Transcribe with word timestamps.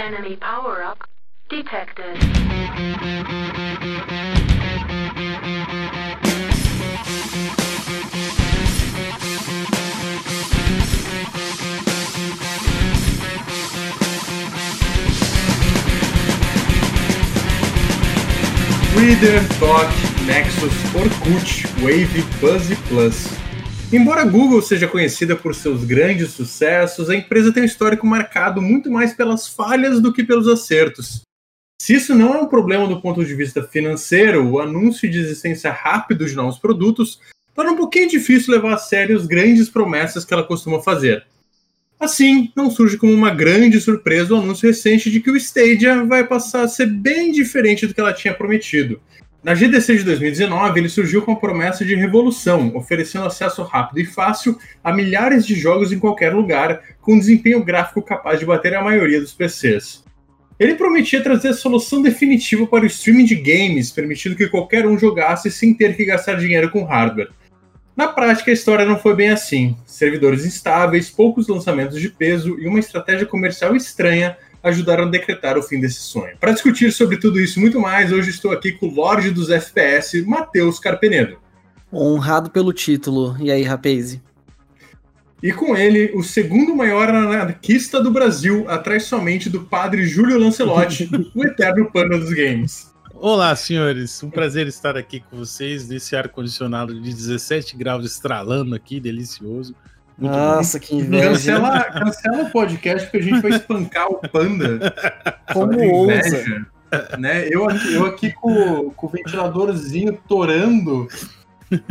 Enemy 0.00 0.36
power-up 0.36 1.06
detected. 1.50 2.16
Reader, 18.96 19.46
Talk, 19.58 19.92
Nexus, 20.24 20.72
Orkut, 20.94 21.82
Wave, 21.84 22.40
Buzz 22.40 22.74
Plus. 22.88 23.39
Embora 23.92 24.20
a 24.20 24.24
Google 24.24 24.62
seja 24.62 24.86
conhecida 24.86 25.34
por 25.34 25.52
seus 25.52 25.82
grandes 25.82 26.30
sucessos, 26.30 27.10
a 27.10 27.16
empresa 27.16 27.52
tem 27.52 27.64
um 27.64 27.66
histórico 27.66 28.06
marcado 28.06 28.62
muito 28.62 28.88
mais 28.88 29.12
pelas 29.12 29.48
falhas 29.48 30.00
do 30.00 30.12
que 30.12 30.22
pelos 30.22 30.46
acertos. 30.46 31.22
Se 31.82 31.94
isso 31.94 32.14
não 32.14 32.32
é 32.32 32.38
um 32.38 32.46
problema 32.46 32.86
do 32.86 33.00
ponto 33.00 33.24
de 33.24 33.34
vista 33.34 33.64
financeiro, 33.64 34.46
o 34.46 34.60
anúncio 34.60 35.10
de 35.10 35.18
existência 35.18 35.72
rápido 35.72 36.24
de 36.24 36.36
novos 36.36 36.56
produtos 36.56 37.18
torna 37.52 37.72
um 37.72 37.76
pouquinho 37.76 38.08
difícil 38.08 38.54
levar 38.54 38.74
a 38.74 38.78
sério 38.78 39.16
as 39.16 39.26
grandes 39.26 39.68
promessas 39.68 40.24
que 40.24 40.32
ela 40.32 40.44
costuma 40.44 40.80
fazer. 40.80 41.26
Assim, 41.98 42.52
não 42.54 42.70
surge 42.70 42.96
como 42.96 43.12
uma 43.12 43.34
grande 43.34 43.80
surpresa 43.80 44.34
o 44.34 44.36
anúncio 44.36 44.68
recente 44.68 45.10
de 45.10 45.18
que 45.18 45.32
o 45.32 45.36
Stadia 45.36 46.04
vai 46.04 46.24
passar 46.24 46.62
a 46.62 46.68
ser 46.68 46.86
bem 46.86 47.32
diferente 47.32 47.88
do 47.88 47.92
que 47.92 48.00
ela 48.00 48.12
tinha 48.12 48.34
prometido. 48.34 49.00
Na 49.42 49.54
GDC 49.54 49.96
de 49.96 50.04
2019, 50.04 50.78
ele 50.78 50.88
surgiu 50.90 51.22
com 51.22 51.32
a 51.32 51.36
promessa 51.36 51.82
de 51.82 51.94
revolução, 51.94 52.76
oferecendo 52.76 53.24
acesso 53.24 53.62
rápido 53.62 54.00
e 54.00 54.04
fácil 54.04 54.58
a 54.84 54.92
milhares 54.92 55.46
de 55.46 55.54
jogos 55.54 55.90
em 55.92 55.98
qualquer 55.98 56.34
lugar, 56.34 56.82
com 57.00 57.18
desempenho 57.18 57.64
gráfico 57.64 58.02
capaz 58.02 58.38
de 58.38 58.44
bater 58.44 58.74
a 58.74 58.82
maioria 58.82 59.18
dos 59.18 59.32
PCs. 59.32 60.04
Ele 60.58 60.74
prometia 60.74 61.22
trazer 61.22 61.48
a 61.48 61.54
solução 61.54 62.02
definitiva 62.02 62.66
para 62.66 62.84
o 62.84 62.86
streaming 62.86 63.24
de 63.24 63.34
games, 63.34 63.90
permitindo 63.90 64.36
que 64.36 64.46
qualquer 64.46 64.86
um 64.86 64.98
jogasse 64.98 65.50
sem 65.50 65.72
ter 65.72 65.96
que 65.96 66.04
gastar 66.04 66.34
dinheiro 66.34 66.70
com 66.70 66.84
hardware. 66.84 67.30
Na 67.96 68.08
prática, 68.08 68.50
a 68.50 68.54
história 68.54 68.84
não 68.84 68.98
foi 68.98 69.16
bem 69.16 69.30
assim. 69.30 69.74
Servidores 69.86 70.44
instáveis, 70.44 71.08
poucos 71.08 71.48
lançamentos 71.48 71.98
de 71.98 72.10
peso 72.10 72.58
e 72.60 72.68
uma 72.68 72.78
estratégia 72.78 73.24
comercial 73.24 73.74
estranha 73.74 74.36
ajudaram 74.62 75.04
a 75.04 75.08
decretar 75.08 75.56
o 75.56 75.62
fim 75.62 75.80
desse 75.80 76.00
sonho. 76.00 76.36
Para 76.38 76.52
discutir 76.52 76.92
sobre 76.92 77.16
tudo 77.16 77.40
isso 77.40 77.58
e 77.58 77.62
muito 77.62 77.80
mais, 77.80 78.12
hoje 78.12 78.30
estou 78.30 78.52
aqui 78.52 78.72
com 78.72 78.86
o 78.86 78.94
Lorde 78.94 79.30
dos 79.30 79.50
FPS, 79.50 80.22
Matheus 80.22 80.78
Carpenedo. 80.78 81.38
Honrado 81.92 82.50
pelo 82.50 82.72
título. 82.72 83.36
E 83.40 83.50
aí, 83.50 83.62
rapaz? 83.62 84.20
E 85.42 85.52
com 85.52 85.74
ele, 85.74 86.12
o 86.14 86.22
segundo 86.22 86.76
maior 86.76 87.08
anarquista 87.08 88.02
do 88.02 88.10
Brasil, 88.10 88.68
atrás 88.68 89.04
somente 89.04 89.48
do 89.48 89.62
padre 89.62 90.06
Júlio 90.06 90.38
Lancelotti, 90.38 91.08
o 91.34 91.44
eterno 91.44 91.90
pano 91.90 92.18
dos 92.18 92.32
games. 92.32 92.90
Olá, 93.14 93.54
senhores. 93.56 94.22
Um 94.22 94.30
prazer 94.30 94.66
estar 94.66 94.96
aqui 94.96 95.20
com 95.20 95.38
vocês 95.38 95.88
nesse 95.88 96.14
ar-condicionado 96.14 96.98
de 96.98 97.12
17 97.12 97.76
graus 97.76 98.04
estralando 98.04 98.74
aqui, 98.74 99.00
delicioso. 99.00 99.74
Muito 100.20 100.32
Nossa, 100.32 100.78
bom. 100.78 100.86
que 100.86 100.96
inveja. 100.96 101.28
Cancela, 101.30 101.84
cancela 101.84 102.42
o 102.42 102.50
podcast 102.50 103.08
porque 103.08 103.16
a 103.16 103.22
gente 103.22 103.40
vai 103.40 103.52
espancar 103.52 104.08
o 104.08 104.16
panda. 104.28 104.94
Como 105.52 105.82
ousa. 105.82 106.66
Né? 107.18 107.48
Eu, 107.48 107.68
aqui, 107.68 107.94
eu 107.94 108.04
aqui 108.04 108.32
com, 108.32 108.90
com 108.90 109.06
o 109.06 109.10
ventiladorzinho 109.10 110.20
torando. 110.28 111.08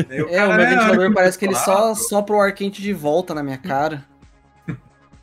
é, 0.09 0.45
o 0.45 0.55
meu 0.55 0.69
ventilador 0.69 1.13
parece 1.13 1.39
que 1.39 1.45
ele 1.45 1.55
só 1.55 1.95
sopra 1.95 2.35
o 2.35 2.39
ar 2.39 2.53
quente 2.53 2.81
de 2.81 2.93
volta 2.93 3.33
na 3.33 3.41
minha 3.41 3.57
cara. 3.57 4.05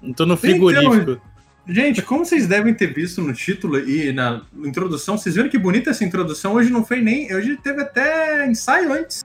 Não 0.02 0.12
tô 0.12 0.26
no 0.26 0.36
frigorífico. 0.36 1.12
Então, 1.12 1.20
Gente, 1.68 2.00
como 2.00 2.24
vocês 2.24 2.46
devem 2.46 2.72
ter 2.72 2.94
visto 2.94 3.20
no 3.20 3.32
título 3.32 3.78
e 3.78 4.12
na 4.12 4.42
introdução, 4.64 5.18
vocês 5.18 5.34
viram 5.34 5.48
que 5.48 5.58
bonita 5.58 5.90
essa 5.90 6.04
introdução? 6.04 6.54
Hoje 6.54 6.70
não 6.70 6.84
foi 6.84 7.00
nem. 7.00 7.34
Hoje 7.34 7.56
teve 7.56 7.82
até 7.82 8.46
ensaio 8.46 8.92
antes. 8.92 9.24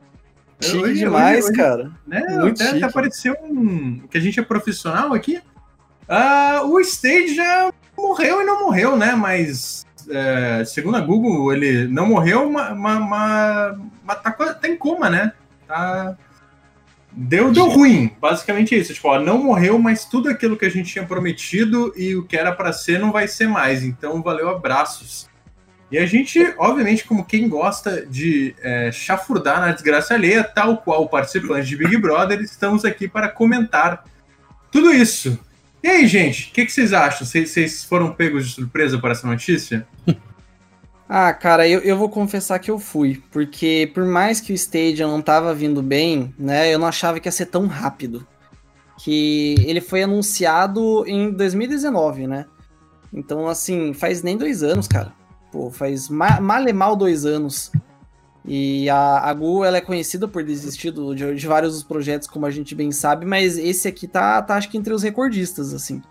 Chique 0.62 0.78
hoje, 0.78 1.00
demais, 1.00 1.46
hoje, 1.46 1.54
cara. 1.54 1.92
Né, 2.06 2.22
Muito 2.40 2.62
até, 2.62 2.78
até 2.78 2.86
apareceu 2.86 3.36
um. 3.44 4.00
Que 4.10 4.18
a 4.18 4.22
gente 4.22 4.40
é 4.40 4.44
profissional 4.44 5.14
aqui. 5.14 5.42
Uh, 6.08 6.68
o 6.68 6.80
Stage 6.80 7.36
já 7.36 7.72
morreu 7.98 8.42
e 8.42 8.46
não 8.46 8.66
morreu, 8.66 8.96
né? 8.98 9.16
Mas 9.16 9.86
é, 10.10 10.64
segundo 10.66 10.98
a 10.98 11.02
Google, 11.02 11.54
ele 11.54 11.88
não 11.88 12.08
morreu, 12.08 12.50
mas, 12.50 12.78
mas, 12.78 13.78
mas 14.04 14.22
tá, 14.22 14.32
tá 14.32 14.68
em 14.68 14.76
coma, 14.76 15.10
né? 15.10 15.34
Tá 15.68 16.18
Deu, 17.14 17.52
deu 17.52 17.68
ruim, 17.68 18.10
basicamente 18.22 18.74
isso. 18.74 18.94
Tipo, 18.94 19.10
ó, 19.10 19.20
não 19.20 19.38
morreu, 19.38 19.78
mas 19.78 20.06
tudo 20.06 20.30
aquilo 20.30 20.56
que 20.56 20.66
a 20.66 20.70
gente 20.70 20.94
tinha 20.94 21.06
prometido 21.06 21.94
e 21.98 22.16
o 22.16 22.24
que 22.24 22.38
era 22.38 22.54
para 22.54 22.72
ser 22.72 23.00
não 23.00 23.12
vai 23.12 23.28
ser 23.28 23.48
mais. 23.48 23.84
Então, 23.84 24.22
valeu, 24.22 24.50
abraços. 24.50 25.30
E 25.92 25.98
a 25.98 26.06
gente, 26.06 26.40
obviamente, 26.58 27.04
como 27.04 27.26
quem 27.26 27.50
gosta 27.50 28.06
de 28.06 28.56
é, 28.62 28.92
chafurdar 28.94 29.60
na 29.60 29.74
desgraça 29.74 30.14
alheia, 30.14 30.42
tal 30.42 30.78
qual 30.78 31.10
participantes 31.10 31.68
de 31.68 31.76
Big 31.76 31.98
Brother, 31.98 32.40
estamos 32.40 32.86
aqui 32.86 33.10
para 33.10 33.28
comentar 33.28 34.06
tudo 34.72 34.94
isso. 34.94 35.38
E 35.84 35.90
aí, 35.90 36.08
gente, 36.08 36.50
o 36.50 36.54
que, 36.54 36.66
que, 36.66 36.72
vocês 36.72 36.94
acham? 36.94 37.28
Vocês 37.28 37.84
foram 37.84 38.14
pegos 38.14 38.48
de 38.48 38.54
surpresa 38.54 38.98
por 38.98 39.12
essa 39.12 39.28
notícia? 39.28 39.86
Ah, 41.14 41.34
cara, 41.34 41.68
eu, 41.68 41.82
eu 41.82 41.98
vou 41.98 42.08
confessar 42.08 42.58
que 42.58 42.72
eu 42.72 42.80
fui, 42.80 43.22
porque 43.34 43.92
por 43.94 44.06
mais 44.06 44.40
que 44.40 44.54
o 44.54 44.56
Stadia 44.56 45.06
não 45.06 45.22
tava 45.22 45.54
vindo 45.54 45.84
bem, 45.84 46.34
né, 46.40 46.74
eu 46.74 46.80
não 46.80 46.88
achava 46.88 47.20
que 47.20 47.28
ia 47.28 47.32
ser 47.34 47.48
tão 47.48 47.68
rápido. 47.68 48.26
Que 48.98 49.56
ele 49.68 49.82
foi 49.82 50.04
anunciado 50.04 51.04
em 51.06 51.30
2019, 51.30 52.28
né? 52.28 52.46
Então, 53.12 53.50
assim, 53.50 53.94
faz 53.94 54.24
nem 54.24 54.38
dois 54.38 54.64
anos, 54.64 54.88
cara. 54.88 55.12
Pô, 55.52 55.70
faz 55.70 56.08
ma 56.10 56.40
mal 56.40 56.68
e 56.68 56.74
mal 56.74 56.96
dois 56.96 57.26
anos. 57.26 57.72
E 58.46 58.90
a, 58.90 59.30
a 59.30 59.34
Google, 59.34 59.66
ela 59.66 59.78
é 59.78 59.82
conhecida 59.82 60.28
por 60.28 60.44
desistir 60.44 60.92
de, 60.92 61.36
de 61.36 61.48
vários 61.48 61.74
dos 61.74 61.84
projetos, 61.84 62.28
como 62.28 62.46
a 62.46 62.52
gente 62.52 62.74
bem 62.74 62.92
sabe, 62.92 63.26
mas 63.26 63.58
esse 63.58 63.88
aqui 63.88 64.08
tá, 64.08 64.42
tá 64.42 64.56
acho 64.56 64.70
que 64.70 64.78
entre 64.78 64.94
os 64.94 65.04
recordistas, 65.04 65.74
assim. 65.74 66.02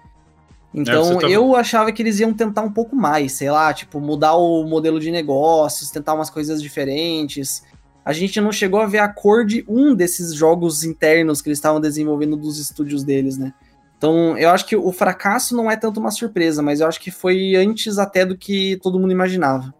Então 0.73 1.19
é, 1.19 1.21
tá... 1.23 1.29
eu 1.29 1.57
achava 1.57 1.91
que 1.91 2.01
eles 2.01 2.21
iam 2.21 2.33
tentar 2.33 2.63
um 2.63 2.71
pouco 2.71 2.95
mais, 2.95 3.33
sei 3.33 3.51
lá, 3.51 3.75
tipo, 3.75 4.01
mudar 4.01 4.35
o 4.37 4.65
modelo 4.65 5.01
de 5.01 5.11
negócios, 5.11 5.91
tentar 5.91 6.15
umas 6.15 6.31
coisas 6.31 6.63
diferentes. 6.63 7.65
A 8.05 8.13
gente 8.13 8.41
não 8.41 8.53
chegou 8.53 8.81
a 8.81 8.87
ver 8.87 8.99
a 8.99 9.09
cor 9.09 9.45
de 9.45 9.65
um 9.69 9.95
desses 9.95 10.33
jogos 10.33 10.85
internos 10.85 11.43
que 11.43 11.49
eles 11.49 11.59
estavam 11.59 11.81
desenvolvendo 11.81 12.37
dos 12.37 12.59
estúdios 12.59 13.03
deles, 13.03 13.37
né? 13.37 13.53
Então, 14.01 14.39
eu 14.39 14.49
acho 14.49 14.65
que 14.65 14.75
o 14.75 14.91
fracasso 14.93 15.55
não 15.55 15.71
é 15.71 15.77
tanto 15.77 16.01
uma 16.01 16.11
surpresa, 16.11 16.63
mas 16.63 16.81
eu 16.81 16.89
acho 16.89 16.99
que 16.99 17.11
foi 17.11 17.55
antes 17.55 17.99
até 17.99 18.25
do 18.25 18.35
que 18.35 18.79
todo 18.83 18.99
mundo 18.99 19.13
imaginava. 19.13 19.75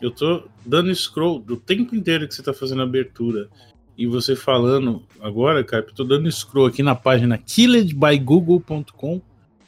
Eu 0.00 0.10
tô 0.10 0.44
dando 0.64 0.94
scroll 0.94 1.38
do 1.38 1.54
tempo 1.54 1.94
inteiro 1.94 2.26
que 2.26 2.34
você 2.34 2.42
tá 2.42 2.54
fazendo 2.54 2.80
a 2.80 2.84
abertura 2.84 3.50
e 3.98 4.06
você 4.06 4.34
falando 4.34 5.02
agora, 5.20 5.62
cara, 5.62 5.84
eu 5.86 5.94
tô 5.94 6.04
dando 6.04 6.32
scroll 6.32 6.64
aqui 6.64 6.82
na 6.82 6.94
página 6.94 7.36
killedbygoogle.com 7.36 9.20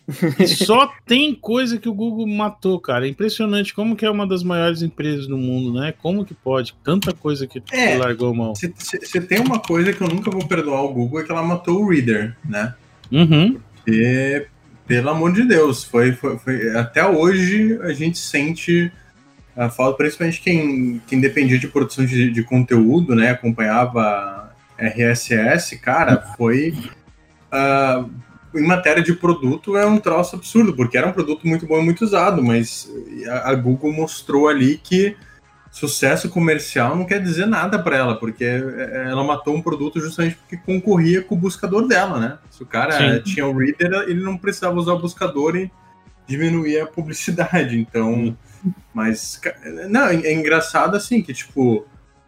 só 0.66 0.90
tem 1.04 1.34
coisa 1.34 1.78
que 1.78 1.88
o 1.88 1.92
Google 1.92 2.26
matou, 2.26 2.80
cara. 2.80 3.06
É 3.06 3.10
impressionante 3.10 3.74
como 3.74 3.94
que 3.94 4.06
é 4.06 4.10
uma 4.10 4.26
das 4.26 4.42
maiores 4.42 4.80
empresas 4.80 5.26
do 5.26 5.36
mundo, 5.36 5.78
né? 5.78 5.92
Como 5.92 6.24
que 6.24 6.32
pode? 6.32 6.74
Tanta 6.82 7.12
coisa 7.12 7.46
que 7.46 7.62
é, 7.70 7.98
largou 7.98 8.34
mão. 8.34 8.54
Você 8.54 9.20
tem 9.20 9.38
uma 9.38 9.60
coisa 9.60 9.92
que 9.92 10.00
eu 10.00 10.08
nunca 10.08 10.30
vou 10.30 10.48
perdoar 10.48 10.78
ao 10.78 10.92
Google, 10.92 11.20
é 11.20 11.24
que 11.24 11.30
ela 11.30 11.42
matou 11.42 11.82
o 11.82 11.90
Reader, 11.90 12.36
né? 12.42 12.74
Uhum. 13.10 13.58
Porque, 13.74 14.46
pelo 14.86 15.10
amor 15.10 15.32
de 15.32 15.44
Deus, 15.44 15.84
foi, 15.84 16.12
foi, 16.12 16.38
foi 16.38 16.76
até 16.76 17.06
hoje 17.06 17.78
a 17.82 17.92
gente 17.92 18.18
sente 18.18 18.92
a 19.56 19.68
falta, 19.68 19.98
principalmente 19.98 20.40
quem, 20.40 21.02
quem 21.06 21.20
dependia 21.20 21.58
de 21.58 21.68
produção 21.68 22.04
de, 22.04 22.30
de 22.30 22.42
conteúdo, 22.42 23.14
né? 23.14 23.30
Acompanhava 23.30 24.52
RSS, 24.78 25.78
cara, 25.78 26.16
foi... 26.36 26.74
Uh, 27.52 28.08
em 28.54 28.66
matéria 28.66 29.02
de 29.02 29.12
produto 29.12 29.76
é 29.76 29.86
um 29.86 29.98
troço 29.98 30.36
absurdo, 30.36 30.74
porque 30.74 30.98
era 30.98 31.06
um 31.06 31.12
produto 31.12 31.46
muito 31.46 31.66
bom 31.66 31.80
e 31.80 31.84
muito 31.84 32.04
usado, 32.04 32.42
mas 32.42 32.90
a, 33.44 33.54
Google 33.54 33.92
mostrou 33.92 34.48
ali 34.48 34.76
que 34.82 35.16
sucesso 35.80 36.28
comercial 36.28 36.94
não 36.94 37.06
quer 37.06 37.22
dizer 37.22 37.46
nada 37.46 37.78
para 37.78 37.96
ela, 37.96 38.16
porque 38.16 38.44
ela 38.44 39.24
matou 39.24 39.56
um 39.56 39.62
produto 39.62 39.98
justamente 39.98 40.36
porque 40.36 40.58
concorria 40.58 41.22
com 41.22 41.34
o 41.34 41.38
buscador 41.38 41.88
dela, 41.88 42.20
né? 42.20 42.38
Se 42.50 42.62
o 42.62 42.66
cara 42.66 42.92
Sim. 42.98 43.22
tinha 43.22 43.46
o 43.46 43.56
reader, 43.56 43.90
ele 44.08 44.22
não 44.22 44.36
precisava 44.36 44.76
usar 44.78 44.92
o 44.92 44.98
buscador 44.98 45.56
e 45.56 45.72
diminuir 46.26 46.80
a 46.80 46.86
publicidade. 46.86 47.78
Então, 47.78 48.36
mas 48.92 49.40
não, 49.88 50.06
é, 50.06 50.16
é 50.16 50.32
engraçado 50.34 50.96
assim 50.96 51.22
que 51.22 51.32
tipo 51.32 51.86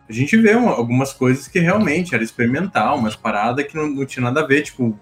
a 0.09 0.13
gente 0.13 0.37
vê 0.37 0.55
uma, 0.55 0.73
algumas 0.73 1.13
coisas 1.13 1.47
que 1.47 1.59
realmente 1.59 2.15
era 2.15 2.25
experimental, 2.25 2.99
umas 2.99 3.15
paradas 3.15 3.67
que 3.67 3.77
não, 3.77 3.87
não 3.87 4.07
tinha 4.07 4.23
nada 4.23 4.41
a 4.41 4.47
ver, 4.47 4.63
tipo 4.63 4.99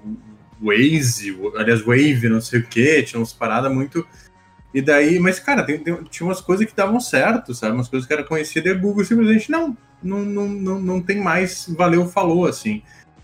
Waze, 0.60 1.38
aliás, 1.56 1.80
Wave, 1.80 2.28
não 2.28 2.40
sei 2.40 2.60
o 2.60 2.66
que, 2.66 3.02
tinha 3.04 3.18
umas 3.20 3.32
paradas 3.32 3.72
muito. 3.72 4.06
E 4.72 4.80
daí, 4.80 5.18
mas, 5.18 5.40
cara, 5.40 5.64
tem, 5.64 5.78
tem, 5.78 5.96
tinha 6.04 6.26
umas 6.26 6.40
coisas 6.40 6.66
que 6.66 6.76
davam 6.76 7.00
certo, 7.00 7.54
sabe? 7.54 7.74
Umas 7.74 7.88
coisas 7.88 8.06
que 8.06 8.12
era 8.12 8.22
conhecida 8.22 8.68
e 8.68 8.72
a 8.72 8.74
Google 8.74 9.04
simplesmente 9.04 9.50
não, 9.50 9.76
não, 10.02 10.20
não, 10.20 10.48
não, 10.48 10.80
não 10.80 11.02
tem 11.02 11.20
mais 11.20 11.66
valeu, 11.76 12.06
falou, 12.06 12.46
assim. 12.46 12.82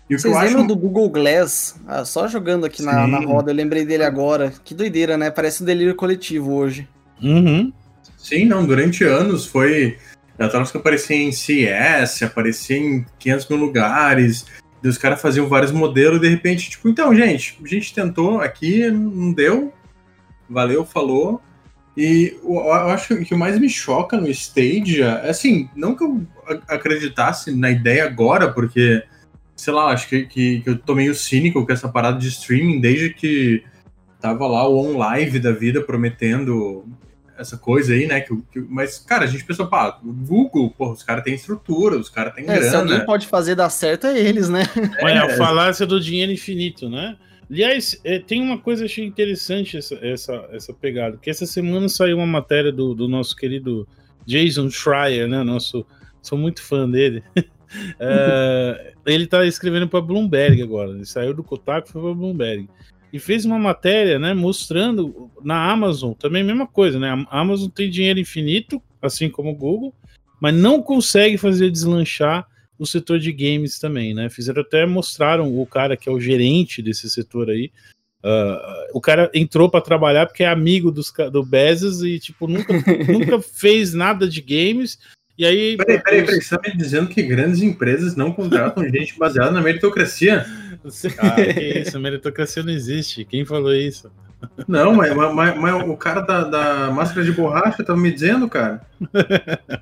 E 0.09 0.15
o 0.15 0.17
que 0.17 0.21
Vocês 0.21 0.33
eu 0.33 0.39
acho 0.39 0.47
lembram 0.49 0.67
do 0.67 0.75
Google 0.75 1.09
Glass? 1.09 1.79
Ah, 1.87 2.05
só 2.05 2.27
jogando 2.27 2.65
aqui 2.65 2.81
na, 2.81 3.07
na 3.07 3.19
roda, 3.19 3.51
eu 3.51 3.55
lembrei 3.55 3.85
dele 3.85 4.03
agora. 4.03 4.53
Que 4.63 4.73
doideira, 4.73 5.17
né? 5.17 5.29
Parece 5.31 5.63
um 5.63 5.65
delírio 5.65 5.95
coletivo 5.95 6.53
hoje. 6.53 6.87
Uhum. 7.21 7.71
Sim, 8.17 8.45
não, 8.45 8.65
durante 8.65 9.03
anos 9.03 9.45
foi. 9.45 9.97
Datas 10.37 10.71
que 10.71 10.77
aparecia 10.77 11.15
em 11.15 11.31
CS, 11.31 12.23
aparecia 12.23 12.77
em 12.77 13.05
500 13.17 13.49
mil 13.49 13.57
lugares, 13.57 14.45
e 14.83 14.87
os 14.87 14.97
caras 14.97 15.19
faziam 15.19 15.47
vários 15.47 15.71
modelos, 15.71 16.19
e 16.19 16.21
de 16.21 16.29
repente, 16.29 16.69
tipo, 16.69 16.87
então, 16.87 17.13
gente, 17.15 17.57
a 17.63 17.67
gente 17.67 17.91
tentou 17.91 18.39
aqui, 18.39 18.87
não 18.91 19.33
deu, 19.33 19.73
valeu, 20.49 20.85
falou. 20.85 21.41
E 21.95 22.37
eu 22.43 22.71
acho 22.73 23.17
que 23.25 23.33
o 23.33 23.37
mais 23.37 23.59
me 23.59 23.67
choca 23.69 24.17
no 24.17 24.27
Stadia, 24.29 25.21
é 25.23 25.29
assim, 25.31 25.67
não 25.75 25.95
que 25.95 26.03
eu 26.03 26.21
acreditasse 26.67 27.51
na 27.55 27.71
ideia 27.71 28.05
agora, 28.05 28.51
porque, 28.51 29.03
sei 29.55 29.73
lá, 29.73 29.91
acho 29.91 30.07
que, 30.07 30.25
que, 30.27 30.59
que 30.61 30.69
eu 30.69 30.77
tô 30.77 30.93
meio 30.93 31.15
cínico 31.15 31.65
com 31.65 31.71
essa 31.73 31.89
parada 31.89 32.19
de 32.19 32.27
streaming 32.27 32.79
desde 32.79 33.11
que 33.13 33.63
tava 34.21 34.45
lá 34.47 34.67
o 34.67 34.77
On 34.77 34.97
Live 34.97 35.39
da 35.39 35.51
vida 35.51 35.81
prometendo 35.81 36.85
essa 37.35 37.57
coisa 37.57 37.93
aí, 37.93 38.05
né? 38.07 38.21
Que, 38.21 38.35
que- 38.51 38.59
mas, 38.69 38.99
cara, 38.99 39.23
a 39.23 39.27
gente 39.27 39.43
pensou, 39.43 39.67
pá, 39.67 39.99
o 40.03 40.11
Google, 40.13 40.69
porra, 40.77 40.93
os 40.93 41.03
caras 41.03 41.23
têm 41.23 41.33
estrutura, 41.33 41.97
os 41.97 42.09
caras 42.09 42.33
têm 42.35 42.45
É, 42.47 42.61
se 42.61 42.75
alguém 42.75 42.89
grana. 42.93 43.05
pode 43.05 43.25
fazer 43.27 43.55
dar 43.55 43.69
certo, 43.69 44.05
é 44.07 44.19
eles, 44.19 44.49
né? 44.49 44.63
Olha, 45.01 45.23
a 45.23 45.25
É. 45.31 45.37
falácia 45.37 45.85
do 45.85 45.99
dinheiro 45.99 46.31
infinito, 46.31 46.87
né? 46.89 47.15
Aliás, 47.49 47.99
é, 48.03 48.19
tem 48.19 48.41
uma 48.41 48.57
coisa 48.57 48.83
que 48.83 48.91
achei 48.91 49.05
interessante 49.05 49.77
essa, 49.77 49.95
essa, 49.95 50.49
essa 50.51 50.73
pegada, 50.73 51.17
que 51.17 51.29
essa 51.29 51.45
semana 51.45 51.87
saiu 51.87 52.17
uma 52.17 52.27
matéria 52.27 52.71
do, 52.71 52.93
do 52.93 53.07
nosso 53.07 53.35
querido 53.35 53.87
Jason 54.25 54.69
Schreier, 54.69 55.27
né? 55.27 55.41
Nosso, 55.43 55.85
sou 56.21 56.37
muito 56.37 56.61
fã 56.61 56.89
dele. 56.89 57.23
É, 57.99 58.93
ele 59.05 59.27
tá 59.27 59.45
escrevendo 59.45 59.89
para 59.89 59.99
Bloomberg 59.99 60.61
agora. 60.61 60.91
Ele 60.91 61.05
saiu 61.05 61.33
do 61.33 61.43
Kotaku 61.43 61.89
e 61.89 61.91
foi 61.91 62.01
para 62.01 62.13
Bloomberg. 62.13 62.69
E 63.11 63.19
fez 63.19 63.43
uma 63.43 63.59
matéria, 63.59 64.17
né, 64.17 64.33
mostrando 64.33 65.29
na 65.43 65.69
Amazon 65.69 66.13
também 66.13 66.43
a 66.43 66.45
mesma 66.45 66.65
coisa, 66.65 66.97
né? 66.97 67.25
A 67.29 67.39
Amazon 67.41 67.69
tem 67.69 67.89
dinheiro 67.89 68.19
infinito, 68.19 68.81
assim 69.01 69.29
como 69.29 69.51
o 69.51 69.55
Google, 69.55 69.93
mas 70.41 70.53
não 70.53 70.81
consegue 70.81 71.37
fazer 71.37 71.69
deslanchar 71.69 72.47
o 72.79 72.85
setor 72.85 73.19
de 73.19 73.31
games 73.31 73.79
também, 73.79 74.13
né? 74.13 74.29
Fizeram 74.29 74.61
até 74.61 74.85
mostraram 74.85 75.57
o 75.59 75.65
cara 75.65 75.97
que 75.97 76.07
é 76.07 76.11
o 76.11 76.19
gerente 76.19 76.81
desse 76.81 77.09
setor 77.09 77.49
aí. 77.49 77.71
ah, 78.23 78.85
o 78.93 79.01
cara 79.01 79.29
entrou 79.33 79.69
para 79.69 79.81
trabalhar 79.81 80.25
porque 80.27 80.43
é 80.43 80.47
amigo 80.49 80.91
dos, 80.91 81.11
do 81.31 81.43
Bezos 81.43 82.03
e 82.03 82.19
tipo 82.19 82.47
nunca, 82.47 82.73
nunca 83.11 83.41
fez 83.41 83.93
nada 83.93 84.27
de 84.27 84.41
games. 84.41 84.97
E 85.37 85.45
aí 85.45 85.77
Peraí, 85.77 86.01
peraí, 86.01 86.25
peraí, 86.25 86.41
você 86.41 86.57
tá 86.57 86.61
me 86.67 86.75
dizendo 86.75 87.09
que 87.09 87.21
grandes 87.21 87.61
empresas 87.61 88.15
não 88.15 88.31
contratam 88.33 88.83
gente 88.89 89.17
baseada 89.19 89.51
na 89.51 89.61
meritocracia? 89.61 90.45
Ah, 91.19 91.35
que 91.35 91.79
isso, 91.79 91.99
meritocracia 91.99 92.63
não 92.63 92.71
existe. 92.71 93.23
Quem 93.25 93.45
falou 93.45 93.73
isso? 93.73 94.11
Não, 94.67 94.93
mas, 94.95 95.13
mas- 95.15 95.57
mas 95.57 95.89
o 95.89 95.97
cara 95.97 96.21
da, 96.21 96.43
da 96.43 96.91
máscara 96.91 97.23
de 97.25 97.31
borracha 97.31 97.83
tava 97.83 97.99
me 97.99 98.11
dizendo, 98.11 98.47
cara. 98.47 98.81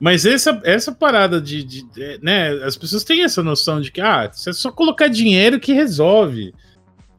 Mas 0.00 0.24
essa, 0.24 0.58
essa 0.64 0.90
parada 0.92 1.40
de, 1.40 1.62
de- 1.62 1.82
de- 1.82 2.18
né, 2.22 2.50
as 2.64 2.76
pessoas 2.76 3.04
têm 3.04 3.22
essa 3.22 3.42
noção 3.42 3.80
de 3.80 3.92
que 3.92 4.00
ah, 4.00 4.30
é 4.46 4.52
só 4.52 4.72
colocar 4.72 5.08
dinheiro 5.08 5.60
que 5.60 5.72
resolve. 5.72 6.54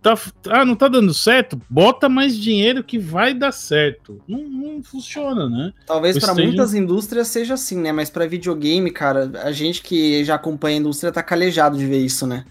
Tá, 0.01 0.17
ah, 0.49 0.65
não 0.65 0.75
tá 0.75 0.87
dando 0.87 1.13
certo? 1.13 1.61
Bota 1.69 2.09
mais 2.09 2.35
dinheiro 2.35 2.83
que 2.83 2.97
vai 2.97 3.35
dar 3.35 3.51
certo. 3.51 4.19
Não, 4.27 4.39
não 4.49 4.81
funciona, 4.83 5.47
né? 5.47 5.71
Talvez 5.85 6.17
para 6.17 6.33
muitas 6.33 6.73
indústrias 6.73 7.27
seja 7.27 7.53
assim, 7.53 7.77
né? 7.79 7.91
Mas 7.91 8.09
para 8.09 8.25
videogame, 8.25 8.89
cara, 8.89 9.31
a 9.43 9.51
gente 9.51 9.83
que 9.83 10.25
já 10.25 10.33
acompanha 10.33 10.77
a 10.77 10.79
indústria 10.79 11.11
tá 11.11 11.21
calejado 11.21 11.77
de 11.77 11.85
ver 11.85 11.99
isso, 11.99 12.25
né? 12.25 12.45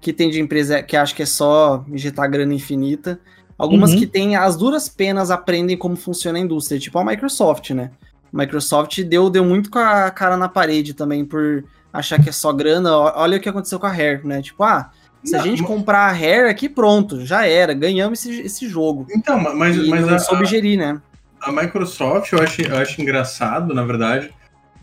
Que 0.00 0.12
tem 0.12 0.28
de 0.28 0.40
empresa 0.40 0.82
que 0.82 0.96
acha 0.96 1.14
que 1.14 1.22
é 1.22 1.26
só 1.26 1.84
injetar 1.88 2.28
grana 2.28 2.52
infinita. 2.52 3.20
Algumas 3.56 3.92
Uhum. 3.92 3.98
que 4.00 4.06
têm 4.08 4.34
as 4.34 4.56
duras 4.56 4.88
penas 4.88 5.30
aprendem 5.30 5.76
como 5.76 5.94
funciona 5.94 6.36
a 6.36 6.42
indústria, 6.42 6.80
tipo 6.80 6.98
a 6.98 7.04
Microsoft, 7.04 7.70
né? 7.70 7.92
A 8.32 8.36
Microsoft 8.36 9.00
deu, 9.02 9.30
deu 9.30 9.44
muito 9.44 9.70
com 9.70 9.78
a 9.78 10.10
cara 10.10 10.36
na 10.36 10.48
parede 10.48 10.94
também 10.94 11.24
por 11.24 11.64
achar 11.92 12.22
que 12.22 12.28
é 12.28 12.32
só 12.32 12.52
grana. 12.52 12.94
Olha 12.96 13.38
o 13.38 13.40
que 13.40 13.48
aconteceu 13.48 13.78
com 13.78 13.86
a 13.86 13.92
Rare, 13.92 14.20
né? 14.24 14.42
Tipo, 14.42 14.62
ah, 14.64 14.90
se 15.24 15.34
a 15.34 15.38
Não, 15.38 15.44
gente 15.44 15.62
ma- 15.62 15.68
comprar 15.68 16.00
a 16.08 16.12
Rare 16.12 16.48
aqui, 16.48 16.68
pronto, 16.68 17.24
já 17.24 17.46
era, 17.46 17.72
ganhamos 17.74 18.24
esse, 18.24 18.40
esse 18.42 18.68
jogo. 18.68 19.06
Então, 19.10 19.38
mas, 19.54 19.76
e 19.76 19.88
mas 19.88 20.06
não 20.06 20.14
a, 20.14 20.18
soube 20.18 20.44
gerir, 20.44 20.78
né? 20.78 21.00
a 21.40 21.52
Microsoft 21.52 22.32
eu 22.32 22.42
acho, 22.42 22.62
eu 22.62 22.76
acho 22.76 23.00
engraçado, 23.00 23.72
na 23.74 23.84
verdade. 23.84 24.30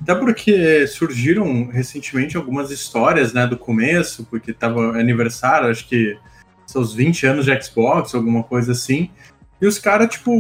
Até 0.02 0.14
porque 0.16 0.86
surgiram 0.88 1.68
recentemente 1.68 2.36
algumas 2.36 2.70
histórias, 2.72 3.32
né, 3.34 3.48
do 3.48 3.58
começo, 3.58 4.26
porque 4.30 4.52
tava 4.52 4.98
aniversário, 4.98 5.70
acho 5.70 5.88
que 5.88 6.18
seus 6.66 6.94
20 6.94 7.26
anos 7.28 7.46
de 7.46 7.62
Xbox, 7.64 8.14
alguma 8.14 8.44
coisa 8.44 8.74
assim. 8.74 9.10
E 9.62 9.66
os 9.68 9.80
caras, 9.80 10.10
tipo, 10.10 10.32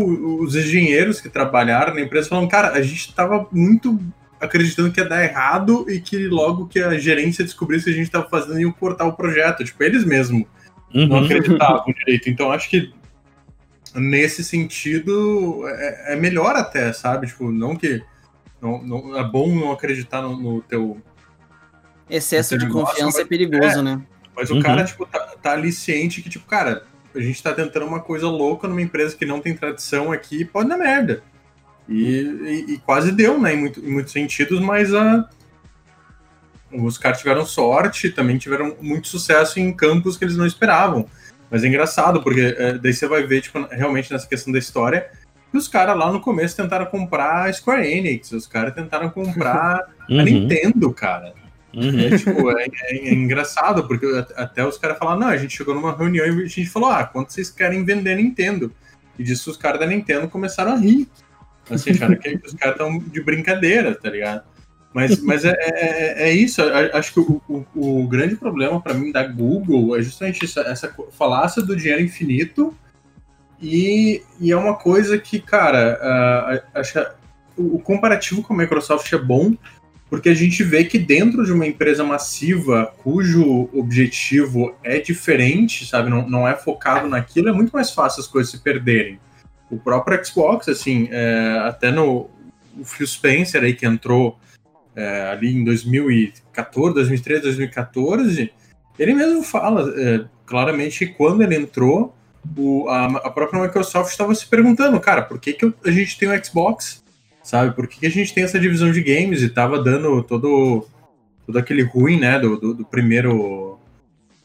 os 0.43 0.55
engenheiros 0.55 1.21
que 1.21 1.29
trabalharam 1.29 1.93
na 1.93 2.01
empresa 2.01 2.27
falaram, 2.29 2.47
cara, 2.47 2.71
a 2.73 2.81
gente 2.81 3.13
tava 3.13 3.47
muito 3.51 3.99
acreditando 4.41 4.91
que 4.91 4.99
ia 4.99 5.07
dar 5.07 5.23
errado 5.23 5.85
e 5.89 5.99
que 6.01 6.27
logo 6.27 6.67
que 6.67 6.79
a 6.79 6.97
gerência 6.99 7.43
descobrisse 7.43 7.85
que 7.85 7.91
a 7.91 7.93
gente 7.93 8.11
tava 8.11 8.27
fazendo 8.29 8.59
ia 8.59 8.71
cortar 8.73 9.05
o 9.05 9.13
projeto. 9.13 9.63
Tipo, 9.63 9.83
eles 9.83 10.03
mesmo 10.03 10.45
não 10.93 11.17
Uhum. 11.19 11.23
acreditavam 11.25 11.85
direito. 11.97 12.29
Então 12.29 12.51
acho 12.51 12.69
que 12.69 12.93
nesse 13.95 14.43
sentido 14.43 15.63
é, 15.67 16.13
é 16.13 16.15
melhor 16.17 16.55
até, 16.55 16.91
sabe? 16.91 17.27
Tipo, 17.27 17.51
não 17.51 17.75
que 17.75 18.03
não, 18.61 18.83
não- 18.83 19.17
é 19.17 19.23
bom 19.23 19.47
não 19.55 19.71
acreditar 19.71 20.21
no, 20.21 20.35
no 20.37 20.61
teu, 20.61 20.97
Excesso 22.09 22.53
Esse 22.53 22.59
de 22.59 22.65
negócio, 22.67 22.87
confiança 22.93 23.17
é 23.19 23.21
mas- 23.21 23.29
perigoso, 23.29 23.81
né? 23.81 24.01
mas 24.35 24.49
Uhum. 24.51 24.59
o 24.59 24.61
cara 24.61 24.83
tipo 24.83 25.05
tá, 25.07 25.19
tá 25.41 25.51
ali 25.53 25.71
ciente 25.71 26.21
que 26.21 26.29
tipo, 26.29 26.45
cara, 26.45 26.83
a 27.15 27.19
gente 27.21 27.41
tá 27.41 27.53
tentando 27.53 27.85
uma 27.85 27.99
coisa 27.99 28.27
louca 28.27 28.67
numa 28.67 28.81
empresa 28.81 29.15
que 29.15 29.25
não 29.25 29.39
tem 29.39 29.55
tradição 29.55 30.11
aqui, 30.11 30.43
pode 30.45 30.69
dar 30.69 30.77
merda. 30.77 31.23
E, 31.87 31.95
e- 32.67 32.73
e 32.73 32.77
quase 32.79 33.11
deu, 33.11 33.39
né, 33.39 33.53
em, 33.53 33.57
muito- 33.57 33.79
em 33.79 33.91
muitos 33.91 34.11
sentidos, 34.13 34.59
mas 34.59 34.93
a 34.93 35.27
os 36.71 36.97
caras 36.97 37.19
tiveram 37.19 37.45
sorte, 37.45 38.09
também 38.09 38.37
tiveram 38.37 38.75
muito 38.81 39.07
sucesso 39.07 39.59
em 39.59 39.71
campos 39.71 40.17
que 40.17 40.25
eles 40.25 40.35
não 40.35 40.45
esperavam. 40.45 41.07
Mas 41.49 41.63
é 41.63 41.67
engraçado, 41.67 42.21
porque 42.21 42.55
é, 42.57 42.73
daí 42.77 42.93
você 42.93 43.07
vai 43.07 43.23
ver, 43.25 43.41
tipo, 43.41 43.59
realmente 43.71 44.11
nessa 44.11 44.27
questão 44.27 44.51
da 44.51 44.59
história, 44.59 45.09
que 45.51 45.57
os 45.57 45.67
caras 45.69 45.95
lá 45.97 46.11
no 46.11 46.19
começo 46.19 46.57
tentaram 46.57 46.85
comprar 46.87 47.45
a 47.47 47.53
Square 47.53 47.87
Enix, 47.87 48.31
os 48.31 48.45
caras 48.47 48.73
tentaram 48.73 49.09
comprar 49.09 49.77
a 50.09 50.11
Uhum. 50.11 50.23
Nintendo, 50.23 50.91
cara. 50.91 51.33
Uhum. 51.75 51.99
É, 51.99 52.17
tipo, 52.17 52.49
é, 52.51 52.65
é- 52.65 53.09
é 53.09 53.13
engraçado, 53.13 53.85
porque 53.87 54.05
at- 54.05 54.31
até 54.37 54.65
os 54.65 54.77
caras 54.77 54.97
falaram, 54.97 55.19
não, 55.19 55.27
a 55.27 55.37
gente 55.37 55.55
chegou 55.57 55.75
numa 55.75 55.95
reunião 55.95 56.25
e 56.25 56.43
a 56.43 56.47
gente 56.47 56.65
falou, 56.67 56.89
ah, 56.89 57.03
quanto 57.03 57.33
vocês 57.33 57.49
querem 57.49 57.83
vender 57.83 58.15
Nintendo? 58.15 58.71
E 59.19 59.23
disso 59.23 59.51
os 59.51 59.57
caras 59.57 59.79
da 59.79 59.85
Nintendo 59.85 60.27
começaram 60.29 60.71
a 60.73 60.77
rir. 60.77 61.07
Assim, 61.69 61.91
acharam 61.91 62.15
que 62.15 62.39
os 62.45 62.53
caras 62.53 62.75
estão 62.75 62.99
de 62.99 63.21
brincadeira, 63.21 63.93
tá 63.95 64.09
ligado? 64.09 64.43
Mas, 64.93 65.19
mas 65.21 65.43
é, 65.43 65.53
é, 65.59 66.29
é 66.29 66.31
isso, 66.31 66.61
a- 66.61 66.97
acho 66.97 67.13
que 67.13 67.19
o, 67.19 67.41
o, 67.49 67.65
o 68.03 68.07
grande 68.07 68.37
problema 68.37 68.79
para 68.79 68.93
mim 68.93 69.11
da 69.11 69.23
Google 69.27 69.97
é 69.97 70.01
justamente 70.01 70.45
isso, 70.45 70.57
essa 70.61 70.95
falácia 71.11 71.61
do 71.61 71.75
dinheiro 71.75 72.01
infinito 72.01 72.73
e, 73.61 74.21
e 74.39 74.51
é 74.51 74.55
uma 74.55 74.75
coisa 74.75 75.17
que, 75.17 75.39
cara, 75.39 75.99
a- 76.01 76.79
acho 76.79 77.05
o 77.57 77.79
comparativo 77.79 78.41
com 78.43 78.53
a 78.53 78.57
Microsoft 78.57 79.11
é 79.11 79.17
bom, 79.17 79.53
porque 80.09 80.29
a 80.29 80.33
gente 80.33 80.63
vê 80.63 80.83
que 80.83 80.99
dentro 80.99 81.43
de 81.45 81.51
uma 81.51 81.65
empresa 81.65 82.03
massiva 82.03 82.93
cujo 83.03 83.69
objetivo 83.73 84.75
é 84.83 84.99
diferente, 84.99 85.85
sabe, 85.85 86.09
não, 86.09 86.27
não 86.29 86.47
é 86.47 86.55
focado 86.55 87.07
naquilo, 87.07 87.49
é 87.49 87.51
muito 87.51 87.71
mais 87.71 87.91
fácil 87.91 88.21
as 88.21 88.27
coisas 88.27 88.51
se 88.51 88.59
perderem. 88.59 89.19
O 89.69 89.77
próprio 89.77 90.23
Xbox, 90.23 90.69
assim, 90.69 91.07
é, 91.11 91.59
até 91.63 91.91
no 91.91 92.29
o 92.77 92.83
Phil 92.83 93.07
Spencer 93.07 93.63
aí 93.63 93.73
que 93.73 93.85
entrou 93.85 94.37
é, 94.95 95.29
ali 95.31 95.55
em 95.55 95.63
2014, 95.63 96.93
2013, 96.93 97.41
2014, 97.41 98.51
ele 98.99 99.13
mesmo 99.13 99.43
fala 99.43 99.93
é, 99.97 100.25
claramente 100.45 100.99
que 100.99 101.13
quando 101.13 101.41
ele 101.41 101.55
entrou, 101.55 102.15
o- 102.57 102.87
a, 102.89 103.05
a 103.05 103.29
própria 103.29 103.61
Microsoft 103.61 104.11
estava 104.11 104.33
se 104.35 104.45
perguntando, 104.45 104.99
cara, 104.99 105.21
por 105.21 105.39
que, 105.39 105.53
que 105.53 105.73
a 105.83 105.91
gente 105.91 106.17
tem 106.17 106.29
o 106.29 106.45
Xbox? 106.45 107.03
Sabe, 107.45 107.75
por 107.75 107.87
que, 107.87 107.99
que 107.99 108.07
a 108.07 108.09
gente 108.09 108.33
tem 108.33 108.43
essa 108.43 108.59
divisão 108.59 108.91
de 108.91 109.03
games? 109.03 109.43
E 109.43 109.49
tava 109.49 109.79
dando 109.83 110.23
todo, 110.23 110.87
todo 111.45 111.59
aquele 111.59 111.83
ruim, 111.83 112.19
né, 112.19 112.39
do, 112.39 112.57
do, 112.59 112.73
do 112.73 112.83
primeiro 112.85 113.77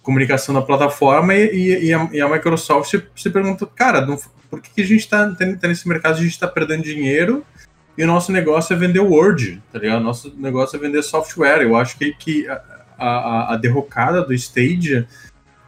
comunicação 0.03 0.55
da 0.55 0.61
plataforma 0.61 1.35
e, 1.35 1.49
e- 1.51 1.85
e 1.87 1.95
a, 1.95 2.11
e 2.13 2.21
a 2.21 2.29
Microsoft 2.29 2.91
se, 2.91 3.03
se 3.17 3.31
perguntou, 3.31 3.67
cara, 3.67 4.05
não- 4.05 4.19
por 4.51 4.61
que, 4.61 4.69
que 4.75 4.83
a 4.83 4.87
gente 4.87 5.09
tá, 5.09 5.35
tá 5.35 5.67
nesse 5.67 5.89
mercado, 5.89 6.19
a 6.19 6.23
gente 6.23 6.39
tá 6.39 6.47
perdendo 6.47 6.83
dinheiro 6.83 7.43
e 7.97 8.05
o 8.05 8.07
nosso 8.07 8.31
negócio 8.33 8.75
é 8.75 8.77
vender 8.77 9.01
Word, 9.01 9.63
tá 9.73 9.79
ligado? 9.79 10.03
Nosso 10.03 10.35
negócio 10.37 10.77
é 10.77 10.79
vender 10.79 11.03
software. 11.03 11.63
Eu 11.63 11.77
acho 11.77 11.97
que, 11.97 12.13
que 12.13 12.47
a, 12.49 12.61
a, 12.99 13.55
a 13.55 13.57
derrocada 13.57 14.23
do 14.23 14.35
Stadia, 14.35 15.07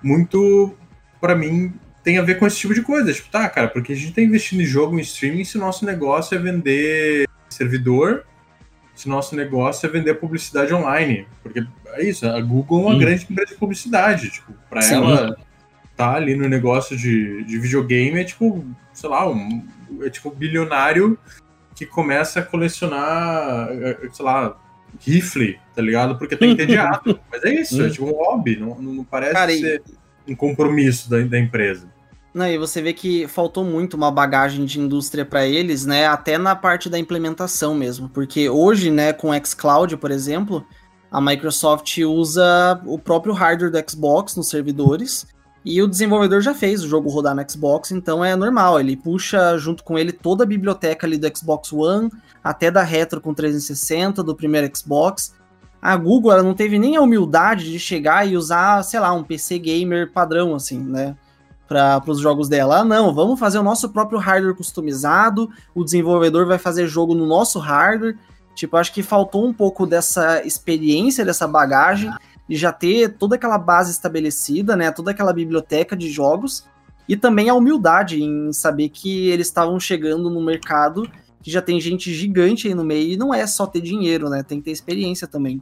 muito, 0.03 0.75
para 1.19 1.35
mim, 1.35 1.73
tem 2.03 2.19
a 2.19 2.23
ver 2.23 2.39
com 2.39 2.47
esse 2.47 2.59
tipo 2.59 2.75
de 2.75 2.83
coisa. 2.83 3.13
Tipo, 3.13 3.29
tá, 3.31 3.49
cara, 3.49 3.69
porque 3.69 3.93
a 3.93 3.97
gente 3.97 4.13
tá 4.13 4.21
investindo 4.23 4.61
em 4.63 4.67
jogo 4.67 4.99
em 4.99 5.03
streaming 5.03 5.45
se 5.45 5.57
o 5.57 5.61
nosso 5.61 5.85
negócio 5.85 6.35
é 6.35 6.39
vender 6.39 7.29
servidor 7.49 8.25
se 8.95 9.09
nosso 9.09 9.35
negócio 9.35 9.87
é 9.87 9.91
vender 9.91 10.15
publicidade 10.15 10.73
online. 10.75 11.27
Porque 11.43 11.65
é 11.95 12.05
isso, 12.05 12.27
a 12.27 12.41
Google 12.41 12.83
é 12.83 12.87
uma 12.87 12.95
Hum. 12.95 12.99
grande 12.99 13.27
empresa 13.29 13.53
de 13.53 13.59
publicidade. 13.59 14.31
Tipo, 14.31 14.53
pra 14.69 14.83
Sim. 14.83 14.97
ela 14.97 15.37
tá 15.97 16.13
ali 16.15 16.37
no 16.37 16.49
negócio 16.49 16.97
de, 16.97 17.43
de 17.45 17.59
videogame 17.59 18.21
é 18.21 18.25
tipo, 18.25 18.65
sei 18.93 19.09
lá, 19.09 19.29
um, 19.29 19.67
é 20.03 20.11
tipo 20.11 20.29
um 20.29 20.33
bilionário 20.35 21.19
que 21.75 21.87
começa 21.87 22.41
a 22.41 22.43
colecionar, 22.43 23.69
é, 23.71 23.99
sei 24.13 24.25
lá, 24.25 24.57
rifle, 25.01 25.59
tá 25.75 25.81
ligado? 25.83 26.19
Porque 26.19 26.37
tá 26.37 26.47
entediado. 26.47 27.19
Mas 27.33 27.43
é 27.45 27.55
isso, 27.55 27.81
é 27.83 27.87
Hum. 27.87 27.91
tipo 27.91 28.07
um 28.07 28.13
hobby, 28.13 28.57
não, 28.59 28.81
não 28.81 29.05
parece 29.05 29.33
Cara, 29.33 29.53
ser 29.53 29.83
um 30.29 30.35
compromisso 30.37 31.09
da, 31.11 31.19
da 31.21 31.39
empresa. 31.39 31.92
Não, 32.35 32.47
e 32.47 32.57
você 32.57 32.81
vê 32.81 32.95
que 32.95 33.29
faltou 33.29 33.63
muito 33.63 33.95
uma 33.95 34.11
bagagem 34.11 34.65
de 34.65 34.81
indústria 34.81 35.25
para 35.25 35.47
eles, 35.47 35.85
né? 35.85 36.07
Até 36.07 36.39
na 36.39 36.57
parte 36.57 36.89
da 36.89 36.99
implementação 36.99 37.75
mesmo. 37.75 38.09
Porque 38.09 38.49
hoje, 38.49 38.91
né, 38.91 39.13
com 39.13 39.31
o 39.31 39.47
xCloud, 39.47 39.99
por 39.99 40.11
exemplo, 40.11 40.65
a 41.11 41.21
Microsoft 41.21 41.99
usa 41.99 42.81
o 42.87 42.99
próprio 42.99 43.35
hardware 43.35 43.71
do 43.71 43.91
Xbox 43.91 44.35
nos 44.35 44.49
servidores. 44.49 45.27
E 45.65 45.81
o 45.83 45.87
desenvolvedor 45.87 46.41
já 46.41 46.55
fez 46.55 46.83
o 46.83 46.89
jogo 46.89 47.11
rodar 47.11 47.37
no 47.37 47.49
Xbox, 47.49 47.93
então 47.93 48.25
é 48.25 48.35
normal. 48.35 48.81
Ele 48.81 48.97
puxa 48.97 49.57
junto 49.59 49.85
com 49.85 49.99
ele 49.99 50.11
toda 50.11 50.43
a 50.43 50.47
biblioteca 50.47 51.07
ali 51.07 51.19
do 51.19 51.37
Xbox 51.37 51.73
One, 51.73 52.11
até 52.43 52.71
da 52.71 52.83
Retro 52.83 53.21
com 53.21 53.35
360, 53.35 54.23
do 54.23 54.35
primeiro 54.35 54.69
Xbox. 54.75 55.35
A 55.81 55.95
Google 55.97 56.33
ela 56.33 56.43
não 56.43 56.55
teve 56.55 56.79
nem 56.79 56.97
a 56.97 57.01
humildade 57.01 57.71
de 57.71 57.79
chegar 57.79 58.27
e 58.27 58.37
usar, 58.37 58.83
sei 58.83 58.99
lá, 58.99 59.13
um 59.13 59.23
PC 59.23 59.59
gamer 59.59 60.11
padrão, 60.11 60.55
assim, 60.55 60.79
né? 60.79 61.15
Para 61.73 62.11
os 62.11 62.21
jogos 62.21 62.49
dela. 62.49 62.81
Ah, 62.81 62.85
não, 62.85 63.15
vamos 63.15 63.39
fazer 63.39 63.59
o 63.59 63.63
nosso 63.63 63.89
próprio 63.89 64.19
hardware 64.19 64.55
customizado, 64.55 65.51
o 65.75 65.85
desenvolvedor 65.85 66.47
vai 66.47 66.59
fazer 66.59 66.87
jogo 66.87 67.15
no 67.15 67.27
nosso 67.27 67.59
hardware. 67.59 68.17
Tipo, 68.55 68.77
acho 68.77 68.93
que 68.93 69.03
faltou 69.03 69.47
um 69.47 69.53
pouco 69.53 69.87
dessa 69.87 70.45
experiência, 70.45 71.25
dessa 71.25 71.49
bagagem, 71.49 72.13
de 72.49 72.57
já 72.57 72.71
ter 72.71 73.17
toda 73.17 73.37
aquela 73.37 73.57
base 73.57 73.91
estabelecida, 73.91 74.77
né? 74.77 74.91
Toda 74.91 75.11
aquela 75.11 75.33
biblioteca 75.33 75.97
de 75.97 76.11
jogos. 76.11 76.67
E 77.09 77.17
também 77.17 77.49
a 77.49 77.55
humildade 77.55 78.23
em 78.23 78.53
saber 78.53 78.91
que 78.91 79.29
eles 79.31 79.47
estavam 79.47 79.81
chegando 79.81 80.29
no 80.29 80.41
mercado 80.41 81.09
que 81.43 81.51
já 81.51 81.61
tem 81.61 81.81
gente 81.81 82.15
gigante 82.15 82.69
aí 82.69 82.75
no 82.75 82.85
meio 82.85 83.13
e 83.13 83.17
não 83.17 83.35
é 83.35 83.47
só 83.47 83.67
ter 83.67 83.81
dinheiro, 83.81 84.31
né? 84.31 84.43
Tem 84.43 84.59
que 84.59 84.67
ter 84.67 84.71
experiência 84.71 85.27
também. 85.27 85.61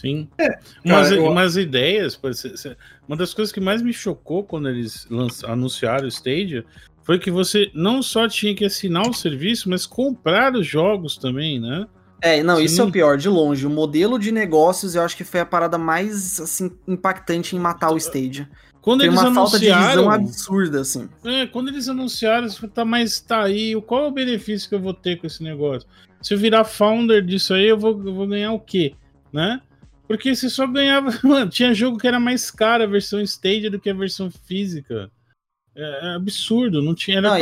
Sim. 0.00 0.28
É, 0.38 0.48
umas, 0.84 1.08
cara, 1.08 1.14
eu- 1.16 1.30
umas 1.30 1.56
ideias. 1.56 2.16
por 2.16 2.30
exemplo, 2.30 2.56
se- 2.58 2.76
Uma 3.08 3.16
das 3.16 3.34
coisas 3.34 3.52
que 3.52 3.60
mais 3.60 3.82
me 3.82 3.92
chocou 3.92 4.44
quando 4.44 4.68
eles 4.68 5.06
anunciaram 5.44 6.04
o 6.04 6.08
Stadia 6.08 6.64
foi 7.04 7.18
que 7.18 7.30
você 7.30 7.70
não 7.74 8.02
só 8.02 8.28
tinha 8.28 8.54
que 8.54 8.64
assinar 8.64 9.08
o 9.08 9.12
serviço, 9.14 9.68
mas 9.68 9.86
comprar 9.86 10.54
os 10.54 10.66
jogos 10.66 11.16
também, 11.18 11.60
né? 11.60 11.86
É, 12.20 12.40
não, 12.40 12.54
Você 12.56 12.64
isso 12.64 12.80
é 12.80 12.84
o 12.84 12.90
pior, 12.92 13.16
de 13.18 13.28
longe. 13.28 13.66
O 13.66 13.70
modelo 13.70 14.16
de 14.16 14.30
negócios 14.30 14.94
eu 14.94 15.02
acho 15.02 15.16
que 15.16 15.24
foi 15.24 15.40
a 15.40 15.46
parada 15.46 15.76
mais, 15.76 16.38
assim, 16.38 16.70
impactante 16.86 17.56
em 17.56 17.58
matar 17.58 17.90
o 17.90 17.96
Stadia. 17.96 18.48
Quando 18.80 19.00
Tem 19.00 19.08
eles 19.08 19.20
uma 19.20 19.34
falta 19.34 19.58
de 19.58 19.68
anunciaram, 19.68 20.02
visão 20.02 20.10
absurda, 20.10 20.80
assim. 20.80 21.08
É, 21.24 21.46
quando 21.46 21.68
eles 21.68 21.88
anunciaram, 21.88 22.46
isso 22.46 22.66
tá, 22.68 22.84
mas 22.84 23.20
tá 23.20 23.42
aí, 23.42 23.80
qual 23.82 24.04
é 24.04 24.08
o 24.08 24.12
benefício 24.12 24.68
que 24.68 24.74
eu 24.74 24.80
vou 24.80 24.94
ter 24.94 25.16
com 25.16 25.26
esse 25.26 25.42
negócio? 25.42 25.88
Se 26.22 26.34
eu 26.34 26.38
virar 26.38 26.62
founder 26.64 27.24
disso 27.24 27.54
aí, 27.54 27.66
eu 27.68 27.78
vou, 27.78 27.90
eu 28.06 28.14
vou 28.14 28.26
ganhar 28.28 28.52
o 28.52 28.60
quê? 28.60 28.94
Né? 29.32 29.60
Porque 30.06 30.34
você 30.34 30.50
só 30.50 30.66
ganhava. 30.66 31.10
Mano, 31.24 31.50
tinha 31.50 31.74
jogo 31.74 31.98
que 31.98 32.06
era 32.06 32.20
mais 32.20 32.50
caro 32.50 32.84
a 32.84 32.86
versão 32.86 33.20
Stadia 33.20 33.70
do 33.70 33.80
que 33.80 33.90
a 33.90 33.94
versão 33.94 34.30
física. 34.30 35.10
É, 35.74 36.06
é 36.10 36.14
absurdo, 36.16 36.82
não 36.82 36.94
tinha. 36.94 37.20
Não, 37.20 37.38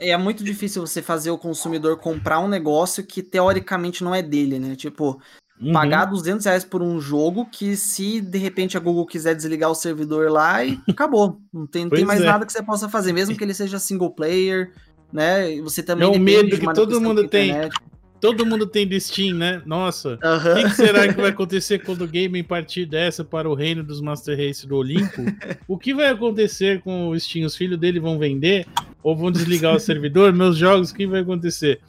e 0.00 0.10
é, 0.10 0.16
muito 0.16 0.42
difícil 0.42 0.86
você 0.86 1.02
fazer 1.02 1.30
o 1.30 1.38
consumidor 1.38 1.98
comprar 1.98 2.40
um 2.40 2.48
negócio 2.48 3.04
que 3.04 3.22
teoricamente 3.22 4.02
não 4.02 4.14
é 4.14 4.22
dele, 4.22 4.58
né? 4.58 4.74
Tipo, 4.74 5.20
Uhum. 5.60 5.72
pagar 5.72 6.04
200 6.04 6.44
reais 6.44 6.64
por 6.64 6.82
um 6.82 7.00
jogo 7.00 7.46
que 7.50 7.76
se 7.76 8.20
de 8.20 8.36
repente 8.36 8.76
a 8.76 8.80
Google 8.80 9.06
quiser 9.06 9.34
desligar 9.34 9.70
o 9.70 9.74
servidor 9.74 10.30
lá 10.30 10.62
e 10.62 10.78
acabou. 10.88 11.40
Não 11.52 11.66
tem, 11.66 11.84
não 11.84 11.90
tem 11.90 12.04
mais 12.04 12.20
é. 12.20 12.24
nada 12.24 12.44
que 12.44 12.52
você 12.52 12.62
possa 12.62 12.88
fazer, 12.88 13.12
mesmo 13.12 13.36
que 13.36 13.42
ele 13.42 13.54
seja 13.54 13.78
single 13.78 14.10
player, 14.10 14.72
né? 15.10 15.58
Você 15.62 15.82
também 15.82 16.06
É 16.06 16.10
o 16.10 16.20
medo 16.20 16.50
de 16.50 16.58
que 16.58 16.74
todo 16.74 17.00
mundo 17.00 17.26
tem. 17.26 17.50
internet. 17.50 17.76
Todo 18.20 18.46
mundo 18.46 18.66
tem 18.66 18.86
do 18.86 18.98
Steam, 19.00 19.36
né? 19.36 19.62
Nossa. 19.66 20.14
O 20.22 20.54
que, 20.56 20.62
que 20.64 20.70
será 20.76 21.06
que 21.12 21.20
vai 21.20 21.30
acontecer 21.30 21.80
quando 21.80 22.02
o 22.02 22.08
game 22.08 22.42
partir 22.42 22.86
dessa 22.86 23.22
para 23.24 23.48
o 23.48 23.54
reino 23.54 23.82
dos 23.84 24.00
Master 24.00 24.36
Race 24.36 24.66
do 24.66 24.76
Olimpo? 24.76 25.22
O 25.68 25.76
que 25.78 25.94
vai 25.94 26.08
acontecer 26.08 26.80
com 26.80 27.08
o 27.08 27.20
Steam? 27.20 27.46
Os 27.46 27.54
filhos 27.56 27.78
dele 27.78 28.00
vão 28.00 28.18
vender? 28.18 28.66
Ou 29.02 29.14
vão 29.16 29.30
desligar 29.30 29.74
o 29.74 29.78
servidor? 29.78 30.32
Meus 30.32 30.56
jogos, 30.56 30.90
o 30.90 30.94
que 30.94 31.06
vai 31.06 31.20
acontecer? 31.20 31.80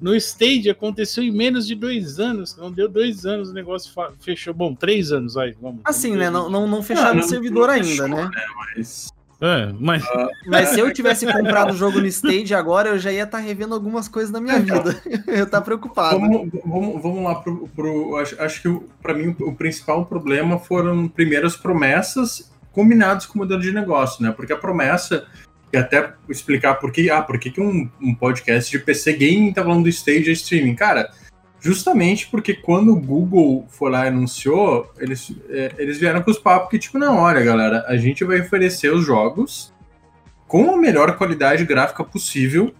No 0.00 0.14
Stage 0.14 0.70
aconteceu 0.70 1.24
em 1.24 1.30
menos 1.32 1.66
de 1.66 1.74
dois 1.74 2.20
anos. 2.20 2.56
Não 2.56 2.70
deu 2.70 2.88
dois 2.88 3.26
anos, 3.26 3.50
o 3.50 3.52
negócio 3.52 3.92
fechou. 4.20 4.54
Bom, 4.54 4.74
três 4.74 5.10
anos, 5.10 5.36
aí. 5.36 5.56
Vamos, 5.60 5.80
Assim, 5.84 6.10
vamos 6.10 6.22
né? 6.24 6.30
Não, 6.30 6.48
não, 6.48 6.66
não 6.68 6.82
fecharam 6.82 7.16
não- 7.16 7.24
o 7.24 7.28
servidor 7.28 7.66
não 7.68 7.74
ainda, 7.74 7.88
fechou, 7.88 8.08
né? 8.08 8.30
Mas 8.76 9.08
É, 9.40 9.72
mas 9.78 10.02
Mas 10.46 10.70
se 10.70 10.80
eu 10.80 10.92
tivesse 10.92 11.24
comprado 11.24 11.70
o 11.70 11.76
jogo 11.76 12.00
no 12.00 12.06
Stage 12.06 12.52
agora, 12.54 12.88
eu 12.88 12.98
já 12.98 13.12
ia 13.12 13.22
estar 13.22 13.38
revendo 13.38 13.74
algumas 13.74 14.08
coisas 14.08 14.32
da 14.32 14.40
minha 14.40 14.58
vida. 14.58 15.00
Eu 15.28 15.36
ia 15.36 15.42
estar 15.44 15.60
preocupado. 15.60 16.18
Vamos, 16.18 16.50
vamos, 16.64 17.02
vamos 17.02 17.22
lá 17.22 17.36
pro. 17.36 17.68
pro- 17.68 18.16
acho, 18.16 18.40
acho 18.42 18.62
que 18.62 18.86
para 19.00 19.14
mim 19.14 19.36
o, 19.38 19.48
o 19.50 19.54
principal 19.54 20.04
problema 20.06 20.58
foram 20.58 21.06
primeiro 21.06 21.46
as 21.46 21.56
promessas 21.56 22.50
combinadas 22.72 23.26
com 23.26 23.38
o 23.38 23.42
modelo 23.42 23.60
de 23.60 23.72
negócio, 23.72 24.22
né? 24.22 24.32
Porque 24.32 24.52
a 24.52 24.56
promessa, 24.56 25.24
e 25.72 25.76
até 25.76 26.12
explicar 26.28 26.74
por 26.74 26.90
que, 26.90 27.08
ah, 27.10 27.22
por 27.22 27.38
que, 27.38 27.50
que 27.50 27.60
um, 27.60 27.88
um 28.00 28.14
podcast 28.14 28.70
de 28.70 28.82
PC 28.82 29.12
Gaming 29.12 29.52
tá 29.52 29.62
falando 29.62 29.84
do 29.84 29.88
Stage 29.88 30.32
Streaming? 30.32 30.74
Cara, 30.74 31.10
justamente 31.60 32.28
porque 32.28 32.54
quando 32.54 32.92
o 32.92 33.00
Google 33.00 33.66
foi 33.68 33.90
lá 33.90 34.04
e 34.04 34.08
anunciou, 34.08 34.92
eles, 34.98 35.32
é, 35.48 35.72
eles 35.78 35.98
vieram 35.98 36.22
com 36.22 36.30
os 36.30 36.38
papos 36.38 36.70
que, 36.70 36.78
tipo, 36.78 36.98
não, 36.98 37.16
olha, 37.16 37.42
galera, 37.42 37.84
a 37.88 37.96
gente 37.96 38.24
vai 38.24 38.40
oferecer 38.40 38.92
os 38.92 39.04
jogos 39.04 39.72
com 40.46 40.72
a 40.72 40.76
melhor 40.76 41.16
qualidade 41.16 41.64
gráfica 41.64 42.02
possível, 42.04 42.72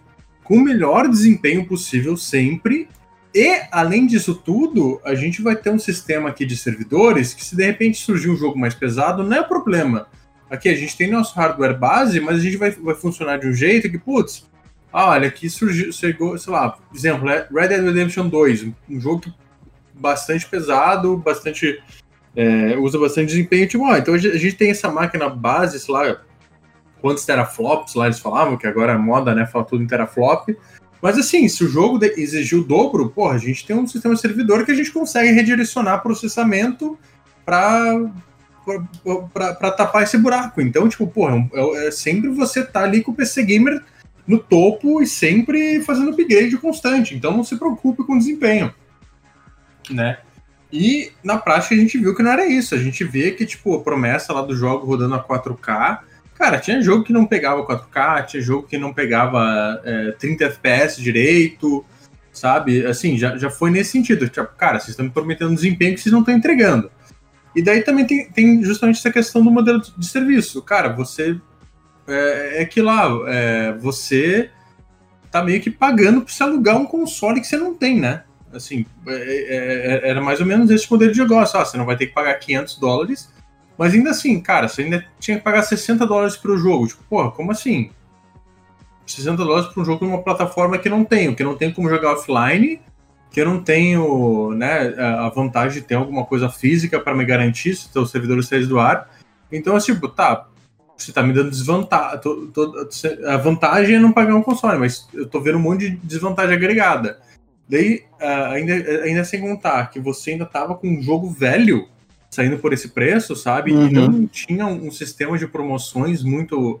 com 0.43 0.55
o 0.55 0.63
melhor 0.63 1.07
desempenho 1.07 1.65
possível 1.65 2.17
sempre, 2.17 2.87
e, 3.33 3.61
além 3.71 4.07
disso 4.07 4.33
tudo, 4.33 4.99
a 5.05 5.13
gente 5.13 5.41
vai 5.41 5.55
ter 5.55 5.69
um 5.69 5.77
sistema 5.77 6.29
aqui 6.29 6.45
de 6.45 6.57
servidores 6.57 7.33
que, 7.33 7.45
se 7.45 7.55
de 7.55 7.63
repente 7.63 7.99
surgir 7.99 8.29
um 8.29 8.35
jogo 8.35 8.57
mais 8.57 8.73
pesado, 8.73 9.23
não 9.23 9.37
é 9.37 9.43
problema. 9.43 10.07
Aqui 10.49 10.67
a 10.67 10.75
gente 10.75 10.97
tem 10.97 11.11
nosso 11.11 11.35
hardware 11.35 11.77
base, 11.77 12.19
mas 12.19 12.39
a 12.39 12.41
gente 12.41 12.57
vai, 12.57 12.71
vai 12.71 12.95
funcionar 12.95 13.37
de 13.37 13.47
um 13.47 13.53
jeito 13.53 13.89
que, 13.89 13.99
putz, 13.99 14.49
ah, 14.91 15.09
olha, 15.09 15.27
aqui 15.27 15.49
surgiu, 15.49 15.91
chegou, 15.91 16.37
sei 16.37 16.51
lá, 16.53 16.77
exemplo, 16.93 17.29
é 17.29 17.47
Red 17.51 17.67
Dead 17.69 17.83
Redemption 17.83 18.27
2, 18.29 18.63
um- 18.63 18.73
jogo 18.99 19.21
que- 19.21 19.33
bastante 19.93 20.45
pesado, 20.45 21.17
bastante. 21.17 21.81
é, 22.35 22.77
usa 22.77 22.97
bastante 22.97 23.27
desempenho. 23.27 23.67
Tipo, 23.67 23.85
ó, 23.85 23.97
então 23.97 24.13
a 24.13 24.17
gente 24.17 24.53
tem 24.55 24.69
essa 24.69 24.89
máquina 24.89 25.27
base, 25.27 25.79
sei 25.79 25.93
lá, 25.93 26.21
quantos 27.01 27.25
teraflops 27.25 27.95
lá 27.95 28.05
eles 28.05 28.19
falavam, 28.19 28.55
que 28.55 28.67
agora 28.67 28.93
é 28.93 28.97
moda, 28.97 29.33
né? 29.35 29.45
Fala 29.47 29.65
tudo 29.65 29.83
em 29.83 29.87
teraflop. 29.87 30.47
Mas 31.01 31.17
assim, 31.17 31.47
se 31.49 31.63
o 31.63 31.67
jogo 31.67 31.97
de- 31.97 32.13
exigir 32.21 32.59
o 32.59 32.63
dobro, 32.63 33.09
porra, 33.09 33.35
a 33.35 33.37
gente 33.39 33.65
tem 33.65 33.75
um 33.75 33.87
sistema 33.87 34.15
servidor 34.15 34.63
que 34.63 34.71
a 34.71 34.75
gente 34.75 34.91
consegue 34.91 35.31
redirecionar 35.31 36.01
processamento 36.03 36.97
para 37.45 38.09
para 39.33 39.71
tapar 39.71 40.03
esse 40.03 40.17
buraco. 40.17 40.61
Então, 40.61 40.87
tipo, 40.87 41.07
porra, 41.07 41.35
é 41.53 41.59
é, 41.59 41.87
é 41.87 41.91
sempre 41.91 42.29
você 42.29 42.63
tá 42.63 42.81
ali 42.83 43.01
com 43.01 43.11
o 43.11 43.15
PC 43.15 43.43
Gamer 43.43 43.83
no 44.29 44.37
topo 44.37 45.01
e 45.01 45.07
sempre 45.07 45.81
fazendo 45.81 46.11
upgrade 46.11 46.55
constante. 46.57 47.15
Então 47.15 47.35
não 47.35 47.43
se 47.43 47.57
preocupe 47.57 48.03
com 48.03 48.13
o 48.13 48.19
desempenho. 48.19 48.71
Né? 49.89 50.19
E 50.71 51.11
na 51.23 51.39
prática 51.39 51.73
a 51.73 51.77
gente 51.79 51.97
viu 51.97 52.15
que 52.15 52.21
não 52.21 52.31
era 52.31 52.45
isso. 52.45 52.75
A 52.75 52.77
gente 52.77 53.03
vê 53.03 53.31
que, 53.31 53.43
tipo, 53.43 53.75
a 53.75 53.81
promessa 53.81 54.31
lá 54.31 54.43
do 54.43 54.55
jogo 54.55 54.85
rodando 54.85 55.15
a 55.15 55.23
4K. 55.23 56.01
Cara, 56.35 56.59
tinha 56.59 56.79
jogo 56.79 57.03
que 57.03 57.11
não 57.11 57.25
pegava 57.25 57.65
4K, 57.65 58.27
tinha 58.27 58.41
jogo 58.41 58.67
que 58.67 58.77
não 58.77 58.93
pegava 58.93 59.81
é, 59.83 60.11
30 60.11 60.45
FPS 60.45 61.01
direito, 61.01 61.83
sabe? 62.31 62.85
Assim, 62.85 63.17
já, 63.17 63.35
já 63.35 63.49
foi 63.49 63.71
nesse 63.71 63.93
sentido. 63.93 64.29
Tipo, 64.29 64.47
cara, 64.55 64.79
vocês 64.79 64.89
estão 64.89 65.05
me 65.05 65.11
prometendo 65.11 65.55
desempenho 65.55 65.95
que 65.95 66.01
vocês 66.01 66.13
não 66.13 66.19
estão 66.19 66.35
entregando. 66.35 66.91
E 67.55 67.63
daí 67.63 67.81
também 67.81 68.05
tem, 68.05 68.29
tem 68.29 68.63
justamente 68.63 68.99
essa 68.99 69.11
questão 69.11 69.43
do 69.43 69.49
modelo 69.49 69.81
de 69.97 70.07
serviço. 70.07 70.61
Cara, 70.61 70.89
você. 70.89 71.35
É, 72.09 72.61
é 72.61 72.65
que 72.65 72.81
lá, 72.81 73.07
é, 73.27 73.73
você 73.73 74.49
tá 75.31 75.43
meio 75.43 75.61
que 75.61 75.69
pagando 75.69 76.21
pra 76.21 76.33
você 76.33 76.43
alugar 76.43 76.77
um 76.77 76.85
console 76.85 77.39
que 77.39 77.47
você 77.47 77.57
não 77.57 77.73
tem, 77.75 77.99
né? 77.99 78.23
Assim, 78.53 78.85
é, 79.07 79.13
é, 79.13 79.55
é, 80.05 80.09
era 80.09 80.21
mais 80.21 80.39
ou 80.39 80.45
menos 80.45 80.69
esse 80.71 80.89
modelo 80.89 81.11
de 81.11 81.19
negócio. 81.19 81.59
Ah, 81.59 81.65
você 81.65 81.77
não 81.77 81.85
vai 81.85 81.95
ter 81.95 82.07
que 82.07 82.13
pagar 82.13 82.33
500 82.35 82.77
dólares, 82.77 83.31
mas 83.77 83.93
ainda 83.93 84.09
assim, 84.09 84.39
cara, 84.41 84.67
você 84.67 84.83
ainda 84.83 85.05
tinha 85.19 85.37
que 85.37 85.43
pagar 85.43 85.61
60 85.61 86.05
dólares 86.05 86.35
pro 86.35 86.57
jogo. 86.57 86.87
Tipo, 86.87 87.03
porra, 87.03 87.31
como 87.31 87.51
assim? 87.51 87.91
60 89.05 89.37
dólares 89.43 89.71
para 89.71 89.81
um 89.81 89.85
jogo 89.85 90.05
numa 90.05 90.21
plataforma 90.21 90.77
que 90.77 90.89
não 90.89 91.03
tenho, 91.03 91.35
que 91.35 91.43
não 91.43 91.55
tem 91.55 91.71
como 91.71 91.89
jogar 91.89 92.13
offline, 92.13 92.81
que 93.31 93.41
eu 93.41 93.45
não 93.45 93.61
tenho 93.61 94.53
né, 94.55 94.93
a 94.97 95.29
vantagem 95.29 95.81
de 95.81 95.87
ter 95.87 95.95
alguma 95.95 96.25
coisa 96.25 96.49
física 96.49 96.99
para 96.99 97.15
me 97.15 97.25
garantir 97.25 97.75
se 97.75 97.97
o 97.97 98.05
servidor 98.05 98.43
sair 98.43 98.65
do 98.65 98.79
ar. 98.79 99.09
Então, 99.51 99.77
é 99.77 99.79
tipo, 99.79 100.07
tá, 100.07 100.47
você 101.03 101.11
tá 101.11 101.23
me 101.23 101.33
dando 101.33 101.49
desvantagem. 101.49 102.19
A 103.27 103.37
vantagem 103.37 103.95
é 103.95 103.99
não 103.99 104.11
pagar 104.11 104.35
um 104.35 104.43
console, 104.43 104.79
mas 104.79 105.07
eu 105.13 105.27
tô 105.27 105.41
vendo 105.41 105.57
um 105.57 105.61
monte 105.61 105.89
de 105.89 105.95
desvantagem 105.97 106.55
agregada. 106.55 107.19
Daí, 107.67 108.03
uh, 108.19 108.51
ainda, 108.51 108.73
ainda 109.03 109.23
sem 109.23 109.41
contar 109.41 109.91
que 109.91 109.99
você 109.99 110.31
ainda 110.31 110.45
tava 110.45 110.75
com 110.75 110.87
um 110.87 111.01
jogo 111.01 111.29
velho 111.29 111.87
saindo 112.29 112.57
por 112.57 112.73
esse 112.73 112.89
preço, 112.89 113.35
sabe? 113.35 113.71
Uhum. 113.71 113.87
E 113.87 113.93
não 113.93 114.27
tinha 114.27 114.65
um 114.65 114.91
sistema 114.91 115.37
de 115.37 115.47
promoções 115.47 116.23
muito 116.23 116.79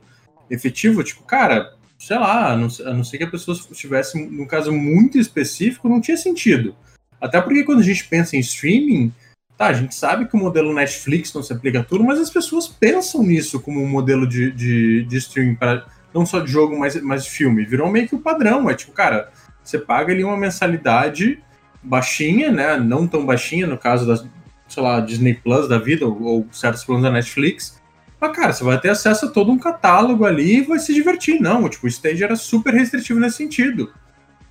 efetivo. 0.49 1.03
Tipo, 1.03 1.23
cara, 1.23 1.73
sei 1.97 2.17
lá, 2.17 2.53
a 2.53 2.57
não, 2.57 2.67
a 2.85 2.93
não 2.93 3.03
ser 3.03 3.17
que 3.17 3.23
a 3.23 3.29
pessoa 3.29 3.57
estivesse 3.71 4.23
num 4.23 4.45
caso 4.45 4.71
muito 4.71 5.17
específico, 5.17 5.89
não 5.89 6.01
tinha 6.01 6.17
sentido. 6.17 6.75
Até 7.19 7.41
porque 7.41 7.63
quando 7.63 7.79
a 7.79 7.83
gente 7.83 8.05
pensa 8.05 8.37
em 8.37 8.39
streaming, 8.39 9.11
tá, 9.59 9.67
a 9.67 9.73
gente 9.73 9.93
sabe 9.93 10.25
que 10.25 10.35
o 10.35 10.39
modelo 10.39 10.73
Netflix 10.73 11.33
não 11.33 11.43
se 11.43 11.51
aplica 11.51 11.81
a 11.81 11.83
tudo, 11.83 12.01
mas 12.01 12.17
as 12.17 12.29
pessoas 12.29 12.65
pensam 12.65 13.21
nisso 13.21 13.59
como 13.59 13.83
um 13.83 13.87
modelo 13.87 14.25
de, 14.25 14.53
de, 14.53 15.03
de 15.03 15.17
streaming, 15.17 15.55
para 15.55 15.85
não 16.13 16.25
só 16.25 16.39
de 16.39 16.49
jogo, 16.49 16.79
mas, 16.79 16.99
mas 17.01 17.25
de 17.25 17.29
filme. 17.29 17.65
Virou 17.65 17.91
meio 17.91 18.07
que 18.07 18.15
o 18.15 18.19
padrão. 18.19 18.69
É 18.69 18.73
tipo, 18.73 18.93
cara, 18.93 19.29
você 19.61 19.77
paga 19.77 20.13
ali 20.13 20.23
uma 20.23 20.37
mensalidade 20.37 21.43
baixinha, 21.83 22.49
né? 22.49 22.77
Não 22.77 23.05
tão 23.05 23.25
baixinha, 23.25 23.67
no 23.67 23.77
caso 23.77 24.07
da, 24.07 24.23
sei 24.65 24.81
lá, 24.81 25.01
Disney 25.01 25.33
Plus 25.33 25.67
da 25.67 25.77
vida, 25.77 26.07
ou, 26.07 26.21
ou 26.23 26.47
certos 26.53 26.85
planos 26.85 27.03
da 27.03 27.11
Netflix, 27.11 27.81
mas, 28.17 28.31
cara, 28.31 28.53
você 28.53 28.63
vai 28.63 28.79
ter 28.79 28.89
acesso 28.89 29.25
a 29.25 29.29
todo 29.29 29.51
um 29.51 29.59
catálogo 29.59 30.25
ali 30.25 30.59
e 30.59 30.61
vai 30.61 30.79
se 30.79 30.93
divertir. 30.93 31.37
Não, 31.41 31.67
tipo, 31.67 31.85
o 31.85 31.89
stage 31.89 32.23
era 32.23 32.37
super 32.37 32.73
restritivo 32.73 33.19
nesse 33.19 33.35
sentido. 33.35 33.93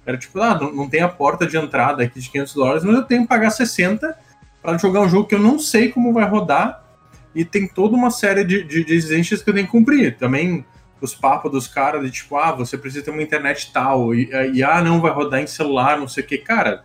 Era 0.04 0.18
tipo, 0.18 0.38
ah, 0.38 0.54
não, 0.54 0.70
não 0.70 0.88
tem 0.88 1.00
a 1.00 1.08
porta 1.08 1.46
de 1.46 1.56
entrada 1.56 2.02
aqui 2.02 2.20
de 2.20 2.28
500 2.28 2.54
dólares, 2.54 2.84
mas 2.84 2.94
eu 2.94 3.02
tenho 3.04 3.22
que 3.22 3.28
pagar 3.28 3.50
60 3.50 4.27
para 4.62 4.78
jogar 4.78 5.00
um 5.00 5.08
jogo 5.08 5.28
que 5.28 5.34
eu 5.34 5.40
não 5.40 5.58
sei 5.58 5.90
como 5.90 6.12
vai 6.12 6.28
rodar 6.28 6.84
e 7.34 7.44
tem 7.44 7.66
toda 7.66 7.96
uma 7.96 8.10
série 8.10 8.44
de, 8.44 8.64
de, 8.64 8.84
de 8.84 8.94
exigências 8.94 9.42
que 9.42 9.50
eu 9.50 9.54
tenho 9.54 9.66
que 9.66 9.72
cumprir. 9.72 10.16
Também 10.16 10.64
os 11.00 11.14
papos 11.14 11.50
dos 11.50 11.68
caras 11.68 12.02
de 12.04 12.10
tipo, 12.10 12.36
ah, 12.36 12.52
você 12.52 12.76
precisa 12.76 13.04
ter 13.04 13.10
uma 13.10 13.22
internet 13.22 13.70
tal, 13.72 14.14
e, 14.14 14.30
e 14.52 14.62
ah, 14.62 14.82
não, 14.82 15.00
vai 15.00 15.12
rodar 15.12 15.40
em 15.40 15.46
celular, 15.46 15.98
não 15.98 16.08
sei 16.08 16.24
o 16.24 16.26
que. 16.26 16.38
Cara, 16.38 16.84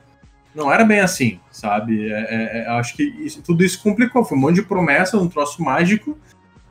não 0.53 0.71
era 0.71 0.83
bem 0.83 0.99
assim, 0.99 1.39
sabe? 1.51 2.11
É, 2.11 2.19
é, 2.19 2.57
é 2.59 2.69
acho 2.69 2.95
que 2.95 3.03
isso, 3.03 3.41
tudo 3.41 3.63
isso 3.63 3.81
complicou. 3.81 4.23
Foi 4.23 4.37
um 4.37 4.41
monte 4.41 4.55
de 4.55 4.63
promessa, 4.63 5.17
um 5.17 5.27
troço 5.27 5.63
mágico 5.63 6.17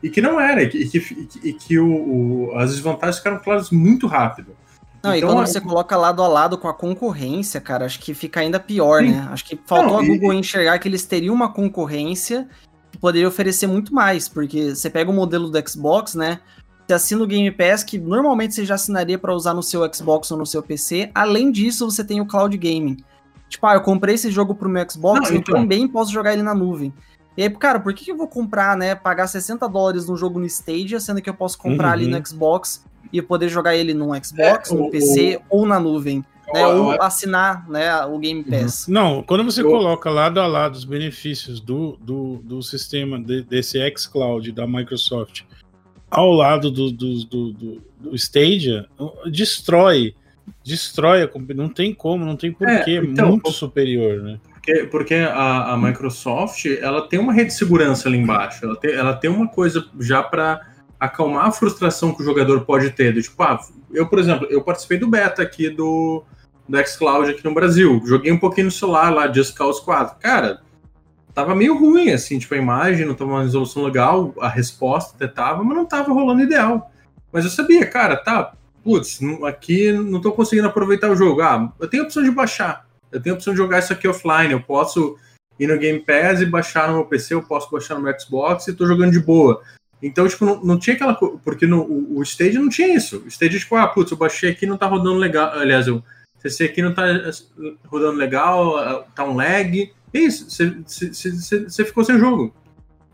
e 0.03 0.11
que 0.11 0.21
não 0.21 0.41
era, 0.41 0.63
e 0.63 0.69
que, 0.69 0.79
e 0.79 0.89
que, 0.89 1.29
e 1.43 1.53
que 1.53 1.79
o, 1.79 1.87
o, 1.87 2.57
as 2.57 2.71
desvantagens 2.71 3.19
ficaram 3.19 3.39
claras 3.39 3.71
muito 3.71 4.07
rápido. 4.07 4.57
Não, 5.03 5.15
então, 5.15 5.31
e 5.31 5.33
quando 5.33 5.47
você 5.47 5.61
coloca 5.61 5.97
lado 5.97 6.23
a 6.23 6.29
lado 6.29 6.57
com 6.57 6.69
a 6.69 6.75
concorrência, 6.75 7.61
cara, 7.61 7.85
acho 7.85 7.99
que 7.99 8.15
fica 8.15 8.41
ainda 8.41 8.61
pior, 8.61 9.03
sim. 9.03 9.11
né? 9.11 9.29
Acho 9.31 9.45
que 9.45 9.59
faltou 9.67 9.95
não, 9.95 9.99
a 9.99 10.07
Google 10.07 10.33
enxergar 10.33 10.79
que 10.79 10.89
eles 10.89 11.05
teriam 11.05 11.35
uma 11.35 11.53
concorrência 11.53 12.49
que 12.93 12.99
poderia 12.99 13.27
oferecer 13.27 13.67
muito 13.67 13.93
mais, 13.93 14.29
porque 14.29 14.75
você 14.75 14.89
pega 14.89 15.11
o 15.11 15.15
modelo 15.15 15.51
do 15.51 15.69
Xbox, 15.69 16.15
né? 16.15 16.39
Você 16.87 16.95
assina 16.95 17.23
o 17.23 17.27
Game 17.27 17.51
Pass, 17.51 17.83
que 17.83 17.99
normalmente 17.99 18.55
você 18.55 18.65
já 18.65 18.75
assinaria 18.75 19.19
para 19.19 19.35
usar 19.35 19.55
no 19.55 19.63
seu 19.63 19.83
Xbox 19.93 20.31
ou 20.31 20.39
no 20.39 20.47
seu 20.47 20.63
PC. 20.63 21.11
Além 21.15 21.51
disso, 21.51 21.91
você 21.91 22.05
tem 22.05 22.21
o 22.21 22.27
Cloud 22.27 22.57
Gaming. 22.57 22.97
Tipo, 23.49 23.67
ah, 23.67 23.75
eu 23.75 23.83
comprei 23.83 24.15
esse 24.15 24.31
jogo 24.31 24.55
pro 24.55 24.69
meu 24.69 24.89
Xbox, 24.89 25.31
não, 25.31 25.37
então... 25.37 25.57
eu 25.57 25.63
também 25.63 25.89
posso 25.89 26.13
jogar 26.13 26.33
ele 26.33 26.43
na 26.43 26.55
nuvem. 26.55 26.93
E 27.37 27.43
aí, 27.43 27.51
cara, 27.51 27.81
por 27.81 27.93
que, 27.93 28.05
que 28.05 28.13
eu 28.13 28.17
vou 28.17 28.29
comprar, 28.29 28.77
né? 28.77 28.95
Pagar 28.95 29.27
60 29.27 29.67
dólares 29.69 30.07
num 30.07 30.17
jogo 30.17 30.39
no 30.39 30.47
Stadia, 30.47 31.01
sendo 31.01 31.21
que 31.21 31.31
eu 31.31 31.35
posso 31.35 31.59
comprar 31.59 31.89
uhum. 31.89 31.93
ali 31.95 32.07
no 32.07 32.27
Xbox 32.27 32.85
e 33.13 33.23
poder 33.23 33.49
jogar 33.49 33.75
ele 33.77 33.95
no 33.95 34.09
Xbox, 34.23 34.71
é, 34.71 34.75
no 34.75 34.91
PC 34.91 35.41
o... 35.49 35.59
ou 35.59 35.67
na 35.67 35.79
nuvem. 35.79 36.25
Né, 36.53 36.67
ou 36.67 37.01
assinar 37.01 37.67
né, 37.71 38.05
o 38.05 38.19
Game 38.19 38.41
uhum. 38.41 38.51
Pass. 38.51 38.87
Não, 38.87 39.23
quando 39.23 39.43
você 39.43 39.63
coloca 39.63 40.11
lado 40.11 40.39
a 40.39 40.47
lado 40.47 40.75
os 40.75 40.85
benefícios 40.85 41.61
do, 41.61 41.97
do, 42.03 42.43
do 42.45 42.63
sistema 42.63 43.19
de, 43.19 43.43
desse 43.43 43.79
xCloud 43.97 44.53
da 44.53 44.67
Microsoft 44.67 45.45
ao 46.13 46.31
lado 46.31 46.71
do, 46.71 46.93
do, 46.93 47.25
do, 47.25 47.53
do, 47.53 47.83
do 47.99 48.15
Stadia, 48.15 48.87
destrói. 49.31 50.15
Destrói 50.63 51.23
a 51.23 51.55
Não 51.55 51.69
tem 51.69 51.95
como, 51.95 52.25
não 52.25 52.37
tem 52.37 52.53
porquê. 52.53 52.91
É, 52.91 52.97
então, 52.97 53.31
muito 53.31 53.51
superior, 53.51 54.21
né? 54.23 54.39
Porque, 54.53 54.85
porque 54.85 55.15
a, 55.15 55.73
a, 55.73 55.77
Microsoft 55.77 56.67
ela 56.67 57.09
tem 57.09 57.19
uma 57.19 57.33
rede 57.33 57.49
de 57.49 57.55
segurança 57.55 58.09
ali 58.09 58.19
embaixo, 58.19 58.65
ela 58.65 58.77
tem, 58.77 58.93
ela 58.93 59.15
tem 59.15 59.31
uma 59.31 59.49
coisa 59.49 59.85
já 59.99 60.23
para 60.23 60.61
acalmar 61.05 61.47
a 61.47 61.53
frustração 61.53 62.15
que 62.15 62.23
o 62.23 62.25
jogador 62.25 62.63
pode 62.63 62.91
ter. 62.91 63.13
Do, 63.13 63.23
tipo, 63.23 63.43
ah, 63.43 63.59
eu, 63.93 64.07
por 64.07 64.19
exemplo, 64.19 64.47
eu 64.51 64.63
participei 64.63 64.99
do 64.99 65.09
beta 65.09 65.43
aqui 65.43 65.69
do, 65.69 66.23
do 66.69 66.87
xCloud 66.87 67.31
aqui 67.31 67.45
no 67.45 67.55
Brasil, 67.55 68.01
joguei 68.05 68.31
um 68.33 68.39
pouquinho 68.39 68.67
no 68.67 68.73
celular 68.73 69.11
lá, 69.11 69.33
Just 69.33 69.57
Cause 69.57 69.83
4. 69.85 70.19
Cara, 70.19 70.61
tava 71.35 71.55
meio 71.55 71.79
ruim, 71.79 72.11
assim, 72.11 72.39
tipo, 72.39 72.55
a 72.55 72.59
imagem 72.59 73.07
não 73.07 73.15
tava 73.15 73.31
uma 73.31 73.43
resolução 73.43 73.85
legal, 73.85 74.35
a 74.41 74.49
resposta 74.49 75.15
até 75.15 75.27
tava, 75.27 75.65
mas 75.65 75.77
não 75.77 75.87
tava 75.87 76.13
rolando 76.13 76.43
ideal. 76.43 76.91
Mas 77.33 77.45
eu 77.45 77.51
sabia, 77.51 77.87
cara, 77.87 78.17
tá, 78.17 78.53
putz, 78.85 79.21
aqui 79.47 79.93
não 79.93 80.21
tô 80.21 80.33
conseguindo 80.33 80.69
aproveitar 80.69 81.11
o 81.11 81.17
jogo. 81.17 81.41
Ah, 81.41 81.73
eu 81.81 81.89
tenho 81.89 82.03
a 82.03 82.07
opção 82.07 82.23
de 82.23 82.31
baixar 82.31 82.87
eu 83.13 83.21
tenho 83.21 83.35
a 83.35 83.37
opção 83.37 83.53
de 83.53 83.59
jogar 83.59 83.79
isso 83.79 83.93
aqui 83.93 84.09
offline. 84.09 84.53
Eu 84.53 84.63
posso 84.63 85.17
ir 85.61 85.67
no 85.67 85.79
Game 85.79 86.01
Pass 86.01 86.41
e 86.41 86.47
baixar 86.47 86.89
no 86.89 86.95
meu 86.95 87.05
PC, 87.05 87.35
eu 87.35 87.43
posso 87.43 87.71
baixar 87.71 87.95
no 87.95 88.01
meu 88.01 88.19
Xbox 88.19 88.67
e 88.67 88.73
tô 88.73 88.87
jogando 88.87 89.13
de 89.13 89.21
boa. 89.21 89.63
Então, 90.03 90.27
tipo, 90.27 90.45
não, 90.45 90.63
não 90.65 90.79
tinha 90.79 90.95
aquela. 90.97 91.15
Porque 91.15 91.67
no, 91.67 91.83
o, 91.83 92.19
o 92.19 92.23
Stage 92.23 92.59
não 92.59 92.69
tinha 92.69 92.95
isso. 92.95 93.23
O 93.25 93.29
Stage, 93.29 93.61
tipo, 93.61 93.77
ah, 93.77 93.87
putz, 93.87 94.11
eu 94.11 94.17
baixei 94.17 94.51
aqui 94.51 94.67
não 94.67 94.77
tá 94.77 94.87
rodando 94.87 95.19
legal. 95.19 95.53
Aliás, 95.53 95.87
o 95.87 96.03
CC 96.43 96.65
aqui 96.65 96.83
não 96.83 96.93
tá 96.93 97.05
rodando 97.87 98.19
legal, 98.19 99.07
tá 99.15 99.25
um 99.25 99.37
lag. 99.37 99.93
É 100.13 100.19
isso, 100.19 100.47
você 100.51 101.85
ficou 101.85 102.05
sem 102.05 102.19
jogo. 102.19 102.53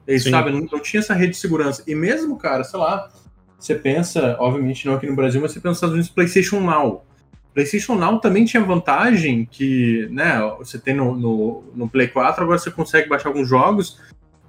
É 0.06 0.14
isso, 0.14 0.30
sabe? 0.30 0.50
Não, 0.50 0.60
não, 0.60 0.80
tinha 0.80 1.00
essa 1.00 1.12
rede 1.12 1.32
de 1.32 1.38
segurança. 1.38 1.84
E 1.86 1.94
mesmo, 1.94 2.38
cara, 2.38 2.64
sei 2.64 2.80
lá, 2.80 3.10
você 3.58 3.74
pensa, 3.74 4.36
obviamente 4.40 4.86
não 4.86 4.94
aqui 4.94 5.06
no 5.06 5.14
Brasil, 5.14 5.40
mas 5.40 5.52
você 5.52 5.60
pensa 5.60 5.68
nos 5.68 5.76
Estados 5.76 5.94
Unidos, 5.94 6.10
PlayStation 6.10 6.60
Now. 6.60 7.04
PlayStation 7.52 7.94
Now 7.94 8.18
também 8.18 8.46
tinha 8.46 8.62
vantagem 8.62 9.44
que, 9.44 10.08
né, 10.10 10.40
você 10.58 10.78
tem 10.78 10.94
no, 10.94 11.14
no, 11.14 11.64
no, 11.74 11.88
Play 11.88 12.08
4, 12.08 12.42
agora 12.42 12.58
você 12.58 12.70
consegue 12.70 13.08
baixar 13.08 13.28
alguns 13.28 13.48
jogos, 13.48 14.00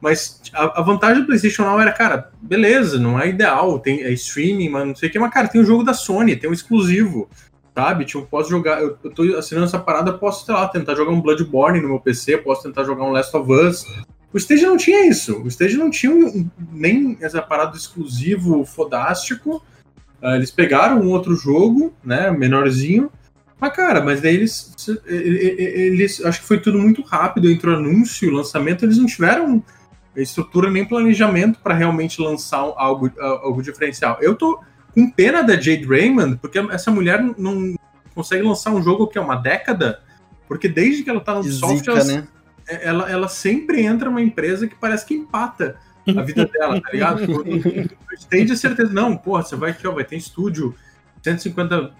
mas 0.02 0.42
a, 0.54 0.80
a, 0.80 0.82
vantagem 0.82 1.22
do 1.22 1.28
PlayStation 1.28 1.64
Now 1.64 1.80
era, 1.80 1.92
cara, 1.92 2.32
beleza, 2.42 2.98
não 2.98 3.20
é 3.20 3.28
ideal, 3.30 3.80
tem 3.80 4.02
é 4.02 4.12
streaming, 4.12 4.70
mas 4.70 4.88
não 4.88 4.96
sei 4.96 5.10
o 5.10 5.12
que, 5.12 5.20
mas, 5.20 5.34
cara, 5.34 5.48
tem 5.48 5.62
um 5.62 5.66
jogo 5.66 5.84
da 5.84 5.94
Sony, 5.94 6.36
tem 6.36 6.50
um 6.50 6.54
exclusivo, 6.54 7.30
sabe? 7.76 8.06
Tipo, 8.06 8.26
posso 8.26 8.50
jogar, 8.50 8.82
eu, 8.82 8.98
eu 9.04 9.12
tô 9.12 9.24
assinando 9.38 9.68
essa 9.68 9.80
parada, 9.80 10.14
posso, 10.14 10.46
sei 10.46 10.54
lá, 10.54 10.68
tentar 10.68 10.96
jogar 10.96 11.12
um 11.12 11.22
Bloodborne 11.22 11.82
no 11.82 11.90
meu 11.90 12.00
PC, 12.00 12.38
posso 12.38 12.64
tentar 12.64 12.84
jogar 12.84 13.04
um 13.04 13.12
Last 13.12 13.36
of 13.36 13.52
Us. 13.52 13.86
O 14.32 14.38
Stage 14.38 14.66
não 14.66 14.78
tinha 14.78 15.08
isso, 15.08 15.42
o 15.42 15.48
Stage 15.48 15.76
não 15.76 15.90
tinha 15.90 16.14
um, 16.14 16.50
nem 16.72 17.18
essa 17.20 17.42
parada 17.42 17.76
exclusivo 17.76 18.64
fodástico, 18.66 19.62
Uh, 20.22 20.36
eles 20.36 20.52
pegaram 20.52 21.00
um 21.00 21.12
outro 21.12 21.34
jogo, 21.36 21.94
né, 22.04 22.30
menorzinho, 22.30 23.10
mas 23.60 23.74
cara, 23.74 24.04
mas 24.04 24.22
daí 24.22 24.36
eles, 24.36 24.74
eles, 25.06 26.24
acho 26.24 26.42
que 26.42 26.48
foi 26.48 26.60
tudo 26.60 26.78
muito 26.78 27.02
rápido, 27.02 27.50
entrou 27.50 27.76
anúncio, 27.76 28.32
lançamento, 28.32 28.84
eles 28.84 28.98
não 28.98 29.06
tiveram 29.06 29.64
estrutura 30.22 30.70
nem 30.70 30.86
planejamento 30.86 31.60
para 31.60 31.74
realmente 31.74 32.22
lançar 32.22 32.60
algo, 32.78 33.12
algo 33.20 33.62
diferencial. 33.62 34.18
Eu 34.22 34.36
tô 34.36 34.60
com 34.94 35.10
pena 35.10 35.42
da 35.42 35.54
Jade 35.54 35.86
Raymond, 35.86 36.38
porque 36.38 36.60
essa 36.72 36.92
mulher 36.92 37.24
não 37.38 37.76
consegue 38.14 38.44
lançar 38.44 38.72
um 38.72 38.82
jogo 38.82 39.08
que 39.08 39.18
é 39.18 39.22
uma 39.22 39.36
década, 39.36 40.02
porque 40.48 40.68
desde 40.68 41.04
que 41.04 41.10
ela 41.10 41.22
tá 41.22 41.36
no 41.36 41.44
software, 41.44 42.00
ela, 42.00 42.04
né? 42.04 42.28
ela, 42.68 43.12
ela 43.12 43.28
sempre 43.28 43.82
entra 43.82 44.10
numa 44.10 44.22
empresa 44.22 44.68
que 44.68 44.76
parece 44.76 45.06
que 45.06 45.14
empata 45.14 45.78
a 46.08 46.22
vida 46.22 46.46
dela, 46.46 46.82
tá 46.82 46.90
ligado? 46.92 47.22
Tem 48.30 48.46
de 48.46 48.58
certeza, 48.58 48.92
não, 48.92 49.16
porra, 49.16 49.44
você 49.44 49.56
vai 49.56 49.72
aqui, 49.72 49.88
ó, 49.88 49.92
vai 49.92 50.04
ter 50.04 50.18
estúdio, 50.18 50.76
150, 51.22 51.94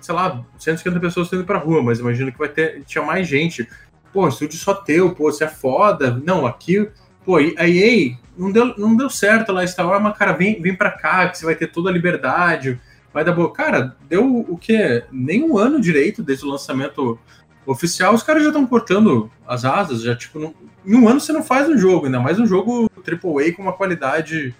sei 0.00 0.14
lá, 0.14 0.44
150 0.58 1.00
pessoas 1.00 1.32
indo 1.32 1.44
pra 1.44 1.58
rua, 1.58 1.82
mas 1.82 1.98
imagino 1.98 2.30
que 2.30 2.38
vai 2.38 2.48
ter, 2.48 2.84
tinha 2.84 3.04
mais 3.04 3.26
gente. 3.26 3.68
Pô, 4.12 4.28
estúdio 4.28 4.58
só 4.58 4.74
teu, 4.74 5.14
pô, 5.14 5.30
você 5.30 5.44
é 5.44 5.48
foda. 5.48 6.22
Não, 6.24 6.46
aqui, 6.46 6.88
pô, 7.26 7.36
a 7.36 7.68
EA 7.68 8.16
não 8.38 8.52
deu, 8.52 8.74
não 8.78 8.96
deu 8.96 9.10
certo 9.10 9.52
lá, 9.52 9.66
Star 9.66 9.86
Wars, 9.86 10.02
mas 10.02 10.16
cara, 10.16 10.32
vem, 10.32 10.62
vem 10.62 10.74
pra 10.74 10.92
cá, 10.92 11.28
que 11.28 11.36
você 11.36 11.44
vai 11.44 11.56
ter 11.56 11.66
toda 11.66 11.90
a 11.90 11.92
liberdade, 11.92 12.80
vai 13.12 13.24
dar 13.24 13.32
boa. 13.32 13.52
Cara, 13.52 13.96
deu 14.08 14.46
o 14.48 14.56
quê? 14.56 15.02
Nem 15.10 15.42
um 15.42 15.58
ano 15.58 15.80
direito 15.80 16.22
desde 16.22 16.44
o 16.44 16.48
lançamento 16.48 17.18
oficial, 17.66 18.14
os 18.14 18.22
caras 18.22 18.44
já 18.44 18.50
estão 18.50 18.64
cortando 18.64 19.28
as 19.46 19.64
asas, 19.64 20.02
já 20.02 20.14
tipo, 20.14 20.38
não, 20.38 20.54
em 20.86 20.94
um 20.94 21.08
ano 21.08 21.18
você 21.18 21.32
não 21.32 21.42
faz 21.42 21.68
um 21.68 21.76
jogo, 21.76 22.06
ainda 22.06 22.20
mais 22.20 22.38
um 22.38 22.46
jogo 22.46 22.88
AAA 23.04 23.52
com 23.52 23.62
uma 23.62 23.72
qualidade 23.72 24.54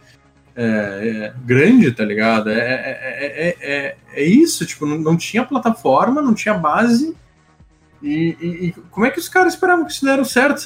é, 0.57 0.63
é, 0.65 1.35
grande, 1.45 1.93
tá 1.93 2.05
ligado? 2.05 2.51
É, 2.51 2.59
é, 2.59 3.57
é, 3.61 3.97
é, 4.13 4.25
isso, 4.25 4.65
tipo, 4.67 4.87
não, 4.87 4.99
não, 4.99 5.17
tinha 5.17 5.45
plataforma, 5.45 6.23
não 6.23 6.35
tinha 6.35 6.55
base. 6.55 7.15
E, 8.03 8.37
e, 8.41 8.47
e, 8.67 8.73
como 8.91 9.07
é 9.07 9.11
que 9.11 9.19
os 9.19 9.29
caras 9.29 9.55
esperavam 9.55 9.85
que 9.85 9.93
isso 9.93 10.05
deram 10.05 10.25
certo? 10.25 10.63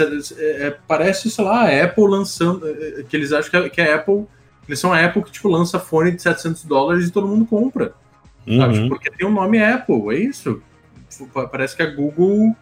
parece, 0.86 1.30
sei 1.30 1.44
lá, 1.44 1.68
a 1.68 1.84
Apple 1.84 2.08
lançando. 2.08 2.66
Que 3.08 3.16
eles 3.16 3.32
acham 3.32 3.50
que 3.50 3.56
a, 3.56 3.70
que 3.70 3.80
a 3.80 3.96
Apple. 3.96 4.26
Eles 4.68 4.78
são 4.78 4.92
a 4.92 5.04
Apple 5.04 5.22
que 5.22 5.32
tipo, 5.32 5.48
lança 5.48 5.80
fone 5.80 6.12
de 6.12 6.22
700 6.22 6.64
dólares 6.64 7.08
e 7.08 7.10
todo 7.10 7.26
mundo 7.26 7.44
compra. 7.44 7.92
Uhum. 8.46 8.88
Porque 8.88 9.10
tem 9.10 9.26
o 9.26 9.30
um 9.30 9.34
nome 9.34 9.62
Apple, 9.62 10.14
é 10.14 10.18
isso. 10.18 10.62
Parece 11.50 11.74
que 11.76 11.82
a 11.82 11.90
Google 11.90 12.54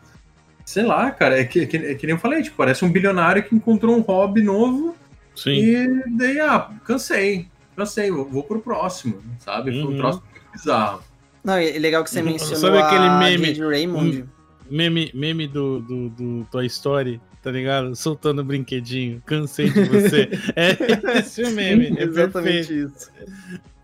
sei 0.68 0.84
lá, 0.84 1.10
cara, 1.10 1.40
é 1.40 1.44
que, 1.44 1.60
é 1.60 1.66
que, 1.66 1.76
é 1.78 1.94
que 1.94 2.06
nem 2.06 2.14
eu 2.14 2.20
falei, 2.20 2.42
tipo, 2.42 2.54
parece 2.54 2.84
um 2.84 2.92
bilionário 2.92 3.42
que 3.42 3.54
encontrou 3.54 3.96
um 3.96 4.02
hobby 4.02 4.42
novo 4.42 4.94
Sim. 5.34 5.52
e 5.52 6.04
daí, 6.14 6.38
ah, 6.40 6.68
cansei, 6.84 7.48
cansei, 7.74 8.10
vou, 8.10 8.28
vou 8.28 8.42
pro 8.42 8.60
próximo, 8.60 9.18
sabe? 9.38 9.72
Foi 9.72 9.80
um 9.80 9.86
uhum. 9.92 9.96
troço 9.96 10.22
muito 10.30 10.52
bizarro. 10.52 11.02
Não, 11.42 11.54
é 11.54 11.70
legal 11.78 12.04
que 12.04 12.10
você 12.10 12.20
mencionou 12.20 12.58
Sabe 12.58 12.76
aquele 12.76 13.08
meme? 13.08 13.58
Raymond. 13.58 14.28
Meme, 14.70 15.10
meme 15.14 15.46
do, 15.46 15.80
do, 15.80 16.08
do 16.10 16.44
Toy 16.50 16.66
Story, 16.66 17.20
tá 17.42 17.50
ligado? 17.50 17.94
Soltando 17.94 18.44
brinquedinho. 18.44 19.22
Cansei 19.26 19.70
de 19.70 19.84
você. 19.84 20.28
é 20.56 21.18
esse 21.18 21.42
o 21.42 21.50
meme. 21.50 21.94
É 21.98 22.04
Exatamente 22.04 22.68
perfeito. 22.68 22.94
isso. 22.94 23.10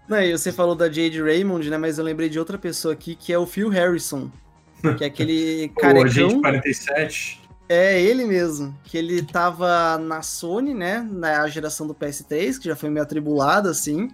Não, 0.08 0.20
e 0.20 0.36
você 0.36 0.52
falou 0.52 0.74
da 0.74 0.86
Jade 0.86 1.20
Raymond, 1.22 1.68
né? 1.70 1.78
Mas 1.78 1.98
eu 1.98 2.04
lembrei 2.04 2.28
de 2.28 2.38
outra 2.38 2.58
pessoa 2.58 2.92
aqui 2.92 3.14
que 3.14 3.32
é 3.32 3.38
o 3.38 3.46
Phil 3.46 3.68
Harrison. 3.68 4.30
Que 4.98 5.04
é 5.04 5.06
aquele 5.06 5.72
O 5.82 6.02
Agente 6.02 6.40
carecão. 6.40 6.40
47. 6.42 7.40
É 7.68 8.00
ele 8.00 8.24
mesmo. 8.24 8.76
Que 8.84 8.98
ele 8.98 9.22
tava 9.22 9.96
na 9.98 10.20
Sony, 10.20 10.74
né? 10.74 11.06
Na 11.10 11.46
geração 11.48 11.86
do 11.86 11.94
PS3, 11.94 12.58
que 12.58 12.68
já 12.68 12.76
foi 12.76 12.90
meio 12.90 13.02
atribulada, 13.02 13.70
assim. 13.70 14.10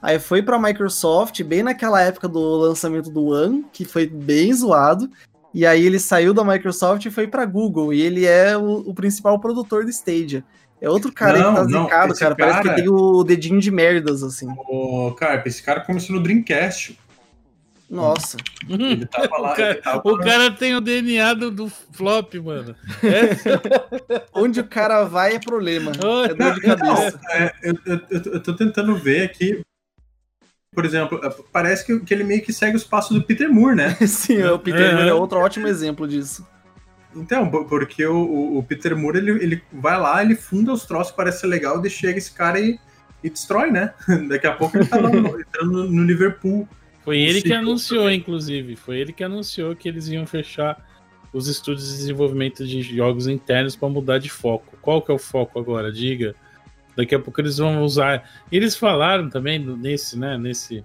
Aí 0.00 0.18
foi 0.18 0.42
pra 0.42 0.58
Microsoft, 0.58 1.42
bem 1.42 1.62
naquela 1.62 2.00
época 2.00 2.28
do 2.28 2.38
lançamento 2.56 3.10
do 3.10 3.26
One, 3.26 3.64
que 3.72 3.84
foi 3.84 4.06
bem 4.06 4.52
zoado. 4.52 5.10
E 5.54 5.64
aí 5.64 5.86
ele 5.86 6.00
saiu 6.00 6.34
da 6.34 6.44
Microsoft 6.44 7.06
e 7.06 7.10
foi 7.10 7.28
pra 7.28 7.44
Google. 7.46 7.94
E 7.94 8.00
ele 8.02 8.26
é 8.26 8.56
o, 8.58 8.78
o 8.90 8.92
principal 8.94 9.38
produtor 9.38 9.84
do 9.84 9.90
Stadia. 9.90 10.44
É 10.80 10.90
outro 10.90 11.12
cara 11.12 11.36
aí 11.36 11.42
Não, 11.42 11.50
que 11.50 11.56
tá 11.56 11.64
não, 11.68 11.84
zicado, 11.84 12.14
cara. 12.14 12.34
Parece 12.34 12.58
que 12.58 12.64
cara- 12.64 12.76
tem 12.76 12.88
o 12.88 13.22
dedinho 13.22 13.60
de 13.60 13.70
merdas, 13.70 14.22
assim. 14.22 14.48
Ô, 14.68 15.12
Carpe, 15.12 15.48
esse 15.48 15.62
cara 15.62 15.80
começou 15.80 16.16
no 16.16 16.22
Dreamcast. 16.22 16.98
Nossa. 17.88 18.36
Ele 18.68 19.06
tava 19.06 19.38
lá. 19.38 19.52
o, 19.52 19.54
cara, 19.56 19.70
ele 19.70 19.80
tava- 19.82 20.02
o 20.04 20.18
cara 20.18 20.50
tem 20.50 20.74
o 20.74 20.80
DNA 20.80 21.34
do, 21.34 21.50
do 21.50 21.68
flop, 21.92 22.34
mano. 22.42 22.74
É, 23.02 24.24
Onde 24.34 24.58
o 24.60 24.64
cara 24.64 25.04
vai 25.04 25.36
é 25.36 25.38
problema. 25.38 25.92
Olha, 26.04 26.32
É 26.32 26.34
dor 26.34 26.54
de 26.60 26.66
Não, 26.66 26.76
cabeça. 26.76 27.20
é, 27.30 27.52
eu, 27.62 27.74
eu, 27.86 28.00
eu, 28.10 28.20
eu 28.34 28.42
tô 28.42 28.54
tentando 28.56 28.96
ver 28.96 29.22
aqui. 29.22 29.62
Por 30.74 30.84
exemplo, 30.84 31.20
é, 31.24 31.30
parece 31.52 31.86
que, 31.86 32.00
que 32.00 32.12
ele 32.12 32.24
meio 32.24 32.42
que 32.42 32.52
segue 32.52 32.76
os 32.76 32.84
passos 32.84 33.16
do 33.16 33.22
Peter 33.24 33.50
Moore, 33.50 33.76
né? 33.76 33.94
Sim, 34.06 34.42
o 34.42 34.58
Peter 34.58 34.80
É. 34.90 34.94
Moore 34.94 35.08
é 35.08 35.14
outro 35.14 35.38
ótimo 35.38 35.66
exemplo 35.68 36.06
disso. 36.08 36.46
Então, 37.14 37.48
po- 37.48 37.64
porque 37.66 38.04
o, 38.04 38.16
o- 38.16 38.58
o 38.58 38.62
Peter 38.62 38.96
Moore, 38.96 39.18
ele, 39.18 39.30
ele 39.30 39.62
vai 39.72 39.98
lá, 40.00 40.22
ele 40.22 40.34
funda 40.34 40.72
os 40.72 40.84
troços, 40.84 41.14
parece 41.14 41.40
ser 41.42 41.46
legal, 41.46 41.80
daí 41.80 41.90
chega 41.90 42.18
esse 42.18 42.32
cara 42.32 42.58
e, 42.58 42.76
e 43.22 43.30
destrói, 43.30 43.70
né? 43.70 43.94
Daqui 44.28 44.46
a 44.48 44.52
pouco 44.52 44.76
ele 44.76 44.86
tá 44.86 44.98
lá 45.00 45.08
no- 45.10 45.38
entrando 45.40 45.72
no, 45.72 45.84
no 45.90 46.04
Liverpool. 46.04 46.68
Foi 47.04 47.18
ele 47.18 47.40
que 47.42 47.52
anunciou, 47.52 48.10
inclusive. 48.10 48.74
Foi 48.76 48.98
ele 48.98 49.12
que 49.12 49.22
anunciou 49.22 49.76
que 49.76 49.88
eles 49.88 50.08
iam 50.08 50.26
fechar 50.26 50.84
os 51.32 51.46
estúdios 51.48 51.88
de 51.90 51.96
desenvolvimento 51.98 52.66
de 52.66 52.80
jogos 52.82 53.26
internos 53.28 53.76
para 53.76 53.88
mudar 53.88 54.18
de 54.18 54.30
foco. 54.30 54.76
Qual 54.80 55.02
que 55.02 55.10
é 55.12 55.14
o 55.14 55.18
foco 55.18 55.58
agora? 55.58 55.92
Diga. 55.92 56.34
Daqui 56.96 57.14
a 57.14 57.18
pouco 57.18 57.40
eles 57.40 57.58
vão 57.58 57.82
usar. 57.82 58.22
Eles 58.52 58.76
falaram 58.76 59.28
também 59.28 59.58
nesse, 59.58 60.18
né? 60.18 60.38
Nesse. 60.38 60.84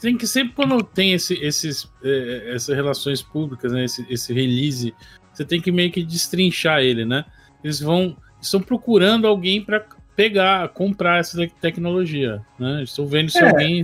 Tem 0.00 0.16
que 0.16 0.26
sempre 0.26 0.54
quando 0.54 0.82
tem 0.82 1.12
esse, 1.12 1.34
esses, 1.34 1.90
eh, 2.02 2.52
essas 2.54 2.74
relações 2.74 3.22
públicas, 3.22 3.72
né? 3.72 3.84
Esse, 3.84 4.04
esse 4.10 4.32
release, 4.32 4.94
você 5.32 5.44
tem 5.44 5.60
que 5.60 5.72
meio 5.72 5.90
que 5.90 6.02
destrinchar 6.04 6.80
ele, 6.80 7.04
né? 7.04 7.24
Eles 7.62 7.80
vão. 7.80 8.16
Estão 8.40 8.60
procurando 8.60 9.26
alguém 9.26 9.64
para 9.64 9.84
pegar, 10.14 10.68
comprar 10.68 11.18
essa 11.20 11.36
te- 11.38 11.52
tecnologia, 11.60 12.42
né? 12.58 12.82
Estou 12.82 13.06
vendo 13.06 13.30
se 13.30 13.38
É. 13.38 13.48
alguém. 13.48 13.82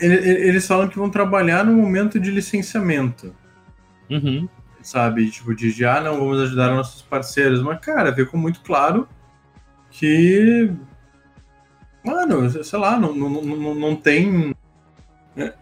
Ele- 0.00 0.14
ele- 0.14 0.48
Eles 0.48 0.66
falam 0.66 0.88
que 0.88 0.96
vão 0.98 1.10
trabalhar 1.10 1.64
no 1.64 1.72
momento 1.74 2.18
de 2.18 2.30
licenciamento, 2.30 3.34
Uhum. 4.08 4.48
sabe? 4.82 5.30
Tipo, 5.30 5.54
de, 5.54 5.72
de 5.74 5.84
ah, 5.84 6.00
não, 6.00 6.18
vamos 6.18 6.40
ajudar 6.40 6.74
nossos 6.74 7.02
parceiros. 7.02 7.60
Mas, 7.62 7.78
cara, 7.80 8.14
ficou 8.14 8.40
muito 8.40 8.60
claro 8.60 9.06
que. 9.90 10.70
Mano, 12.04 12.48
sei 12.64 12.78
lá, 12.78 12.98
não, 12.98 13.14
não, 13.14 13.28
não, 13.42 13.74
não 13.74 13.96
tem. 13.96 14.54
é, 15.36 15.52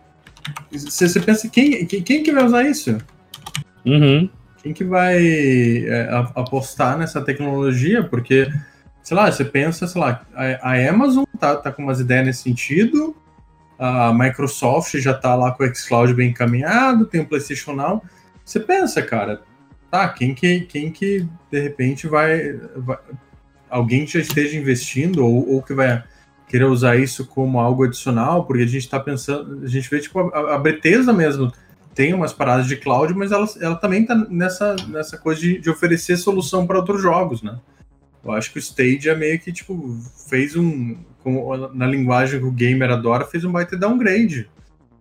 Você, 0.70 1.08
você 1.08 1.20
pensa, 1.20 1.48
quem, 1.48 1.84
quem, 1.86 2.02
quem 2.02 2.22
que 2.22 2.32
vai 2.32 2.44
usar 2.44 2.62
isso? 2.64 2.96
Uhum. 3.84 4.28
Quem 4.62 4.72
que 4.72 4.84
vai 4.84 5.16
é, 5.86 6.08
a- 6.10 6.32
apostar 6.36 6.96
nessa 6.96 7.20
tecnologia? 7.20 8.04
Porque, 8.04 8.48
sei 9.02 9.16
lá, 9.16 9.30
você 9.30 9.44
pensa, 9.44 9.86
sei 9.86 10.00
lá, 10.00 10.22
a, 10.34 10.70
a 10.72 10.88
Amazon 10.90 11.24
tá, 11.38 11.56
tá 11.56 11.72
com 11.72 11.82
umas 11.82 11.98
ideias 12.00 12.26
nesse 12.26 12.42
sentido, 12.42 13.16
a 13.78 14.12
Microsoft 14.12 14.96
já 14.98 15.14
tá 15.14 15.34
lá 15.34 15.52
com 15.52 15.64
o 15.64 15.74
xCloud 15.74 16.12
bem 16.14 16.30
encaminhado, 16.30 17.06
tem 17.06 17.20
o 17.20 17.26
PlayStation 17.26 17.72
Now. 17.72 18.02
Você 18.44 18.60
pensa, 18.60 19.02
cara, 19.02 19.42
tá, 19.90 20.08
quem 20.08 20.34
que, 20.34 20.60
quem 20.60 20.90
que 20.92 21.26
de 21.50 21.60
repente 21.60 22.06
vai, 22.06 22.52
vai- 22.76 22.98
Alguém 23.70 24.04
que 24.04 24.12
já 24.12 24.20
esteja 24.20 24.56
investindo 24.56 25.24
ou, 25.24 25.48
ou 25.54 25.62
que 25.62 25.74
vai 25.74 26.02
querer 26.48 26.64
usar 26.64 26.96
isso 26.96 27.26
como 27.26 27.60
algo 27.60 27.84
adicional, 27.84 28.44
porque 28.44 28.62
a 28.62 28.66
gente 28.66 28.88
tá 28.88 28.98
pensando, 28.98 29.64
a 29.64 29.68
gente 29.68 29.88
vê 29.90 30.00
tipo 30.00 30.18
a, 30.18 30.54
a 30.54 30.58
Bethesda 30.58 31.12
mesmo 31.12 31.52
tem 31.94 32.14
umas 32.14 32.32
paradas 32.32 32.68
de 32.68 32.76
cloud, 32.76 33.12
mas 33.12 33.32
ela, 33.32 33.44
ela 33.60 33.74
também 33.74 34.06
tá 34.06 34.14
nessa, 34.14 34.76
nessa 34.86 35.18
coisa 35.18 35.40
de, 35.40 35.58
de 35.58 35.68
oferecer 35.68 36.16
solução 36.16 36.64
para 36.64 36.78
outros 36.78 37.02
jogos, 37.02 37.42
né? 37.42 37.58
Eu 38.24 38.30
acho 38.30 38.52
que 38.52 38.58
o 38.58 38.62
Stadia 38.62 39.16
meio 39.16 39.38
que, 39.40 39.52
tipo, 39.52 39.98
fez 40.28 40.54
um. 40.54 40.96
na 41.74 41.88
linguagem 41.88 42.38
que 42.38 42.46
o 42.46 42.52
gamer 42.52 42.90
adora, 42.90 43.24
fez 43.24 43.44
um 43.44 43.50
baita 43.50 43.76
downgrade. 43.76 44.48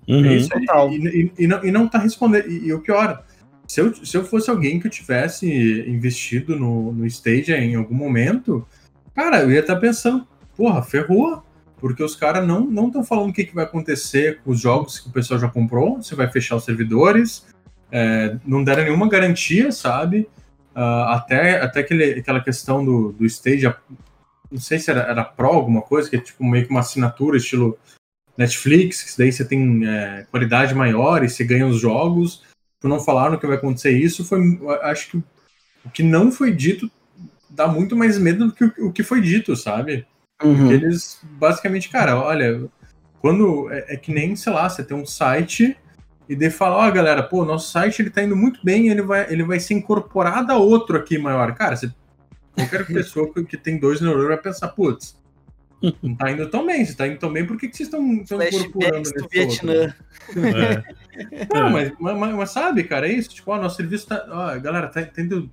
Uhum. 0.07 0.25
É 0.25 0.35
isso 0.37 0.49
aí. 0.55 0.65
Total. 0.65 0.91
E, 0.91 1.07
e- 1.37 1.43
e 1.43 1.47
não, 1.47 1.63
e 1.65 1.71
não 1.71 1.87
tá 1.87 1.99
respondendo. 1.99 2.49
E, 2.49 2.65
e 2.65 2.73
o 2.73 2.79
pior, 2.79 3.23
se 3.67 3.81
eu, 3.81 3.93
se 3.93 4.15
eu 4.15 4.23
fosse 4.23 4.49
alguém 4.49 4.79
que 4.79 4.87
eu 4.87 4.91
tivesse 4.91 5.47
investido 5.87 6.57
no, 6.57 6.91
no 6.93 7.05
Stadia 7.05 7.57
em 7.57 7.75
algum 7.75 7.95
momento, 7.95 8.65
cara, 9.13 9.41
eu 9.41 9.51
ia 9.51 9.59
estar 9.59 9.75
pensando, 9.75 10.27
porra, 10.55 10.81
ferrou. 10.81 11.43
Porque 11.79 12.01
os 12.01 12.15
caras 12.15 12.45
não 12.47 12.87
estão 12.87 13.03
falando 13.03 13.29
o 13.29 13.33
que, 13.33 13.45
que 13.45 13.53
vai 13.53 13.63
acontecer 13.63 14.39
com 14.43 14.49
os 14.49 14.59
jogos 14.59 14.99
que 14.99 15.09
o 15.09 15.11
pessoal 15.11 15.39
já 15.39 15.47
comprou, 15.47 16.01
se 16.01 16.15
vai 16.15 16.27
fechar 16.27 16.55
os 16.55 16.65
servidores, 16.65 17.45
é, 17.91 18.35
não 18.43 18.63
deram 18.63 18.83
nenhuma 18.83 19.07
garantia, 19.07 19.71
sabe? 19.71 20.27
Ah, 20.73 21.15
até 21.15 21.61
até 21.61 21.79
aquele, 21.81 22.19
aquela 22.19 22.43
questão 22.43 22.83
do, 22.83 23.11
do 23.11 23.25
Stadia, 23.25 23.75
não 24.51 24.59
sei 24.59 24.79
se 24.79 24.89
era, 24.89 25.01
era 25.01 25.23
Pro 25.23 25.47
alguma 25.47 25.81
coisa, 25.81 26.09
que 26.09 26.15
é 26.15 26.19
tipo 26.19 26.43
meio 26.43 26.65
que 26.65 26.71
uma 26.71 26.81
assinatura 26.81 27.37
estilo 27.37 27.77
Netflix, 28.37 29.03
que 29.03 29.17
daí 29.17 29.31
você 29.31 29.43
tem 29.43 29.87
é, 29.87 30.25
qualidade 30.29 30.75
maior 30.75 31.23
e 31.23 31.29
você 31.29 31.43
ganha 31.43 31.65
os 31.65 31.79
jogos. 31.79 32.43
Tipo, 32.77 32.87
Não 32.87 32.99
falaram 32.99 33.37
que 33.37 33.47
vai 33.47 33.57
acontecer 33.57 33.91
isso, 33.91 34.23
foi 34.23 34.39
acho 34.83 35.11
que 35.11 35.17
o 35.85 35.89
que 35.91 36.03
não 36.03 36.31
foi 36.31 36.51
dito 36.51 36.89
dá 37.49 37.67
muito 37.67 37.95
mais 37.95 38.17
medo 38.17 38.47
do 38.47 38.53
que 38.53 38.63
o, 38.63 38.87
o 38.87 38.91
que 38.91 39.03
foi 39.03 39.21
dito, 39.21 39.55
sabe? 39.55 40.05
Uhum. 40.43 40.71
Eles, 40.71 41.19
basicamente, 41.23 41.89
cara, 41.89 42.19
olha, 42.19 42.69
quando 43.19 43.71
é, 43.71 43.95
é 43.95 43.97
que 43.97 44.13
nem, 44.13 44.35
sei 44.35 44.53
lá, 44.53 44.69
você 44.69 44.83
tem 44.83 44.95
um 44.95 45.05
site 45.05 45.75
e 46.29 46.35
daí 46.35 46.49
fala, 46.49 46.75
ó, 46.75 46.91
galera, 46.91 47.23
pô, 47.23 47.45
nosso 47.45 47.71
site 47.71 48.01
ele 48.01 48.09
tá 48.09 48.21
indo 48.21 48.35
muito 48.35 48.59
bem, 48.63 48.89
ele 48.89 49.01
vai, 49.01 49.31
ele 49.31 49.43
vai 49.43 49.59
ser 49.59 49.73
incorporado 49.73 50.51
a 50.51 50.57
outro 50.57 50.97
aqui 50.97 51.17
maior. 51.17 51.55
Cara, 51.55 51.75
você, 51.75 51.91
qualquer 52.53 52.85
pessoa 52.87 53.33
que, 53.33 53.43
que 53.45 53.57
tem 53.57 53.79
dois 53.79 54.01
neurônios 54.01 54.29
vai 54.29 54.37
pensar, 54.37 54.67
putz, 54.69 55.17
não 56.01 56.15
tá 56.15 56.31
indo 56.31 56.49
tão 56.49 56.65
bem, 56.65 56.85
se 56.85 56.95
tá 56.95 57.07
indo 57.07 57.19
tão 57.19 57.31
bem, 57.31 57.45
por 57.45 57.57
que, 57.57 57.67
que 57.67 57.77
vocês 57.77 57.87
estão 57.87 58.03
incorporando 58.03 58.97
nesse 58.97 59.13
do 59.13 59.27
Vietnã. 59.29 59.93
É. 60.35 60.83
Não, 61.53 61.69
mas, 61.69 61.91
mas, 61.99 62.35
mas 62.35 62.51
sabe, 62.51 62.83
cara, 62.83 63.07
é 63.07 63.13
isso. 63.13 63.29
Tipo, 63.29 63.51
ó, 63.51 63.57
nosso 63.57 63.75
serviço 63.75 64.07
tá. 64.07 64.25
Ó, 64.29 64.59
galera, 64.59 64.87
tá 64.87 65.03
tá 65.03 65.21
indo 65.21 65.49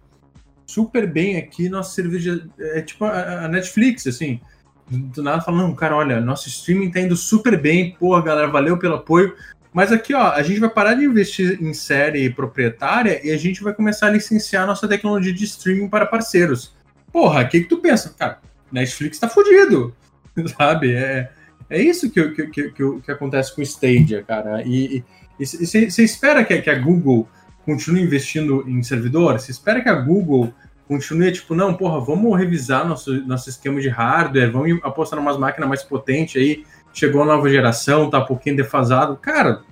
super 0.66 1.06
bem 1.06 1.36
aqui. 1.36 1.68
Nosso 1.68 1.94
serviço 1.94 2.50
é, 2.58 2.78
é 2.78 2.82
tipo 2.82 3.04
a, 3.04 3.44
a 3.44 3.48
Netflix, 3.48 4.06
assim. 4.06 4.40
Do, 4.88 5.22
nada 5.22 5.40
fala, 5.40 5.58
não, 5.58 5.74
cara, 5.74 5.96
olha, 5.96 6.20
nosso 6.20 6.48
streaming 6.48 6.90
tá 6.90 7.00
indo 7.00 7.16
super 7.16 7.60
bem. 7.60 7.94
Porra, 7.98 8.22
galera, 8.22 8.48
valeu 8.48 8.78
pelo 8.78 8.96
apoio. 8.96 9.34
Mas 9.72 9.90
aqui, 9.90 10.14
ó, 10.14 10.30
a 10.30 10.42
gente 10.42 10.60
vai 10.60 10.70
parar 10.70 10.94
de 10.94 11.04
investir 11.04 11.60
em 11.60 11.74
série 11.74 12.30
proprietária 12.30 13.20
e 13.26 13.32
a 13.32 13.36
gente 13.36 13.62
vai 13.62 13.74
começar 13.74 14.06
a 14.06 14.10
licenciar 14.10 14.66
nossa 14.66 14.86
tecnologia 14.86 15.32
de 15.32 15.44
streaming 15.44 15.88
para 15.88 16.06
parceiros. 16.06 16.76
Porra, 17.12 17.42
o 17.42 17.48
que, 17.48 17.60
que 17.60 17.68
tu 17.68 17.78
pensa? 17.78 18.14
Cara, 18.16 18.38
Netflix 18.70 19.18
tá 19.18 19.28
fudido. 19.28 19.94
Sabe? 20.56 20.94
É, 20.94 21.30
é 21.70 21.82
isso 21.82 22.10
que, 22.10 22.28
que, 22.30 22.46
que, 22.48 22.70
que, 22.70 23.00
que 23.00 23.10
acontece 23.10 23.54
com 23.54 23.60
o 23.60 23.64
Stadia, 23.64 24.22
cara. 24.22 24.62
E, 24.64 25.04
você 25.38 26.02
espera 26.02 26.44
que, 26.44 26.60
que 26.60 26.70
a 26.70 26.78
Google 26.78 27.28
continue 27.64 28.02
investindo 28.02 28.64
em 28.68 28.82
servidor? 28.82 29.38
Você 29.38 29.50
espera 29.50 29.82
que 29.82 29.88
a 29.88 29.94
Google 29.94 30.52
continue, 30.86 31.32
tipo, 31.32 31.54
não, 31.54 31.74
porra, 31.74 32.00
vamos 32.00 32.38
revisar 32.38 32.86
nosso, 32.86 33.12
nosso 33.26 33.48
esquema 33.48 33.80
de 33.80 33.88
hardware, 33.88 34.52
vamos 34.52 34.78
apostar 34.82 35.18
em 35.18 35.22
umas 35.22 35.38
máquinas 35.38 35.68
mais 35.68 35.82
potentes 35.82 36.40
aí, 36.40 36.64
chegou 36.92 37.22
a 37.22 37.26
nova 37.26 37.48
geração, 37.48 38.10
tá 38.10 38.18
um 38.18 38.26
pouquinho 38.26 38.56
defasado. 38.56 39.16
Cara, 39.16 39.62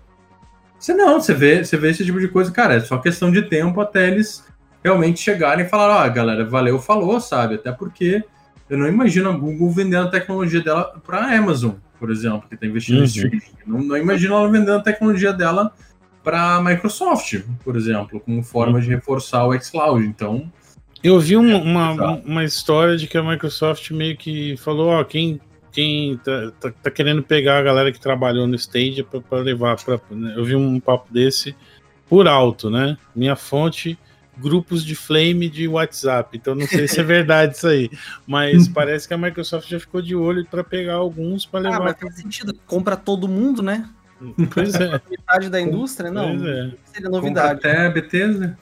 você 0.79 0.95
não, 0.95 1.21
você 1.21 1.35
vê, 1.35 1.65
você 1.65 1.77
vê 1.77 1.91
esse 1.91 2.05
tipo 2.05 2.19
de 2.19 2.29
coisa, 2.29 2.51
cara, 2.51 2.75
é 2.75 2.81
só 2.81 2.99
questão 2.99 3.31
de 3.31 3.43
tempo 3.43 3.81
até 3.81 4.09
eles 4.09 4.45
realmente 4.83 5.21
chegarem 5.21 5.65
e 5.65 5.69
falar, 5.69 6.05
ó, 6.05 6.09
galera, 6.11 6.45
valeu, 6.45 6.79
falou, 6.79 7.21
sabe? 7.21 7.55
Até 7.55 7.71
porque 7.71 8.25
eu 8.73 8.79
não 8.79 8.89
imagino 8.89 9.29
a 9.29 9.33
Google 9.33 9.71
vendendo 9.71 10.07
a 10.09 10.11
tecnologia 10.11 10.61
dela 10.63 11.01
para 11.07 11.19
a 11.19 11.37
Amazon, 11.39 11.73
por 12.01 12.11
exemplo, 12.11 12.45
que 12.49 12.55
está 12.55 12.67
investindo 12.67 12.97
Uhum. 12.97 13.03
em 13.03 13.07
streaming. 13.07 13.41
Não, 13.67 13.79
não 13.83 13.97
imagino 13.97 14.35
ela 14.35 14.49
vendendo 14.51 14.73
a 14.77 14.81
tecnologia 14.83 15.33
dela 15.33 15.73
para 16.25 16.57
a 16.57 16.63
Microsoft, 16.63 17.41
por 17.65 17.77
exemplo, 17.77 18.19
como 18.21 18.43
forma 18.43 18.81
de 18.81 18.89
reforçar 18.89 19.47
o 19.47 19.53
xCloud. 19.61 20.07
Então, 20.07 20.51
Eu 21.05 21.19
vi 21.19 21.37
um- 21.37 21.61
uma, 21.61 21.93
Exato. 21.95 22.23
uma 22.29 22.45
história 22.45 22.97
de 22.97 23.09
que 23.09 23.19
a 23.19 23.23
Microsoft 23.25 23.91
meio 23.91 24.17
que 24.17 24.57
falou, 24.57 24.89
ó, 24.91 25.03
quem, 25.03 25.41
quem 25.73 26.17
tá, 26.19 26.53
tá- 26.61 26.73
tá 26.81 26.91
querendo 26.93 27.25
pegar 27.25 27.59
a 27.59 27.63
galera 27.63 27.91
que 27.91 27.99
trabalhou 28.01 28.47
no 28.47 28.55
Stadia 28.55 29.03
pra, 29.03 29.21
pra 29.21 29.39
levar 29.39 29.77
pra. 29.83 29.99
né? 30.13 30.35
Eu 30.37 30.45
vi 30.45 30.55
um 30.55 30.79
papo 30.79 31.13
desse 31.13 31.57
por 32.09 32.29
alto, 32.29 32.71
né? 32.71 32.97
Minha 33.17 33.35
fonte 33.35 33.99
grupos 34.37 34.85
de 34.85 34.95
flame 34.95 35.49
de 35.49 35.69
WhatsApp. 35.69 36.37
Então 36.37 36.55
não 36.55 36.67
sei 36.67 36.89
se 36.89 37.01
é 37.01 37.03
verdade 37.03 37.57
isso 37.57 37.67
aí. 37.67 37.91
Mas 38.27 38.69
parece 38.69 39.07
que 39.07 39.15
a 39.15 39.19
Microsoft 39.19 39.69
já 39.69 39.79
ficou 39.79 40.01
de 40.01 40.15
olho 40.15 40.47
para 40.47 40.65
pegar 40.65 40.95
alguns 40.95 41.45
para 41.45 41.61
levar. 41.61 41.77
Ah, 41.77 41.81
mas 41.81 41.99
faz 41.99 42.17
sentido. 42.17 42.55
Compra 42.67 42.97
todo 42.97 43.29
mundo, 43.29 43.63
né? 43.63 43.89
Pois 44.53 44.75
é. 44.75 45.01
Metade 45.11 45.49
da 45.49 45.61
indústria, 45.61 46.11
não. 46.11 46.37
Pois 46.37 46.47
é. 46.47 46.73
Seria 46.85 47.11
novidade. 47.11 47.55
Compra 47.55 47.71
até 47.71 47.87
a 47.87 47.91
Bethesda. 47.91 48.59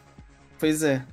Pois 0.59 0.83
é. 0.83 1.05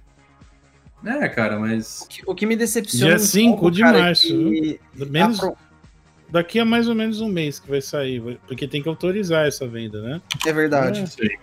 É, 1.05 1.27
cara, 1.29 1.59
mas. 1.59 2.01
O 2.01 2.07
que, 2.07 2.21
o 2.25 2.35
que 2.35 2.45
me 2.45 2.55
decepciona. 2.55 3.15
Dia 3.15 3.19
5 3.19 3.47
um 3.47 3.51
pouco, 3.51 3.71
de 3.71 3.81
cara, 3.81 3.99
março. 3.99 4.27
Que... 4.27 4.79
Menos... 4.93 5.39
Pro... 5.39 5.55
Daqui 6.29 6.59
a 6.59 6.65
mais 6.65 6.89
ou 6.89 6.95
menos 6.95 7.21
um 7.21 7.29
mês 7.29 7.57
que 7.57 7.69
vai 7.69 7.79
sair, 7.79 8.37
porque 8.45 8.67
tem 8.67 8.83
que 8.83 8.89
autorizar 8.89 9.47
essa 9.47 9.65
venda, 9.65 10.01
né? 10.01 10.21
É 10.45 10.51
verdade. 10.51 11.05
É, 11.21 11.37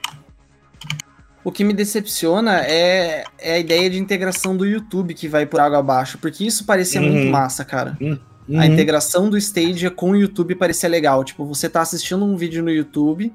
o 1.44 1.52
que 1.52 1.62
me 1.62 1.74
decepciona 1.74 2.62
é, 2.62 3.24
é, 3.38 3.54
a 3.54 3.58
ideia 3.58 3.90
de 3.90 3.98
integração 3.98 4.56
do 4.56 4.64
YouTube 4.64 5.12
que 5.12 5.28
vai 5.28 5.44
por 5.44 5.60
água 5.60 5.78
abaixo, 5.78 6.16
porque 6.18 6.44
isso 6.44 6.64
parecia 6.64 7.00
uhum. 7.00 7.12
muito 7.12 7.30
massa, 7.30 7.64
cara. 7.64 7.96
Uhum. 8.00 8.18
A 8.58 8.66
integração 8.66 9.28
do 9.28 9.36
Stadia 9.36 9.90
com 9.90 10.10
o 10.10 10.16
YouTube 10.16 10.54
parecia 10.54 10.88
legal. 10.88 11.22
Tipo, 11.22 11.44
você 11.44 11.68
tá 11.68 11.82
assistindo 11.82 12.24
um 12.24 12.36
vídeo 12.36 12.62
no 12.62 12.70
YouTube 12.70 13.32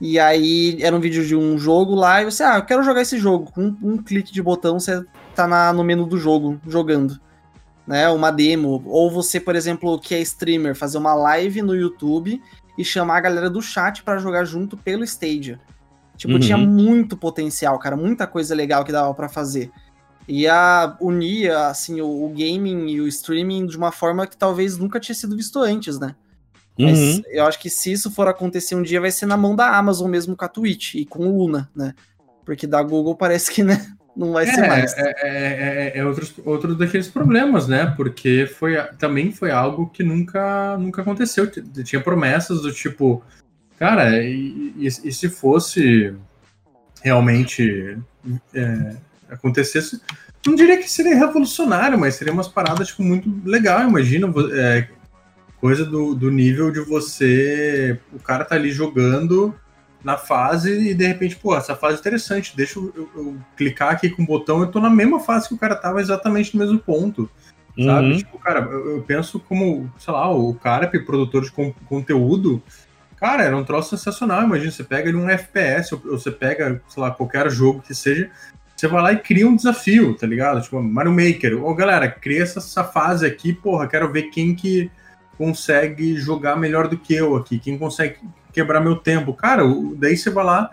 e 0.00 0.18
aí 0.18 0.78
era 0.82 0.94
um 0.94 1.00
vídeo 1.00 1.24
de 1.24 1.34
um 1.34 1.56
jogo 1.58 1.94
lá 1.94 2.20
e 2.20 2.24
você, 2.26 2.42
ah, 2.42 2.56
eu 2.56 2.64
quero 2.64 2.82
jogar 2.82 3.02
esse 3.02 3.18
jogo. 3.18 3.50
Com 3.50 3.62
um, 3.62 3.76
um 3.82 3.96
clique 3.96 4.32
de 4.32 4.42
botão 4.42 4.78
você 4.78 5.04
tá 5.34 5.46
na, 5.46 5.72
no 5.72 5.84
menu 5.84 6.06
do 6.06 6.18
jogo, 6.18 6.60
jogando. 6.66 7.18
Né, 7.86 8.08
uma 8.08 8.32
demo. 8.32 8.82
Ou 8.86 9.08
você, 9.08 9.38
por 9.38 9.54
exemplo, 9.54 9.96
que 10.00 10.12
é 10.12 10.20
streamer, 10.20 10.74
fazer 10.74 10.98
uma 10.98 11.14
live 11.14 11.62
no 11.62 11.74
YouTube 11.74 12.42
e 12.76 12.84
chamar 12.84 13.18
a 13.18 13.20
galera 13.20 13.48
do 13.48 13.62
chat 13.62 14.02
para 14.02 14.18
jogar 14.18 14.44
junto 14.44 14.76
pelo 14.76 15.04
Stadia. 15.04 15.60
Tipo, 16.16 16.34
uhum. 16.34 16.40
tinha 16.40 16.56
muito 16.56 17.16
potencial, 17.16 17.78
cara, 17.78 17.96
muita 17.96 18.26
coisa 18.26 18.54
legal 18.54 18.84
que 18.84 18.92
dava 18.92 19.12
para 19.14 19.28
fazer. 19.28 19.70
Ia 20.28 20.96
unir, 21.00 21.52
assim, 21.52 22.00
o, 22.00 22.24
o, 22.24 22.28
gaming 22.30 22.88
e 22.88 23.00
o 23.00 23.06
streaming 23.06 23.66
de 23.66 23.76
uma 23.76 23.92
forma 23.92 24.26
que 24.26 24.36
talvez 24.36 24.76
nunca 24.76 24.98
tinha 24.98 25.14
sido 25.14 25.36
visto 25.36 25.60
antes, 25.60 25.98
né? 25.98 26.16
Uhum. 26.78 26.86
Mas 26.86 27.22
eu 27.28 27.46
acho 27.46 27.58
que 27.60 27.70
se 27.70 27.92
isso 27.92 28.10
for 28.10 28.26
acontecer 28.28 28.74
um 28.74 28.82
dia, 28.82 29.00
vai 29.00 29.10
ser 29.10 29.26
na 29.26 29.36
mão 29.36 29.54
da 29.54 29.76
Amazon 29.76 30.10
mesmo 30.10 30.36
com 30.36 30.44
a 30.44 30.48
Twitch 30.48 30.94
e 30.94 31.06
com 31.06 31.26
o 31.26 31.38
Luna, 31.38 31.70
né? 31.74 31.94
Porque 32.44 32.66
da 32.66 32.82
Google 32.82 33.14
parece 33.16 33.52
que, 33.52 33.62
né? 33.62 33.86
não 34.16 34.32
vai 34.32 34.48
é, 34.48 34.54
ser 34.54 34.66
mais. 34.66 34.94
É, 34.94 35.02
é, 35.02 35.92
é, 35.94 35.98
é 35.98 36.04
outros, 36.04 36.34
outro 36.44 36.74
daqueles 36.74 37.08
problemas, 37.08 37.68
né? 37.68 37.92
Porque 37.96 38.46
foi, 38.46 38.76
também 38.98 39.30
foi 39.30 39.50
algo 39.50 39.90
que 39.90 40.02
nunca, 40.02 40.76
nunca 40.78 41.02
aconteceu. 41.02 41.46
Tinha 41.84 42.00
promessas 42.00 42.62
do 42.62 42.72
tipo, 42.72 43.22
cara, 43.78 44.22
e, 44.22 44.72
e, 44.76 44.86
e 44.86 45.12
se 45.12 45.28
fosse 45.28 46.14
realmente 47.02 47.98
é, 48.54 48.96
acontecesse, 49.30 50.00
não 50.46 50.54
diria 50.54 50.78
que 50.78 50.90
seria 50.90 51.16
revolucionário, 51.16 51.98
mas 51.98 52.14
seria 52.14 52.32
umas 52.32 52.48
paradas 52.48 52.88
tipo, 52.88 53.02
muito 53.02 53.30
legal. 53.44 53.82
Imagina 53.82 54.32
é, 54.52 54.88
coisa 55.60 55.84
do, 55.84 56.14
do 56.14 56.30
nível 56.30 56.70
de 56.70 56.80
você. 56.80 57.98
O 58.12 58.18
cara 58.18 58.44
tá 58.44 58.54
ali 58.54 58.70
jogando 58.70 59.54
na 60.04 60.16
fase 60.16 60.90
e 60.90 60.94
de 60.94 61.06
repente, 61.06 61.36
pô, 61.36 61.56
essa 61.56 61.74
fase 61.74 61.96
é 61.96 61.98
interessante, 62.00 62.56
deixa 62.56 62.78
eu, 62.78 62.92
eu, 62.94 63.10
eu, 63.16 63.36
clicar 63.56 63.90
aqui 63.90 64.08
com 64.08 64.22
o 64.22 64.26
botão, 64.26 64.60
eu 64.60 64.68
tô 64.68 64.80
na 64.80 64.88
mesma 64.88 65.18
fase 65.18 65.48
que 65.48 65.54
o 65.54 65.58
cara 65.58 65.74
tava 65.74 66.00
exatamente 66.00 66.56
no 66.56 66.64
mesmo 66.64 66.78
ponto. 66.78 67.28
Sabe? 67.76 68.12
Uhum. 68.12 68.16
Tipo, 68.16 68.38
cara, 68.38 68.60
eu, 68.60 68.96
eu, 68.96 69.02
penso 69.02 69.38
como, 69.38 69.92
sei 69.98 70.12
lá, 70.12 70.30
o 70.30 70.54
cara 70.54 70.86
que 70.86 70.98
produtor 70.98 71.42
de 71.42 71.50
con 71.50 71.74
conteúdo, 71.86 72.62
cara, 73.16 73.42
era 73.44 73.56
um 73.56 73.64
troço 73.64 73.96
sensacional. 73.96 74.42
Imagina, 74.42 74.70
você 74.70 74.84
pega 74.84 75.08
ele 75.08 75.16
um 75.16 75.28
FPS, 75.28 75.94
ou, 75.94 76.00
você 76.00 76.30
pega, 76.30 76.80
sei 76.88 77.02
lá, 77.02 77.10
qualquer 77.10 77.50
jogo 77.50 77.82
que 77.82 77.94
seja, 77.94 78.30
você 78.76 78.86
vai 78.86 79.02
lá 79.02 79.12
e 79.12 79.18
cria 79.18 79.48
um 79.48 79.56
desafio, 79.56 80.14
tá 80.14 80.26
ligado? 80.26 80.60
Tipo, 80.60 80.82
Mario 80.82 81.12
Maker. 81.12 81.64
Ô, 81.64 81.74
galera, 81.74 82.08
cria 82.10 82.42
essa, 82.42 82.58
essa 82.58 82.84
fase 82.84 83.26
aqui, 83.26 83.52
porra, 83.52 83.88
quero 83.88 84.12
ver 84.12 84.24
quem 84.24 84.54
que 84.54 84.90
consegue 85.38 86.16
jogar 86.16 86.56
melhor 86.56 86.88
do 86.88 86.98
que 86.98 87.14
eu 87.14 87.36
aqui, 87.36 87.58
quem 87.58 87.78
consegue 87.78 88.16
quebrar 88.52 88.80
meu 88.80 88.96
tempo. 88.96 89.32
Cara, 89.32 89.62
daí 89.96 90.16
você 90.16 90.30
vai 90.30 90.44
lá, 90.44 90.70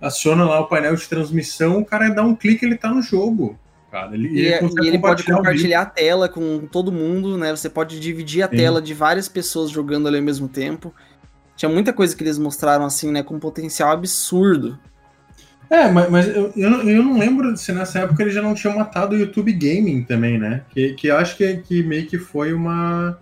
aciona 0.00 0.44
lá 0.44 0.60
o 0.60 0.66
painel 0.66 0.94
de 0.94 1.08
transmissão, 1.08 1.78
o 1.78 1.84
cara 1.84 2.08
dá 2.10 2.22
um 2.22 2.34
clique 2.34 2.64
ele 2.64 2.76
tá 2.76 2.90
no 2.90 3.02
jogo. 3.02 3.58
Cara, 3.90 4.14
ele, 4.14 4.28
e, 4.28 4.46
ele, 4.46 4.70
e 4.82 4.86
ele 4.86 4.98
pode 4.98 5.24
compartilhar 5.24 5.80
a 5.80 5.86
tela 5.86 6.28
com 6.28 6.66
todo 6.66 6.92
mundo, 6.92 7.38
né? 7.38 7.56
Você 7.56 7.70
pode 7.70 7.98
dividir 7.98 8.42
a 8.42 8.48
Sim. 8.48 8.56
tela 8.56 8.82
de 8.82 8.92
várias 8.92 9.28
pessoas 9.28 9.70
jogando 9.70 10.06
ali 10.06 10.18
ao 10.18 10.22
mesmo 10.22 10.46
tempo. 10.46 10.94
Tinha 11.58 11.68
muita 11.68 11.92
coisa 11.92 12.16
que 12.16 12.22
eles 12.22 12.38
mostraram 12.38 12.84
assim, 12.84 13.10
né? 13.10 13.20
Com 13.20 13.36
potencial 13.40 13.90
absurdo. 13.90 14.78
É, 15.68 15.90
mas, 15.90 16.08
mas 16.08 16.28
eu, 16.28 16.52
eu, 16.56 16.70
não, 16.70 16.82
eu 16.88 17.02
não 17.02 17.18
lembro 17.18 17.54
se 17.56 17.72
nessa 17.72 17.98
época 17.98 18.22
eles 18.22 18.32
já 18.32 18.40
não 18.40 18.54
tinham 18.54 18.76
matado 18.76 19.16
o 19.16 19.18
YouTube 19.18 19.52
Gaming 19.52 20.04
também, 20.04 20.38
né? 20.38 20.62
Que, 20.70 20.94
que 20.94 21.10
acho 21.10 21.36
que, 21.36 21.56
que 21.56 21.82
meio 21.82 22.06
que 22.06 22.16
foi 22.16 22.52
uma 22.52 23.18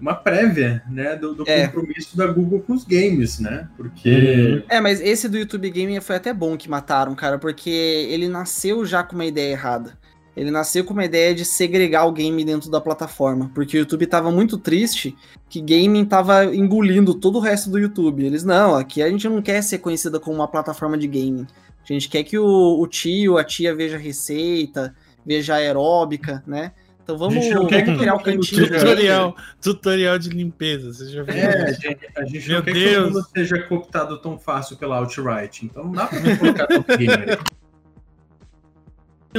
uma 0.00 0.16
prévia, 0.16 0.82
né, 0.90 1.14
do, 1.14 1.32
do 1.32 1.44
é. 1.46 1.68
compromisso 1.68 2.16
da 2.16 2.26
Google 2.26 2.58
com 2.60 2.72
os 2.72 2.84
games, 2.84 3.38
né? 3.38 3.68
Porque. 3.76 4.64
É, 4.68 4.80
mas 4.80 5.00
esse 5.00 5.28
do 5.28 5.38
YouTube 5.38 5.70
Gaming 5.70 6.00
foi 6.00 6.16
até 6.16 6.34
bom 6.34 6.56
que 6.56 6.68
mataram, 6.68 7.14
cara, 7.14 7.38
porque 7.38 7.70
ele 7.70 8.26
nasceu 8.26 8.84
já 8.84 9.04
com 9.04 9.14
uma 9.14 9.24
ideia 9.24 9.52
errada. 9.52 9.96
Ele 10.36 10.50
nasceu 10.50 10.84
com 10.84 10.94
uma 10.94 11.04
ideia 11.04 11.34
de 11.34 11.44
segregar 11.44 12.06
o 12.06 12.12
game 12.12 12.44
dentro 12.44 12.70
da 12.70 12.80
plataforma, 12.80 13.50
porque 13.54 13.76
o 13.76 13.80
YouTube 13.80 14.06
tava 14.06 14.30
muito 14.30 14.56
triste 14.56 15.14
que 15.48 15.60
gaming 15.60 16.06
tava 16.06 16.46
engolindo 16.46 17.14
todo 17.14 17.36
o 17.36 17.40
resto 17.40 17.68
do 17.68 17.78
YouTube. 17.78 18.24
Eles, 18.24 18.42
não, 18.42 18.74
aqui 18.74 19.02
a 19.02 19.10
gente 19.10 19.28
não 19.28 19.42
quer 19.42 19.62
ser 19.62 19.78
conhecida 19.78 20.18
como 20.18 20.36
uma 20.36 20.48
plataforma 20.48 20.96
de 20.96 21.06
gaming. 21.06 21.46
A 21.82 21.92
gente 21.92 22.08
quer 22.08 22.22
que 22.22 22.38
o, 22.38 22.80
o 22.80 22.86
tio, 22.86 23.36
a 23.36 23.44
tia 23.44 23.74
veja 23.74 23.98
receita, 23.98 24.94
veja 25.24 25.56
aeróbica, 25.56 26.42
né? 26.46 26.72
Então 27.02 27.18
vamos, 27.18 27.46
vamos 27.48 27.68
criar 27.68 28.14
o 28.14 28.20
cantinho. 28.22 28.68
Tutorial, 28.68 29.36
tutorial 29.60 30.18
de 30.18 30.30
limpeza. 30.30 30.92
Você 30.92 31.10
já 31.10 31.22
viu? 31.24 31.34
É, 31.34 31.68
a 31.68 31.72
gente, 31.72 32.08
a 32.16 32.24
gente 32.24 32.48
Meu 32.48 32.58
não 32.58 32.64
quer 32.64 32.72
Deus. 32.72 32.90
que 32.90 32.98
o 32.98 33.12
mundo 33.12 33.26
seja 33.34 33.62
cooptado 33.64 34.22
tão 34.22 34.38
fácil 34.38 34.76
pela 34.76 35.00
Outright. 35.00 35.66
Então 35.66 35.84
não 35.84 35.92
dá 35.92 36.06
pra 36.06 36.36
colocar 36.36 36.66
tão 36.68 36.84
gamer 36.96 37.38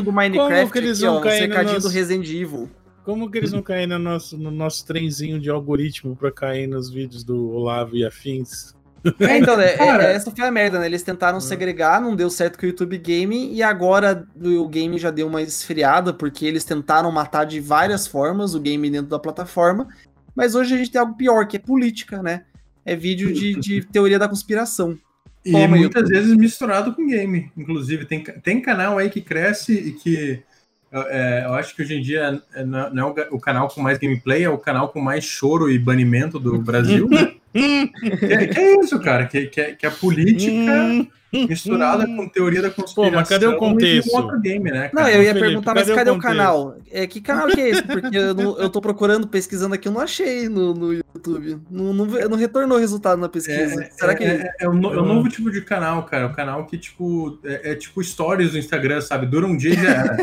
do 0.01 0.11
Minecraft 0.11 0.55
Como 0.55 0.71
que 0.71 0.77
eles 0.77 0.97
aqui, 0.97 1.05
vão 1.05 1.17
ó, 1.17 1.21
cair 1.21 1.47
no 1.47 1.63
nosso... 1.63 1.79
do 1.81 1.89
Resident 1.89 2.27
Evil. 2.27 2.69
Como 3.03 3.29
que 3.29 3.37
eles 3.37 3.51
vão 3.51 3.61
cair 3.61 3.85
no 3.85 3.99
nosso, 3.99 4.37
no 4.37 4.49
nosso 4.49 4.85
trenzinho 4.85 5.39
de 5.39 5.49
algoritmo 5.49 6.15
para 6.15 6.31
cair 6.31 6.67
nos 6.67 6.89
vídeos 6.89 7.23
do 7.23 7.49
Olavo 7.49 7.95
e 7.95 8.05
afins? 8.05 8.73
É, 9.19 9.37
então, 9.37 9.57
né, 9.57 9.75
é, 9.75 10.13
essa 10.13 10.31
foi 10.31 10.45
a 10.45 10.51
merda, 10.51 10.79
né? 10.79 10.85
Eles 10.85 11.03
tentaram 11.03 11.37
hum. 11.37 11.41
segregar, 11.41 12.01
não 12.01 12.15
deu 12.15 12.29
certo 12.29 12.57
com 12.57 12.65
o 12.65 12.69
YouTube 12.69 12.97
Game, 12.97 13.53
e 13.53 13.61
agora 13.61 14.25
o 14.41 14.67
game 14.67 14.97
já 14.97 15.11
deu 15.11 15.27
uma 15.27 15.41
esfriada, 15.41 16.13
porque 16.13 16.45
eles 16.45 16.63
tentaram 16.63 17.11
matar 17.11 17.45
de 17.45 17.59
várias 17.59 18.07
formas 18.07 18.55
o 18.55 18.59
game 18.59 18.89
dentro 18.89 19.09
da 19.09 19.19
plataforma. 19.19 19.87
Mas 20.33 20.55
hoje 20.55 20.73
a 20.73 20.77
gente 20.77 20.91
tem 20.91 21.01
algo 21.01 21.15
pior, 21.15 21.45
que 21.45 21.57
é 21.57 21.59
política, 21.59 22.23
né? 22.23 22.45
É 22.85 22.95
vídeo 22.95 23.33
de, 23.33 23.55
de 23.55 23.85
teoria 23.91 24.17
da 24.17 24.29
conspiração. 24.29 24.97
E 25.45 25.51
Toma, 25.51 25.67
muitas 25.75 26.03
YouTube. 26.03 26.09
vezes 26.09 26.37
misturado 26.37 26.93
com 26.93 27.05
game. 27.05 27.51
Inclusive, 27.57 28.05
tem, 28.05 28.23
tem 28.23 28.61
canal 28.61 28.97
aí 28.97 29.09
que 29.09 29.21
cresce 29.21 29.73
e 29.73 29.91
que 29.91 30.43
é, 30.91 31.43
eu 31.45 31.53
acho 31.53 31.75
que 31.75 31.81
hoje 31.81 31.95
em 31.95 32.01
dia 32.01 32.41
é, 32.53 32.63
não 32.63 33.15
é 33.17 33.27
o, 33.31 33.35
o, 33.35 33.39
canal 33.39 33.67
com 33.67 33.81
mais 33.81 33.97
gameplay, 33.97 34.43
é 34.43 34.49
o 34.49 34.59
canal 34.59 34.89
com 34.89 35.01
mais 35.01 35.23
choro 35.23 35.69
e 35.69 35.79
banimento 35.79 36.39
do 36.39 36.59
Brasil. 36.61 37.09
Né? 37.09 37.35
Que, 37.53 38.47
que, 38.47 38.59
é 38.59 38.79
isso, 38.79 38.99
cara? 38.99 39.25
Que, 39.27 39.47
que, 39.47 39.61
é, 39.61 39.75
que 39.75 39.85
é 39.85 39.89
a 39.89 39.91
política 39.91 41.07
misturada 41.33 42.05
com 42.05 42.27
teoria 42.29 42.61
da 42.61 42.69
conspiração. 42.69 43.11
Pô, 43.11 43.11
mas 43.11 43.27
cadê 43.27 43.47
o 43.47 43.57
contexto? 43.57 44.15
outro 44.15 44.39
game, 44.39 44.71
né, 44.71 44.89
cara? 44.89 44.91
Não, 44.93 45.09
eu 45.09 45.23
ia 45.23 45.33
Felipe, 45.33 45.47
perguntar, 45.47 45.73
mas 45.73 45.87
cadê, 45.87 45.95
cadê 45.95 46.11
o, 46.11 46.15
o, 46.15 46.19
canal? 46.19 46.77
É, 46.91 47.07
que 47.07 47.19
canal 47.19 47.47
que 47.47 47.59
é 47.59 47.69
esse? 47.69 47.83
Porque 47.83 48.15
eu, 48.15 48.33
não, 48.33 48.57
eu 48.59 48.69
tô 48.69 48.79
procurando, 48.79 49.27
pesquisando 49.27 49.73
aqui, 49.73 49.87
eu 49.87 49.91
não 49.91 50.01
achei 50.01 50.47
no, 50.47 50.73
no 50.73 50.93
YouTube. 50.93 51.59
Não, 51.69 51.93
não, 51.93 52.05
não 52.05 52.37
retornou 52.37 52.77
resultado 52.77 53.19
na 53.19 53.29
pesquisa. 53.29 53.83
É, 53.83 53.89
Será 53.91 54.15
que... 54.15 54.23
É, 54.23 54.27
é, 54.27 54.53
é, 54.61 54.69
um, 54.69 54.83
é, 54.83 55.01
um, 55.01 55.05
novo 55.05 55.29
tipo 55.29 55.49
de 55.49 55.61
canal, 55.61 56.03
cara. 56.03 56.27
O 56.27 56.33
canal 56.33 56.65
que, 56.65 56.77
tipo, 56.77 57.39
é, 57.43 57.71
é, 57.71 57.75
tipo 57.75 58.03
stories 58.03 58.51
do 58.51 58.59
Instagram, 58.59 59.01
sabe? 59.01 59.25
Dura 59.25 59.47
um 59.47 59.57
dia 59.57 59.73
e 59.73 59.77
já 59.77 59.89
era. 59.89 60.17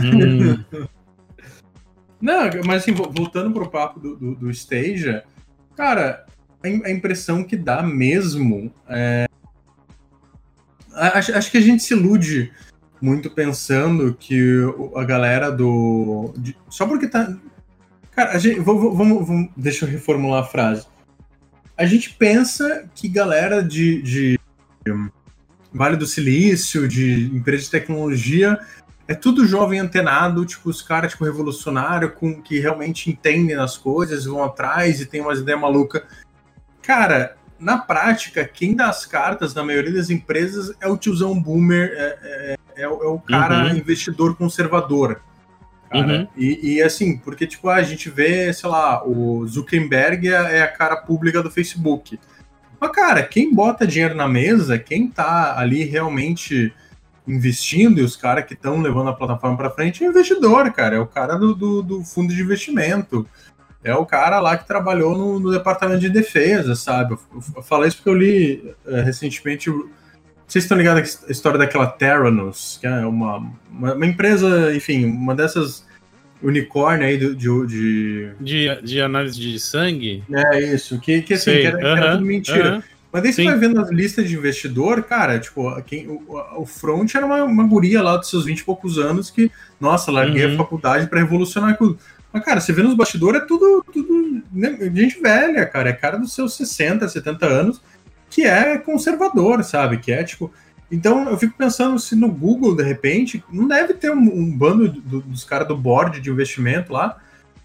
hum. 0.02 0.86
Não, 2.20 2.50
mas 2.64 2.82
assim, 2.82 2.92
voltando 2.92 3.52
pro 3.52 3.68
papo 3.68 4.00
do, 4.00 4.16
do, 4.16 4.34
do 4.34 4.50
Stadia, 4.50 5.24
cara, 5.76 6.24
a 6.62 6.90
impressão 6.90 7.44
que 7.44 7.56
dá 7.56 7.82
mesmo 7.82 8.72
é... 8.88 9.26
Acho, 10.92 11.36
acho 11.36 11.50
que 11.50 11.58
a 11.58 11.60
gente 11.60 11.82
se 11.82 11.92
ilude 11.94 12.52
muito 13.00 13.30
pensando 13.30 14.14
que 14.14 14.62
a 14.94 15.04
galera 15.04 15.50
do. 15.50 16.32
De, 16.36 16.56
só 16.68 16.86
porque 16.86 17.06
tá. 17.06 17.36
Cara, 18.12 18.32
a 18.32 18.38
gente, 18.38 18.60
vamos, 18.60 18.96
vamos, 18.96 19.26
vamos, 19.26 19.50
deixa 19.56 19.84
eu 19.84 19.90
reformular 19.90 20.42
a 20.42 20.46
frase. 20.46 20.86
A 21.76 21.84
gente 21.84 22.14
pensa 22.14 22.88
que 22.94 23.08
galera 23.08 23.62
de, 23.62 24.00
de 24.00 24.40
Vale 25.72 25.96
do 25.96 26.06
Silício, 26.06 26.88
de 26.88 27.26
empresa 27.26 27.64
de 27.64 27.70
tecnologia, 27.70 28.58
é 29.06 29.14
tudo 29.14 29.46
jovem 29.46 29.78
antenado, 29.78 30.46
tipo, 30.46 30.70
os 30.70 30.80
caras, 30.80 31.12
tipo, 31.12 31.24
revolucionário, 31.24 32.12
com, 32.12 32.40
que 32.40 32.58
realmente 32.58 33.10
entendem 33.10 33.56
as 33.56 33.76
coisas, 33.76 34.24
vão 34.24 34.42
atrás 34.42 35.00
e 35.00 35.06
tem 35.06 35.20
umas 35.20 35.40
ideias 35.40 35.60
malucas. 35.60 36.02
Cara, 36.86 37.36
na 37.58 37.78
prática, 37.78 38.44
quem 38.44 38.74
dá 38.76 38.88
as 38.88 39.04
cartas 39.04 39.54
na 39.54 39.64
maioria 39.64 39.92
das 39.92 40.08
empresas 40.10 40.72
é 40.80 40.86
o 40.86 40.96
tiozão 40.96 41.40
boomer, 41.40 41.90
é, 41.96 42.18
é, 42.22 42.82
é, 42.84 42.88
o- 42.88 43.02
é 43.02 43.06
o 43.08 43.18
cara 43.18 43.64
Uhum. 43.70 43.76
investidor 43.76 44.36
conservador. 44.36 45.20
Cara. 45.90 46.06
Uhum. 46.06 46.28
E, 46.36 46.74
e, 46.74 46.82
assim, 46.82 47.16
porque 47.16 47.46
tipo, 47.46 47.68
a 47.68 47.82
gente 47.82 48.10
vê, 48.10 48.52
sei 48.52 48.68
lá, 48.68 49.02
o 49.06 49.46
Zuckerberg 49.46 50.28
é, 50.28 50.58
é 50.58 50.62
a 50.62 50.68
cara 50.68 50.96
pública 50.96 51.42
do 51.42 51.50
Facebook. 51.50 52.18
Mas, 52.78 52.90
cara, 52.90 53.22
quem 53.22 53.54
bota 53.54 53.86
dinheiro 53.86 54.14
na 54.14 54.28
mesa, 54.28 54.78
quem 54.78 55.08
tá 55.08 55.58
ali 55.58 55.84
realmente 55.84 56.72
investindo 57.26 57.98
e 58.00 58.04
os 58.04 58.16
caras 58.16 58.44
que 58.44 58.54
estão 58.54 58.80
levando 58.80 59.08
a 59.08 59.12
plataforma 59.12 59.56
para 59.56 59.70
frente 59.70 60.04
é 60.04 60.06
o 60.06 60.10
investidor, 60.10 60.70
cara. 60.72 60.96
É 60.96 61.00
o 61.00 61.06
cara 61.06 61.36
do, 61.36 61.54
do, 61.54 61.82
do 61.82 62.04
fundo 62.04 62.32
de 62.34 62.40
investimento. 62.42 63.26
É 63.86 63.94
o 63.94 64.04
cara 64.06 64.40
lá 64.40 64.56
que 64.56 64.66
trabalhou 64.66 65.16
no, 65.16 65.38
no 65.40 65.50
departamento 65.52 66.00
de 66.00 66.08
defesa, 66.08 66.74
sabe? 66.74 67.12
Eu, 67.14 67.20
eu 67.56 67.62
falei 67.62 67.88
isso 67.88 67.98
porque 67.98 68.10
eu 68.10 68.14
li 68.14 68.74
eh, 68.86 69.00
recentemente. 69.02 69.70
Vocês 70.46 70.64
estão 70.64 70.76
ligados 70.78 71.24
à 71.28 71.30
história 71.30 71.58
daquela 71.58 71.86
Theranos, 71.86 72.78
que 72.80 72.86
é 72.86 73.04
uma, 73.06 73.38
uma, 73.70 73.94
uma 73.94 74.06
empresa, 74.06 74.74
enfim, 74.74 75.04
uma 75.04 75.34
dessas 75.34 75.84
unicórnio 76.42 77.06
aí 77.06 77.16
de, 77.16 77.34
de, 77.34 78.30
De, 78.40 78.82
de 78.82 79.00
análise 79.00 79.38
de 79.40 79.58
sangue? 79.58 80.22
É 80.30 80.60
isso, 80.74 81.00
que, 81.00 81.22
que 81.22 81.34
assim, 81.34 81.50
Sei, 81.50 81.60
que 81.62 81.66
era, 81.66 81.80
era 81.88 82.12
tudo 82.12 82.24
mentira. 82.24 82.68
aham. 82.68 82.82
Mas 83.12 83.22
daí 83.22 83.32
você 83.32 83.42
Sim. 83.42 83.48
vai 83.48 83.58
vendo 83.58 83.80
as 83.80 83.90
listas 83.90 84.28
de 84.28 84.36
investidor, 84.36 85.02
cara, 85.04 85.38
tipo, 85.38 85.74
quem, 85.82 86.06
o, 86.06 86.22
o 86.58 86.66
front 86.66 87.14
era 87.14 87.24
uma, 87.24 87.42
uma 87.44 87.64
guria 87.66 88.02
lá 88.02 88.16
dos 88.16 88.28
seus 88.28 88.44
20 88.44 88.58
e 88.58 88.64
poucos 88.64 88.98
anos 88.98 89.30
que, 89.30 89.50
nossa, 89.80 90.10
larguei 90.12 90.44
Uhum. 90.44 90.54
a 90.54 90.56
faculdade 90.58 91.06
pra 91.06 91.20
revolucionar 91.20 91.78
tudo. 91.78 91.98
Mas, 92.36 92.44
cara, 92.44 92.60
você 92.60 92.70
vê 92.70 92.82
nos 92.82 92.92
bastidores, 92.94 93.40
é 93.40 93.44
tudo, 93.46 93.82
tudo 93.90 94.42
né, 94.52 94.76
gente 94.94 95.18
velha, 95.22 95.64
cara, 95.64 95.88
é 95.88 95.92
cara 95.94 96.18
dos 96.18 96.34
seus 96.34 96.54
60, 96.54 97.08
70 97.08 97.46
anos, 97.46 97.80
que 98.28 98.42
é 98.42 98.76
conservador, 98.76 99.64
sabe? 99.64 99.96
Que 99.96 100.12
é, 100.12 100.22
tipo... 100.22 100.52
Então, 100.92 101.30
eu 101.30 101.38
fico 101.38 101.56
pensando 101.56 101.98
se 101.98 102.14
no 102.14 102.30
Google, 102.30 102.76
de 102.76 102.82
repente, 102.82 103.42
não 103.50 103.66
deve 103.66 103.94
ter 103.94 104.10
um, 104.10 104.18
um 104.20 104.54
bando 104.54 104.86
do- 104.86 105.22
dos 105.22 105.44
caras 105.44 105.66
do 105.66 105.74
board 105.74 106.20
de 106.20 106.28
investimento 106.28 106.92
lá, 106.92 107.16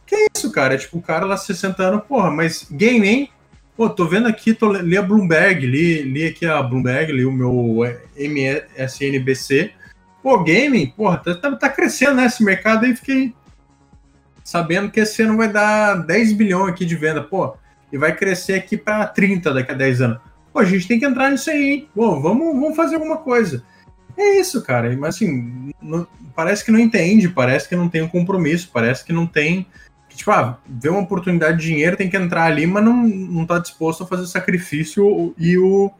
que 0.07 0.15
é 0.15 0.27
isso, 0.33 0.49
cara? 0.53 0.75
É 0.75 0.77
tipo, 0.77 0.99
o 0.99 1.01
cara 1.01 1.25
lá 1.25 1.35
60 1.35 1.83
anos, 1.83 2.03
porra, 2.07 2.31
mas 2.31 2.65
game, 2.71 3.05
hein? 3.05 3.29
Pô, 3.75 3.89
tô 3.89 4.07
vendo 4.07 4.29
aqui, 4.29 4.53
tô, 4.53 4.71
li 4.71 4.97
a 4.97 5.01
Bloomberg, 5.01 5.65
li, 5.65 6.01
li 6.03 6.25
aqui 6.25 6.45
a 6.45 6.63
Bloomberg, 6.63 7.11
li 7.11 7.25
o 7.25 7.31
meu 7.31 7.81
MSNBC. 8.15 9.71
Pô, 10.23 10.41
gaming, 10.41 10.87
porra, 10.87 11.17
tá, 11.17 11.35
tá, 11.35 11.55
tá 11.57 11.69
crescendo 11.69 12.15
né, 12.15 12.25
esse 12.25 12.41
mercado 12.41 12.85
aí, 12.85 12.95
fiquei 12.95 13.33
sabendo 14.43 14.91
que 14.91 14.99
esse 14.99 15.21
ano 15.21 15.37
vai 15.37 15.51
dar 15.51 15.95
10 15.95 16.33
bilhões 16.33 16.73
aqui 16.73 16.85
de 16.85 16.95
venda, 16.95 17.21
pô, 17.21 17.55
e 17.91 17.97
vai 17.97 18.15
crescer 18.15 18.53
aqui 18.53 18.77
para 18.77 19.07
30 19.07 19.53
daqui 19.53 19.71
a 19.71 19.75
10 19.75 20.01
anos. 20.01 20.19
Pô, 20.51 20.59
a 20.59 20.65
gente 20.65 20.87
tem 20.87 20.99
que 20.99 21.05
entrar 21.05 21.29
nisso 21.31 21.49
aí, 21.49 21.69
hein? 21.71 21.89
Pô, 21.93 22.19
vamos, 22.19 22.59
vamos 22.59 22.75
fazer 22.75 22.95
alguma 22.95 23.17
coisa. 23.17 23.63
É 24.17 24.39
isso, 24.39 24.61
cara, 24.63 24.95
mas 24.97 25.15
assim, 25.15 25.71
não- 25.81 26.07
parece 26.35 26.63
que 26.63 26.71
não 26.71 26.79
entende, 26.79 27.29
parece 27.29 27.67
que 27.67 27.75
não 27.75 27.87
tem 27.89 28.01
um 28.01 28.07
compromisso, 28.07 28.69
parece 28.73 29.03
que 29.05 29.13
não 29.13 29.25
tem 29.25 29.65
tipo, 30.15 30.31
ah, 30.31 30.57
vê 30.67 30.89
uma 30.89 30.99
oportunidade 31.01 31.57
de 31.57 31.67
dinheiro, 31.67 31.95
tem 31.97 32.09
que 32.09 32.17
entrar 32.17 32.43
ali, 32.43 32.67
mas 32.67 32.83
não, 32.83 32.95
não 33.07 33.45
tá 33.45 33.59
disposto 33.59 34.03
a 34.03 34.07
fazer 34.07 34.23
o 34.23 34.27
sacrifício 34.27 35.33
e 35.37 35.57
o 35.57 35.91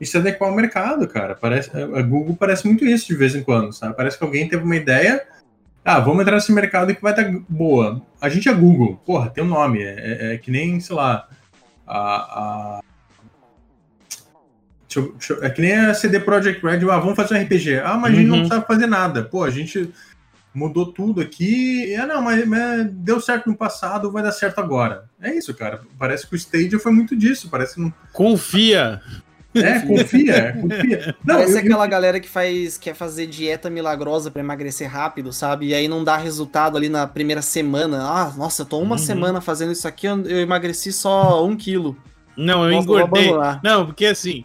e 0.00 0.06
se 0.06 0.16
adequar 0.16 0.48
ao 0.48 0.54
mercado, 0.54 1.08
cara. 1.08 1.34
Parece, 1.34 1.70
a 1.76 2.02
Google 2.02 2.36
parece 2.36 2.64
muito 2.64 2.84
isso 2.84 3.08
de 3.08 3.16
vez 3.16 3.34
em 3.34 3.42
quando, 3.42 3.72
sabe? 3.72 3.96
Parece 3.96 4.16
que 4.16 4.22
alguém 4.22 4.48
teve 4.48 4.62
uma 4.62 4.76
ideia, 4.76 5.26
ah, 5.90 6.00
vamos 6.00 6.20
entrar 6.20 6.34
nesse 6.36 6.52
mercado 6.52 6.94
que 6.94 7.00
vai 7.02 7.12
estar 7.12 7.30
boa. 7.48 8.02
A 8.20 8.28
gente 8.28 8.48
é 8.48 8.52
Google, 8.52 8.96
porra, 9.06 9.30
tem 9.30 9.42
um 9.42 9.48
nome, 9.48 9.82
é, 9.82 9.94
é- 10.30 10.34
é 10.34 10.38
que 10.38 10.50
nem, 10.50 10.78
sei 10.80 10.94
lá, 10.96 11.26
a... 11.86 11.98
a- 12.78 12.80
deixa 14.86 15.00
eu- 15.00 15.12
deixa 15.12 15.32
eu- 15.34 15.44
é 15.44 15.50
que 15.50 15.60
nem 15.60 15.74
a 15.74 15.94
CD 15.94 16.20
Projekt 16.20 16.62
Red, 16.64 16.78
ah, 16.90 16.98
vamos 16.98 17.16
fazer 17.16 17.34
um 17.34 17.38
RPG. 17.42 17.78
Ah, 17.80 17.96
mas 17.96 18.12
a 18.12 18.16
gente 18.16 18.26
não 18.28 18.38
Uhum. 18.38 18.48
sabe 18.48 18.66
fazer 18.66 18.86
nada. 18.86 19.22
Pô, 19.24 19.44
a 19.44 19.50
gente 19.50 19.90
mudou 20.54 20.92
tudo 20.92 21.20
aqui. 21.20 21.94
Ah, 21.94 22.06
não, 22.06 22.22
mas, 22.22 22.46
mas 22.46 22.86
deu 22.90 23.20
certo 23.20 23.48
no 23.48 23.56
passado, 23.56 24.10
vai 24.10 24.22
dar 24.22 24.32
certo 24.32 24.58
agora. 24.58 25.04
É 25.20 25.32
isso, 25.34 25.54
cara. 25.54 25.80
Parece 25.98 26.26
que 26.26 26.34
o 26.34 26.36
Stadia 26.36 26.78
foi 26.78 26.92
muito 26.92 27.16
disso. 27.16 27.48
Parece 27.50 27.74
que 27.74 27.80
não. 27.80 27.92
Confia! 28.12 29.00
É, 29.62 29.80
confia, 29.86 30.58
confia. 30.60 31.16
Não, 31.24 31.34
Parece 31.36 31.52
eu- 31.54 31.58
aquela 31.58 31.86
galera 31.86 32.20
que 32.20 32.28
faz 32.28 32.76
quer 32.78 32.94
fazer 32.94 33.26
dieta 33.26 33.68
milagrosa 33.70 34.30
pra 34.30 34.40
emagrecer 34.40 34.90
rápido, 34.90 35.32
sabe? 35.32 35.68
E 35.68 35.74
aí 35.74 35.88
não 35.88 36.02
dá 36.04 36.16
resultado 36.16 36.76
ali 36.76 36.88
na 36.88 37.06
primeira 37.06 37.42
semana. 37.42 38.02
Ah, 38.02 38.32
nossa, 38.36 38.62
eu 38.62 38.66
tô 38.66 38.78
uma 38.80 38.92
Uhum. 38.96 38.98
semana 38.98 39.40
fazendo 39.40 39.72
isso 39.72 39.86
aqui, 39.88 40.06
eu 40.06 40.22
eu 40.26 40.40
emagreci 40.40 40.92
só 40.92 41.44
um 41.46 41.56
quilo. 41.56 41.96
Não, 42.36 42.64
eu 42.64 42.70
Nossa, 42.72 42.84
engordei. 42.84 43.30
Não, 43.64 43.86
porque 43.86 44.06
assim, 44.06 44.44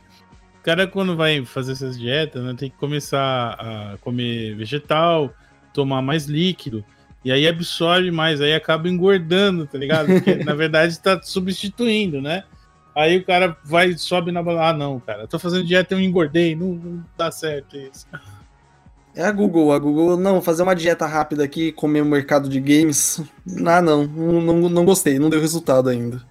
o 0.59 0.63
cara 0.63 0.87
quando 0.87 1.15
vai 1.15 1.45
fazer 1.45 1.73
essas 1.73 1.97
dietas, 1.99 2.43
né, 2.43 2.53
tem 2.57 2.69
que 2.69 2.77
começar 2.77 3.55
a 3.59 3.97
comer 4.01 4.55
vegetal, 4.55 5.31
tomar 5.73 6.01
mais 6.01 6.25
líquido, 6.25 6.83
e 7.23 7.31
aí 7.31 7.47
absorve 7.47 8.09
mais, 8.11 8.41
aí 8.41 8.53
acaba 8.53 8.89
engordando, 8.89 9.65
tá 9.67 9.77
ligado? 9.77 10.07
Porque 10.07 10.35
na 10.43 10.53
verdade 10.55 10.99
tá 10.99 11.21
substituindo, 11.21 12.21
né? 12.21 12.43
Aí 12.95 13.17
o 13.17 13.25
cara 13.25 13.57
vai, 13.63 13.93
sobe 13.97 14.31
na 14.31 14.43
bola, 14.43 14.69
ah 14.69 14.73
não, 14.73 14.99
cara, 14.99 15.27
tô 15.27 15.39
fazendo 15.39 15.65
dieta 15.65 15.93
e 15.93 15.97
eu 15.97 16.01
engordei, 16.01 16.55
não, 16.55 16.73
não 16.73 17.05
dá 17.17 17.31
certo 17.31 17.75
isso. 17.75 18.05
É 19.15 19.23
a 19.25 19.31
Google, 19.31 19.71
a 19.73 19.79
Google, 19.79 20.17
não, 20.17 20.41
fazer 20.41 20.63
uma 20.63 20.75
dieta 20.75 21.05
rápida 21.05 21.43
aqui, 21.43 21.71
comer 21.71 22.01
o 22.01 22.05
mercado 22.05 22.49
de 22.49 22.59
games. 22.59 23.21
Ah, 23.65 23.81
não, 23.81 24.05
não, 24.07 24.69
não, 24.69 24.85
gostei, 24.85 25.19
não 25.19 25.29
deu 25.29 25.39
resultado 25.39 25.89
ainda. 25.89 26.23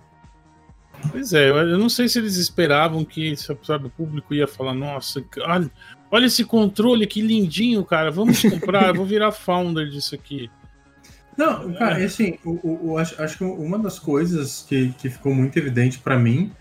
Pois 1.10 1.32
é, 1.32 1.50
eu 1.50 1.56
eu 1.56 1.78
não 1.78 1.88
sei 1.88 2.08
se 2.08 2.18
eles 2.18 2.36
esperavam 2.36 3.04
que 3.04 3.34
sabe, 3.36 3.86
o 3.86 3.90
público 3.90 4.34
ia 4.34 4.46
falar, 4.46 4.74
nossa, 4.74 5.22
olha, 5.40 5.70
olha 6.10 6.26
esse 6.26 6.44
controle, 6.44 7.06
que 7.06 7.20
lindinho, 7.20 7.84
cara, 7.84 8.10
vamos 8.10 8.40
comprar, 8.42 8.88
eu 8.88 8.94
vou 8.94 9.06
virar 9.06 9.32
founder 9.32 9.88
disso 9.88 10.14
aqui. 10.14 10.48
Não, 11.36 11.72
cara, 11.74 12.00
e 12.00 12.04
assim, 12.04 12.34
o, 12.44 12.50
o- 12.62 12.90
o- 12.92 12.98
acho, 12.98 13.20
acho 13.22 13.38
que 13.38 13.44
uma 13.44 13.78
das 13.78 13.98
coisas 13.98 14.64
que, 14.68 14.92
que 14.98 15.08
ficou 15.08 15.34
muito 15.34 15.56
evidente 15.58 15.98
pra 15.98 16.18
mim 16.18 16.52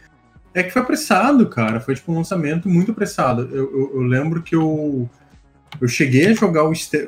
é 0.53 0.63
que 0.63 0.71
foi 0.71 0.81
apressado, 0.81 1.47
cara. 1.47 1.79
Foi 1.79 1.95
tipo 1.95 2.11
um 2.11 2.15
lançamento 2.17 2.67
muito 2.69 2.91
apressado. 2.91 3.43
Eu, 3.51 3.71
eu, 3.71 3.91
eu 3.95 4.01
lembro 4.01 4.41
que 4.41 4.55
eu, 4.55 5.09
eu 5.79 5.87
cheguei 5.87 6.27
a 6.27 6.33
jogar 6.33 6.63
o, 6.65 6.71
Sta- 6.73 7.07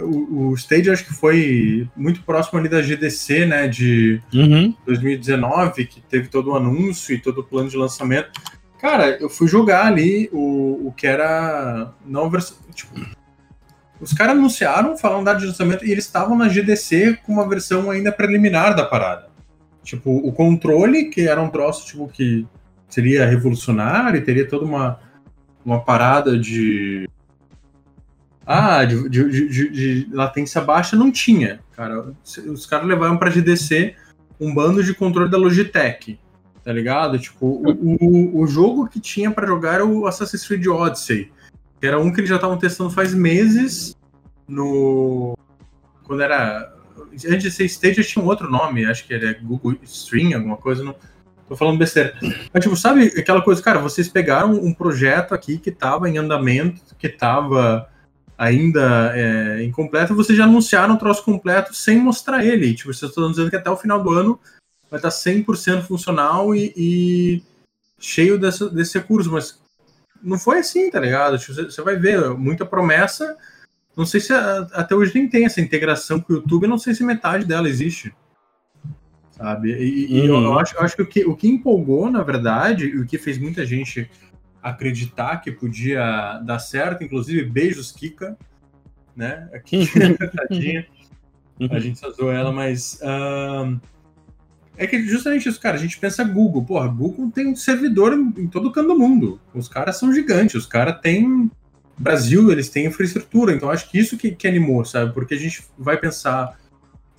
o, 0.00 0.48
o 0.50 0.54
Stage, 0.54 0.90
acho 0.90 1.04
que 1.04 1.14
foi 1.14 1.88
muito 1.96 2.22
próximo 2.22 2.58
ali 2.58 2.68
da 2.68 2.82
GDC, 2.82 3.46
né, 3.46 3.68
de 3.68 4.20
Uhum. 4.34 4.74
2019, 4.84 5.86
que 5.86 6.00
teve 6.00 6.28
todo 6.28 6.50
o 6.50 6.56
anúncio 6.56 7.14
e 7.14 7.18
todo 7.20 7.38
o 7.40 7.44
plano 7.44 7.68
de 7.68 7.76
lançamento. 7.76 8.30
Cara, 8.80 9.16
eu 9.20 9.28
fui 9.30 9.48
jogar 9.48 9.86
ali 9.86 10.28
o, 10.32 10.88
o 10.88 10.92
que 10.92 11.06
era 11.06 11.92
não 12.04 12.28
versão. 12.30 12.56
Tipo, 12.74 12.94
os 14.00 14.12
caras 14.12 14.36
anunciaram, 14.36 14.96
falaram 14.96 15.24
data 15.24 15.40
de 15.40 15.46
lançamento 15.46 15.84
e 15.84 15.90
eles 15.90 16.04
estavam 16.04 16.36
na 16.36 16.48
GDC 16.48 17.18
com 17.24 17.32
uma 17.32 17.48
versão 17.48 17.90
ainda 17.90 18.12
preliminar 18.12 18.74
da 18.76 18.84
parada. 18.84 19.26
Tipo, 19.82 20.10
o 20.16 20.32
controle, 20.32 21.04
que 21.10 21.28
era 21.28 21.40
um 21.40 21.48
troço 21.48 21.86
tipo, 21.86 22.08
que 22.08 22.46
seria 22.88 23.24
revolucionário, 23.26 24.24
teria 24.24 24.46
toda 24.48 24.64
uma, 24.64 24.98
uma 25.64 25.80
parada 25.84 26.38
de. 26.38 27.08
Ah, 28.44 28.84
de, 28.84 29.08
de, 29.08 29.48
de- 29.48 29.70
de- 29.70 30.08
latência 30.14 30.60
baixa, 30.60 30.94
não 30.94 31.10
tinha. 31.10 31.60
Cara, 31.72 32.12
os 32.48 32.64
caras 32.66 32.86
levaram 32.86 33.16
pra 33.16 33.30
GDC 33.30 33.94
um 34.40 34.54
bando 34.54 34.84
de 34.84 34.94
controle 34.94 35.30
da 35.30 35.36
Logitech, 35.38 36.18
tá 36.62 36.72
ligado? 36.72 37.18
Tipo, 37.18 37.46
o, 37.46 37.96
o, 38.00 38.40
o 38.42 38.46
jogo 38.46 38.86
que 38.88 39.00
tinha 39.00 39.30
pra 39.30 39.46
jogar 39.46 39.74
era 39.74 39.86
o 39.86 40.06
Assassin's 40.06 40.46
Creed 40.46 40.66
Odyssey, 40.66 41.30
que 41.80 41.86
era 41.86 41.98
um 41.98 42.12
que 42.12 42.20
eles 42.20 42.30
já 42.30 42.36
estavam 42.36 42.58
testando 42.58 42.90
faz 42.90 43.14
meses 43.14 43.96
no. 44.48 45.36
Quando 46.04 46.22
era. 46.22 46.74
Antes 47.12 47.42
de 47.42 47.50
ser 47.50 47.64
Stage 47.64 48.04
tinha 48.04 48.24
um 48.24 48.28
outro 48.28 48.50
nome, 48.50 48.86
acho 48.86 49.06
que 49.06 49.14
era 49.14 49.34
Google 49.34 49.76
Stream, 49.82 50.34
alguma 50.34 50.56
coisa, 50.56 50.82
não. 50.84 50.94
Tô 51.48 51.54
falando 51.54 51.78
besteira. 51.78 52.14
Mas, 52.52 52.62
tipo, 52.62 52.76
sabe 52.76 53.06
aquela 53.16 53.40
coisa, 53.40 53.62
cara, 53.62 53.78
vocês 53.78 54.08
pegaram 54.08 54.52
um 54.52 54.74
projeto 54.74 55.32
aqui 55.32 55.58
que 55.58 55.70
tava 55.70 56.08
em 56.10 56.18
andamento, 56.18 56.80
que 56.98 57.08
tava 57.08 57.88
ainda 58.36 59.12
é, 59.14 59.62
incompleto, 59.64 60.14
vocês 60.14 60.36
já 60.36 60.44
anunciaram 60.44 60.94
o 60.94 60.98
troço 60.98 61.24
completo 61.24 61.74
sem 61.74 61.98
mostrar 61.98 62.44
ele. 62.44 62.74
Tipo, 62.74 62.92
vocês 62.92 63.10
estão 63.10 63.30
dizendo 63.30 63.50
que 63.50 63.56
até 63.56 63.70
o 63.70 63.76
final 63.76 64.02
do 64.02 64.10
ano 64.10 64.38
vai 64.90 64.98
estar 64.98 65.08
100% 65.08 65.82
funcional 65.82 66.54
e, 66.54 66.72
e 66.76 67.42
cheio 67.98 68.38
dessa, 68.38 68.68
desse 68.68 68.98
recurso, 68.98 69.30
mas 69.30 69.58
não 70.26 70.38
foi 70.38 70.58
assim, 70.58 70.90
tá 70.90 70.98
ligado? 71.00 71.38
Tipo, 71.38 71.54
você, 71.54 71.82
vai 71.82 71.96
ver 71.96 72.30
muita 72.30 72.66
promessa. 72.66 73.36
Não 73.96 74.04
sei 74.04 74.20
se 74.20 74.32
até 74.32 74.94
hoje 74.94 75.14
nem 75.14 75.28
tem 75.28 75.46
essa 75.46 75.60
integração 75.60 76.20
com 76.20 76.32
o 76.32 76.36
YouTube, 76.36 76.66
não 76.66 76.78
sei 76.78 76.94
se 76.94 77.02
metade 77.04 77.44
dela 77.46 77.68
existe. 77.68 78.12
Sabe? 79.30 79.72
E, 79.72 80.12
e 80.12 80.26
eu- 80.26 80.34
Uhum. 80.34 80.44
eu, 80.44 80.58
acho, 80.58 80.76
eu 80.76 80.80
acho 80.82 80.96
que 80.96 81.02
o, 81.02 81.06
que 81.06 81.24
o 81.24 81.36
que 81.36 81.48
empolgou, 81.48 82.10
na 82.10 82.22
verdade, 82.22 82.86
e 82.86 82.98
o 82.98 83.06
que 83.06 83.18
fez 83.18 83.38
muita 83.38 83.64
gente 83.64 84.10
acreditar 84.62 85.38
que 85.38 85.52
podia 85.52 86.38
dar 86.44 86.58
certo, 86.58 87.04
inclusive 87.04 87.44
beijos, 87.44 87.92
Kika, 87.92 88.36
né? 89.14 89.48
Aqui, 89.52 89.86
tadinha. 90.36 90.86
A 91.70 91.78
gente 91.78 91.98
só 91.98 92.10
zoou 92.10 92.32
ela, 92.32 92.52
mas. 92.52 93.00
ahn, 93.02 93.78
é 94.76 94.86
que 94.86 95.02
justamente 95.06 95.48
isso, 95.48 95.60
cara. 95.60 95.76
A 95.76 95.80
gente 95.80 95.98
pensa 95.98 96.24
Google. 96.24 96.64
Porra, 96.64 96.88
Google 96.88 97.30
tem 97.30 97.48
um 97.48 97.56
servidor 97.56 98.12
em, 98.12 98.46
todo 98.46 98.72
canto 98.72 98.88
do 98.88 98.98
mundo. 98.98 99.40
Os 99.54 99.68
caras 99.68 99.98
são 99.98 100.12
gigantes. 100.12 100.54
Os 100.54 100.66
caras 100.66 101.00
têm 101.00 101.50
Brasil, 101.98 102.52
eles 102.52 102.68
têm 102.68 102.86
infraestrutura, 102.86 103.54
então 103.54 103.70
acho 103.70 103.90
que 103.90 103.98
isso 103.98 104.18
que, 104.18 104.30
que 104.30 104.46
animou, 104.46 104.84
sabe? 104.84 105.14
Porque 105.14 105.34
a 105.34 105.38
gente 105.38 105.64
vai 105.78 105.96
pensar 105.96 106.58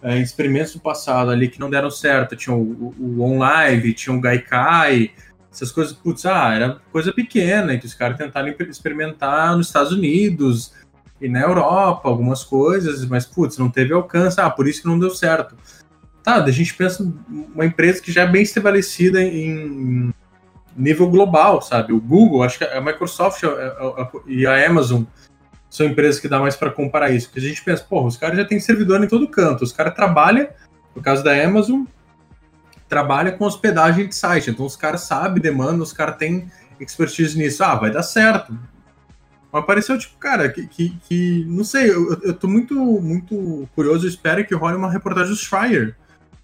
é, 0.04 0.20
experimentos 0.20 0.74
do 0.74 0.80
passado 0.80 1.32
ali 1.32 1.48
que 1.48 1.60
não 1.60 1.70
deram 1.70 1.90
certo, 1.90 2.36
tinha 2.36 2.56
o, 2.56 2.62
o, 2.62 2.96
o 3.00 3.22
OnLive, 3.22 3.94
tinha 3.94 4.16
o 4.16 4.22
Gaikai, 4.22 5.12
essas 5.52 5.72
coisas, 5.72 5.94
putz, 5.94 6.26
ah, 6.28 6.54
era 6.54 6.80
coisa 6.92 7.12
pequena, 7.12 7.78
que 7.78 7.88
os 7.88 7.96
caras 7.96 8.18
tentaram 8.18 8.54
experimentar 8.70 9.58
nos 9.58 9.68
Estados 9.68 9.92
Unidos 9.92 10.74
e 11.20 11.28
na 11.28 11.42
Europa, 11.42 12.08
algumas 12.08 12.44
coisas, 12.44 13.04
mas, 13.06 13.26
putz, 13.26 13.58
não 13.58 13.72
teve 13.72 13.92
alcance, 13.94 14.40
ah, 14.40 14.50
por 14.52 14.68
isso 14.68 14.84
que 14.84 14.88
não 14.88 15.00
deu 15.00 15.10
certo. 15.10 15.58
Tá, 16.28 16.44
a 16.44 16.52
gente 16.52 16.74
pensa 16.74 17.10
uma 17.56 17.66
empresa 17.66 18.02
que 18.02 18.12
já 18.12 18.24
é 18.24 18.28
bem 18.28 18.42
estabelecida 18.42 19.24
em 19.24 20.14
nível 20.76 21.10
global, 21.10 21.62
sabe? 21.62 21.94
O 21.94 22.02
Google, 22.02 22.44
acho 22.44 22.58
que 22.58 22.66
a 22.66 22.82
Microsoft 22.82 23.44
e 24.26 24.46
a 24.46 24.68
Amazon 24.68 25.04
são 25.70 25.86
empresas 25.86 26.20
que 26.20 26.28
dá 26.28 26.38
mais 26.38 26.58
para 26.58 26.70
comparar 26.70 27.12
isso, 27.12 27.28
porque 27.28 27.40
a 27.40 27.48
gente 27.50 27.64
pensa, 27.64 27.82
porra, 27.82 28.08
os 28.08 28.18
caras 28.18 28.36
já 28.36 28.44
têm 28.44 28.60
servidor 28.60 29.02
em 29.02 29.08
todo 29.08 29.26
canto, 29.30 29.64
os 29.64 29.72
caras 29.72 29.96
trabalham, 29.96 30.50
no 30.94 31.02
caso 31.02 31.24
da 31.24 31.32
Amazon, 31.32 31.84
trabalha 32.90 33.32
com 33.32 33.46
hospedagem 33.46 34.10
de 34.10 34.14
site, 34.14 34.50
então 34.50 34.66
os 34.66 34.76
caras 34.76 35.04
sabem 35.04 35.42
demanda, 35.42 35.82
os 35.82 35.94
caras 35.94 36.18
têm 36.18 36.52
expertise 36.78 37.38
nisso, 37.38 37.64
ah, 37.64 37.76
vai 37.76 37.90
dar 37.90 38.04
certo. 38.04 38.54
Mas 39.50 39.66
pareceu, 39.66 39.98
tipo, 39.98 40.18
cara, 40.18 40.50
que, 40.50 40.68
que, 40.68 40.90
que 41.08 41.46
não 41.48 41.64
sei, 41.64 41.90
eu, 41.90 42.20
eu 42.22 42.34
tô 42.34 42.50
muito, 42.50 42.76
muito 42.76 43.66
curioso, 43.74 44.06
espero 44.06 44.46
que 44.46 44.54
role 44.54 44.76
uma 44.76 44.92
reportagem 44.92 45.30
do 45.30 45.38
Schreier, 45.38 45.96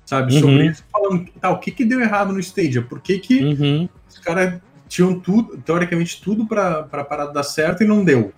sabe, 0.06 0.34
uhum. 0.34 0.40
sobre 0.40 0.66
isso, 0.68 0.84
falando, 0.92 1.26
tá, 1.40 1.50
o 1.50 1.60
que 1.60 1.72
que 1.72 1.86
deu 1.86 2.02
errado 2.02 2.34
no 2.34 2.40
Stadia, 2.40 2.82
por 2.82 3.02
que 3.02 3.20
que 3.20 3.44
uhum. 3.44 3.90
os 4.10 4.20
caras 4.20 4.62
tinham 4.88 5.20
tudo, 5.20 5.58
teoricamente 5.58 6.22
tudo 6.22 6.46
para 6.46 6.84
parar 6.84 7.28
de 7.28 7.34
dar 7.34 7.44
certo 7.44 7.84
e 7.84 7.88
não 7.88 8.04
deu. 8.04 8.32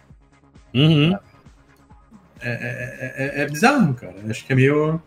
Uhum. 0.74 1.18
É, 2.42 2.50
é, 2.50 3.14
é, 3.18 3.42
é, 3.42 3.50
bizarro, 3.50 3.94
cara. 3.94 4.16
Acho 4.30 4.46
que 4.46 4.54
é 4.54 4.56
meio. 4.56 5.02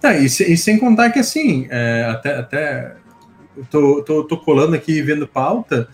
Tá, 0.00 0.16
e, 0.16 0.28
se, 0.28 0.50
e 0.50 0.56
sem 0.56 0.78
contar 0.78 1.10
que 1.10 1.18
assim, 1.18 1.66
é, 1.70 2.04
até, 2.10 2.36
até 2.36 2.96
eu 3.56 3.64
tô, 3.66 4.02
tô, 4.02 4.24
tô 4.24 4.36
colando 4.38 4.74
aqui 4.74 5.02
vendo 5.02 5.28
pauta. 5.28 5.88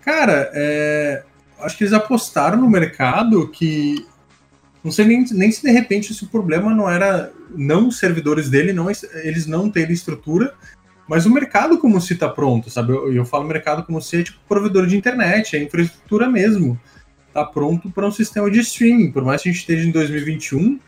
Cara, 0.00 0.50
é, 0.54 1.24
acho 1.60 1.76
que 1.76 1.84
eles 1.84 1.92
apostaram 1.92 2.58
no 2.58 2.70
mercado 2.70 3.48
que. 3.48 4.06
Não 4.82 4.90
sei 4.90 5.04
nem, 5.04 5.24
nem 5.30 5.52
se 5.52 5.62
de 5.62 5.70
repente 5.70 6.12
esse 6.12 6.26
problema 6.26 6.74
não 6.74 6.90
era 6.90 7.32
não 7.56 7.88
os 7.88 7.98
servidores 7.98 8.48
dele, 8.48 8.72
não 8.72 8.88
eles 9.22 9.46
não 9.46 9.70
terem 9.70 9.92
estrutura, 9.92 10.54
mas 11.08 11.26
o 11.26 11.30
mercado 11.30 11.78
como 11.78 12.00
se 12.00 12.14
está 12.14 12.28
pronto, 12.28 12.70
sabe? 12.70 12.92
Eu, 12.92 13.12
eu 13.12 13.24
falo 13.24 13.46
mercado 13.46 13.84
como 13.84 14.00
se 14.00 14.20
é 14.20 14.22
tipo 14.22 14.38
provedor 14.48 14.86
de 14.86 14.96
internet, 14.96 15.56
é 15.56 15.62
infraestrutura 15.62 16.28
mesmo 16.28 16.78
tá 17.32 17.44
pronto 17.44 17.90
para 17.90 18.06
um 18.06 18.12
sistema 18.12 18.50
de 18.50 18.60
streaming, 18.60 19.10
por 19.10 19.24
mais 19.24 19.42
que 19.42 19.48
a 19.48 19.52
gente 19.52 19.60
esteja 19.60 19.88
em 19.88 19.90
2021, 19.90 20.78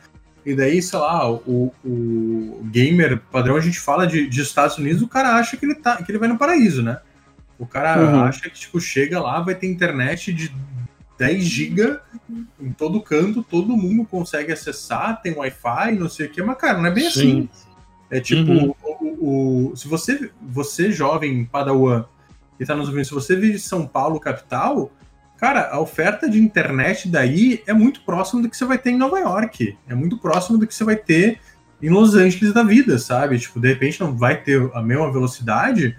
e 0.44 0.54
daí, 0.54 0.82
sei 0.82 0.98
lá, 0.98 1.30
o, 1.30 1.72
o 1.82 2.62
gamer 2.64 3.18
padrão, 3.32 3.56
a 3.56 3.60
gente 3.60 3.80
fala 3.80 4.06
de, 4.06 4.28
de 4.28 4.42
Estados 4.42 4.76
Unidos, 4.76 5.00
o 5.00 5.08
cara 5.08 5.36
acha 5.36 5.56
que 5.56 5.64
ele, 5.64 5.74
tá, 5.74 6.02
que 6.02 6.12
ele 6.12 6.18
vai 6.18 6.28
no 6.28 6.36
paraíso, 6.36 6.82
né? 6.82 6.98
O 7.58 7.66
cara 7.66 7.98
uhum. 7.98 8.20
acha 8.24 8.50
que, 8.50 8.60
tipo, 8.60 8.78
chega 8.78 9.20
lá, 9.20 9.40
vai 9.40 9.54
ter 9.54 9.66
internet 9.66 10.32
de 10.34 10.54
10 11.18 11.44
GB 11.44 12.00
em 12.60 12.72
todo 12.72 13.00
canto, 13.00 13.42
todo 13.42 13.76
mundo 13.76 14.04
consegue 14.04 14.52
acessar, 14.52 15.20
tem 15.22 15.34
Wi-Fi, 15.34 15.92
não 15.98 16.08
sei 16.08 16.26
o 16.26 16.30
que, 16.30 16.42
mas, 16.42 16.58
cara, 16.58 16.78
não 16.78 16.86
é 16.86 16.90
bem 16.90 17.10
Sim. 17.10 17.10
assim. 17.10 17.48
É 18.10 18.20
tipo, 18.20 18.50
uhum. 18.50 18.74
o, 19.20 19.70
o, 19.70 19.76
se 19.76 19.88
você, 19.88 20.30
você 20.40 20.92
jovem 20.92 21.44
padawan 21.44 22.04
que 22.56 22.64
tá 22.64 22.74
nos 22.74 22.88
ouvindo, 22.88 23.04
se 23.04 23.14
você 23.14 23.34
vive 23.34 23.56
em 23.56 23.58
São 23.58 23.86
Paulo, 23.86 24.20
capital, 24.20 24.92
Cara, 25.36 25.68
a 25.70 25.80
oferta 25.80 26.26
de 26.30 26.38
internet 26.40 27.08
daí 27.08 27.62
é 27.66 27.72
muito 27.72 28.00
próxima 28.02 28.40
do 28.40 28.48
que 28.48 28.56
você 28.56 28.64
vai 28.64 28.78
ter 28.78 28.92
em 28.92 28.96
Nova 28.96 29.18
York. 29.18 29.76
É 29.86 29.94
muito 29.94 30.16
próximo 30.16 30.56
do 30.56 30.66
que 30.66 30.74
você 30.74 30.84
vai 30.84 30.96
ter 30.96 31.40
em 31.82 31.90
Los 31.90 32.14
Angeles 32.14 32.54
da 32.54 32.62
vida, 32.62 32.98
sabe? 32.98 33.38
Tipo, 33.38 33.60
de 33.60 33.68
repente 33.68 34.00
não 34.00 34.16
vai 34.16 34.40
ter 34.40 34.70
a 34.72 34.80
mesma 34.80 35.12
velocidade, 35.12 35.96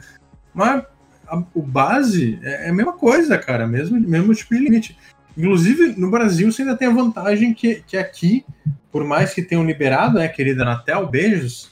mas 0.54 0.84
a, 1.28 1.44
o 1.54 1.62
base 1.62 2.40
é, 2.44 2.68
é, 2.68 2.70
a 2.70 2.74
mesma 2.74 2.94
coisa, 2.94 3.38
cara, 3.38 3.68
mesmo, 3.68 4.00
mesmo 4.00 4.34
tipo 4.34 4.56
de 4.56 4.62
limite. 4.62 4.98
Inclusive, 5.38 6.00
no 6.00 6.10
Brasil, 6.10 6.52
você 6.52 6.62
ainda 6.62 6.78
tem 6.78 6.88
a 6.88 6.94
vantagem 6.94 7.54
que, 7.54 7.84
que 7.88 7.98
aqui, 7.98 8.46
por 8.92 9.04
mais 9.04 9.34
que 9.34 9.42
tenham 9.42 9.66
liberado, 9.66 10.18
né, 10.18 10.28
querida 10.28 10.64
Anatel, 10.64 11.08
beijos, 11.08 11.72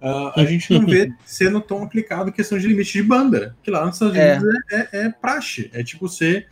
uh, 0.00 0.32
a 0.36 0.44
gente 0.44 0.72
não 0.72 0.86
vê 0.86 1.12
sendo 1.26 1.60
tão 1.60 1.82
aplicado 1.82 2.30
questão 2.30 2.58
de 2.58 2.68
limite 2.68 2.92
de 2.92 3.02
banda, 3.02 3.56
que 3.62 3.70
lá 3.70 3.84
nos 3.84 3.96
Estados 3.96 4.16
é. 4.16 4.38
Unidos 4.38 4.54
é, 4.70 4.76
é, 4.76 4.88
é 5.06 5.10
praxe. 5.10 5.70
É 5.72 5.82
tipo, 5.82 6.08
você 6.08 6.46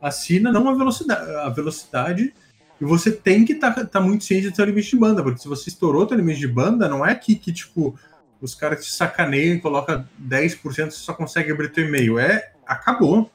assina 0.00 0.52
não 0.52 0.68
a 0.68 0.74
velocidade, 0.74 1.30
a 1.36 1.48
velocidade 1.48 2.32
e 2.80 2.84
você 2.84 3.10
tem 3.10 3.44
que 3.44 3.54
estar 3.54 3.72
tá, 3.72 3.84
tá 3.84 4.00
muito 4.00 4.24
ciente 4.24 4.50
do 4.50 4.56
seu 4.56 4.64
limite 4.64 4.90
de 4.90 4.96
banda, 4.96 5.22
porque 5.22 5.40
se 5.40 5.48
você 5.48 5.70
estourou 5.70 6.06
seu 6.06 6.16
limite 6.16 6.40
de 6.40 6.48
banda, 6.48 6.88
não 6.88 7.04
é 7.04 7.12
aqui 7.12 7.34
que, 7.34 7.52
tipo, 7.52 7.98
os 8.44 8.54
caras 8.54 8.84
te 8.84 8.94
sacaneiam 8.94 9.54
e 9.54 9.60
colocam 9.60 10.06
10%, 10.22 10.60
você 10.60 10.90
só 10.90 11.14
consegue 11.14 11.50
abrir 11.50 11.70
teu 11.70 11.86
e-mail. 11.86 12.18
É, 12.18 12.52
acabou. 12.66 13.30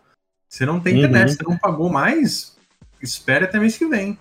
Você 0.47 0.66
não 0.66 0.80
tem 0.80 0.97
internet, 0.97 1.32
uhum. 1.32 1.36
você 1.36 1.43
não 1.43 1.57
pagou 1.57 1.89
mais, 1.89 2.55
espere 3.01 3.45
até 3.45 3.60
mês 3.60 3.78
que 3.78 3.88
vem. 3.88 4.18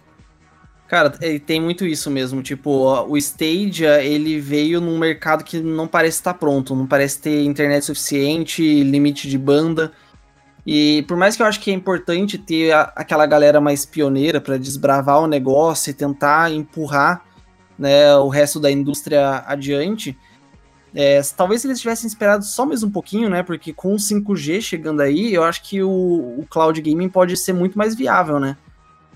Cara, 0.87 1.11
tem 1.11 1.61
muito 1.61 1.87
isso 1.87 2.11
mesmo. 2.11 2.43
Tipo, 2.43 2.71
o 3.07 3.17
Stadia, 3.19 4.03
ele 4.03 4.41
veio 4.41 4.81
num 4.81 4.99
mercado 4.99 5.45
que 5.45 5.61
não 5.61 5.87
parece 5.87 6.19
estar 6.19 6.35
pronto, 6.35 6.75
não 6.75 6.87
parece 6.87 7.21
ter 7.21 7.45
internet 7.45 7.85
suficiente, 7.85 8.83
limite 8.83 9.29
de 9.29 9.37
banda. 9.37 9.93
E 10.67 11.03
por 11.07 11.17
mais 11.17 11.37
que 11.37 11.43
eu 11.43 11.47
acho 11.47 11.61
que 11.61 11.71
é 11.71 11.75
importante 11.75 12.39
ter 12.39 12.73
a, 12.73 12.93
aquela 12.97 13.27
galera 13.27 13.61
mais 13.61 13.85
pioneira 13.85 14.41
para 14.41 14.57
desbravar 14.57 15.21
o 15.21 15.27
negócio 15.27 15.91
e 15.91 15.95
tentar 15.95 16.51
empurrar 16.51 17.23
né, 17.79 18.15
o 18.17 18.29
resto 18.29 18.59
da 18.59 18.71
indústria 18.71 19.45
adiante, 19.47 20.17
é, 20.95 21.21
talvez 21.37 21.65
eles 21.65 21.81
tivessem 21.81 22.07
esperado 22.07 22.45
só 22.45 22.65
mais 22.65 22.83
um 22.83 22.91
pouquinho, 22.91 23.29
né? 23.29 23.43
Porque 23.43 23.73
com 23.73 23.93
o 23.93 23.97
5G 23.97 24.61
chegando 24.61 25.01
aí, 25.01 25.33
eu 25.33 25.45
acho 25.45 25.63
que 25.63 25.83
o, 25.83 25.91
o 26.39 26.47
cloud 26.49 26.81
gaming 26.81 27.09
pode 27.09 27.37
ser 27.37 27.53
muito 27.53 27.77
mais 27.77 27.95
viável, 27.95 28.41
né? 28.41 28.57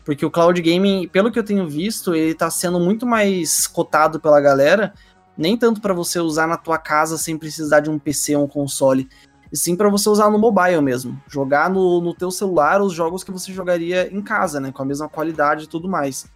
Porque 0.05 0.27
o 0.27 0.31
cloud 0.31 0.61
gaming, 0.61 1.09
pelo 1.09 1.31
que 1.31 1.39
eu 1.39 1.45
tenho 1.45 1.67
visto, 1.69 2.15
ele 2.15 2.33
está 2.33 2.51
sendo 2.51 2.79
muito 2.81 3.07
mais 3.07 3.67
cotado 3.67 4.21
pela 4.21 4.41
galera, 4.41 4.93
nem 5.37 5.57
tanto 5.57 5.81
para 5.81 5.95
você 5.95 6.19
usar 6.19 6.47
na 6.47 6.57
tua 6.57 6.77
casa 6.77 7.17
sem 7.17 7.39
precisar 7.39 7.81
de 7.81 7.89
um 7.89 7.99
PC 7.99 8.37
ou 8.37 8.45
um 8.45 8.49
console, 8.49 9.09
e 9.51 9.57
sim 9.57 9.77
para 9.77 9.89
você 9.89 10.09
usar 10.09 10.29
no 10.31 10.39
mobile 10.39 10.81
mesmo. 10.81 11.21
Jogar 11.29 11.71
no, 11.71 12.01
no 12.01 12.15
teu 12.15 12.31
celular 12.31 12.83
os 12.83 12.93
jogos 12.93 13.23
que 13.23 13.31
você 13.31 13.53
jogaria 13.53 14.13
em 14.13 14.21
casa, 14.21 14.59
né? 14.59 14.73
Com 14.73 14.83
a 14.83 14.87
mesma 14.87 15.09
qualidade 15.09 15.65
e 15.65 15.69
tudo 15.69 15.89
mais. 15.89 16.27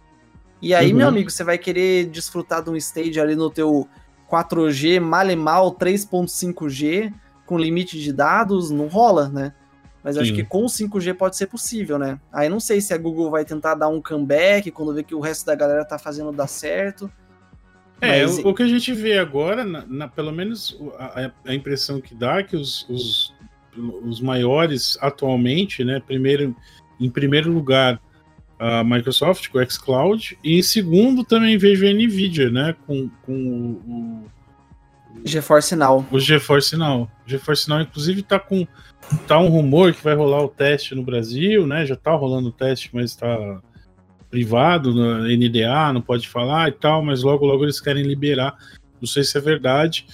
E 0.61 0.73
aí, 0.73 0.91
uhum. 0.91 0.97
meu 0.97 1.07
amigo, 1.07 1.29
você 1.29 1.43
vai 1.43 1.57
querer 1.57 2.05
desfrutar 2.05 2.63
de 2.63 2.69
um 2.69 2.75
stage 2.75 3.19
ali 3.19 3.35
no 3.35 3.49
teu 3.49 3.87
4G, 4.29 4.99
mal 4.99 5.29
e 5.29 5.35
mal 5.35 5.75
3.5G, 5.75 7.13
com 7.45 7.57
limite 7.57 7.99
de 7.99 8.11
dados, 8.11 8.69
não 8.69 8.87
rola, 8.87 9.29
né? 9.29 9.53
Mas 10.03 10.17
acho 10.17 10.33
que 10.33 10.43
com 10.43 10.63
o 10.63 10.67
5G 10.67 11.13
pode 11.15 11.35
ser 11.35 11.47
possível, 11.47 11.99
né? 11.99 12.17
Aí 12.31 12.47
não 12.47 12.61
sei 12.61 12.79
se 12.79 12.93
a 12.93 12.97
Google 12.97 13.29
vai 13.29 13.43
tentar 13.43 13.75
dar 13.75 13.89
um 13.89 14.01
comeback 14.01 14.71
quando 14.71 14.93
vê 14.93 15.03
que 15.03 15.13
o 15.13 15.19
resto 15.19 15.45
da 15.45 15.53
galera 15.53 15.83
tá 15.83 15.99
fazendo 15.99 16.31
dar 16.31 16.47
certo. 16.47 17.11
É, 17.99 18.21
Mas... 18.21 18.37
o, 18.37 18.49
o, 18.49 18.53
que 18.53 18.63
a 18.63 18.67
gente 18.67 18.93
vê 18.93 19.17
agora, 19.17 19.65
na, 19.65 19.85
na 19.85 20.07
pelo 20.07 20.31
menos 20.31 20.79
a, 20.97 21.31
a, 21.45 21.53
impressão 21.53 21.99
que 21.99 22.15
dá 22.15 22.37
é 22.37 22.43
que 22.43 22.55
os, 22.55 22.87
os, 22.87 23.33
os 24.03 24.21
maiores 24.21 24.97
atualmente, 25.01 25.83
né, 25.83 25.99
primeiro, 25.99 26.55
em 26.99 27.09
primeiro 27.09 27.51
lugar, 27.51 27.99
a 28.59 28.83
Microsoft 28.83 29.49
com 29.49 29.59
o 29.59 29.69
xCloud, 29.69 30.37
e 30.43 30.59
em 30.59 30.63
segundo 30.63 31.23
também 31.23 31.57
vejo 31.57 31.85
a 31.85 31.93
Nvidia, 31.93 32.49
né, 32.49 32.75
com, 32.85 33.09
com 33.23 33.33
o, 33.33 34.25
o 35.23 35.27
GeForce 35.27 35.75
Now. 35.75 36.05
O 36.11 36.19
GeForce 36.19 36.75
Now. 36.75 37.09
O 37.25 37.29
GeForce 37.29 37.69
Now, 37.69 37.81
inclusive, 37.81 38.21
tá 38.23 38.39
com 38.39 38.67
tá 39.27 39.39
um 39.39 39.47
rumor 39.47 39.93
que 39.93 40.03
vai 40.03 40.15
rolar 40.15 40.43
o 40.43 40.49
teste 40.49 40.93
no 40.95 41.03
Brasil, 41.03 41.65
né? 41.65 41.85
Já 41.85 41.95
tá 41.95 42.11
rolando 42.11 42.49
o 42.49 42.51
teste, 42.51 42.89
mas 42.93 43.15
tá 43.15 43.61
privado, 44.29 44.93
na 44.93 45.27
NDA, 45.27 45.93
não 45.93 46.01
pode 46.01 46.27
falar 46.27 46.69
e 46.69 46.73
tal, 46.73 47.01
mas 47.03 47.23
logo, 47.23 47.45
logo 47.45 47.63
eles 47.63 47.79
querem 47.79 48.03
liberar. 48.03 48.55
Não 48.99 49.07
sei 49.07 49.23
se 49.23 49.37
é 49.37 49.41
verdade. 49.41 50.05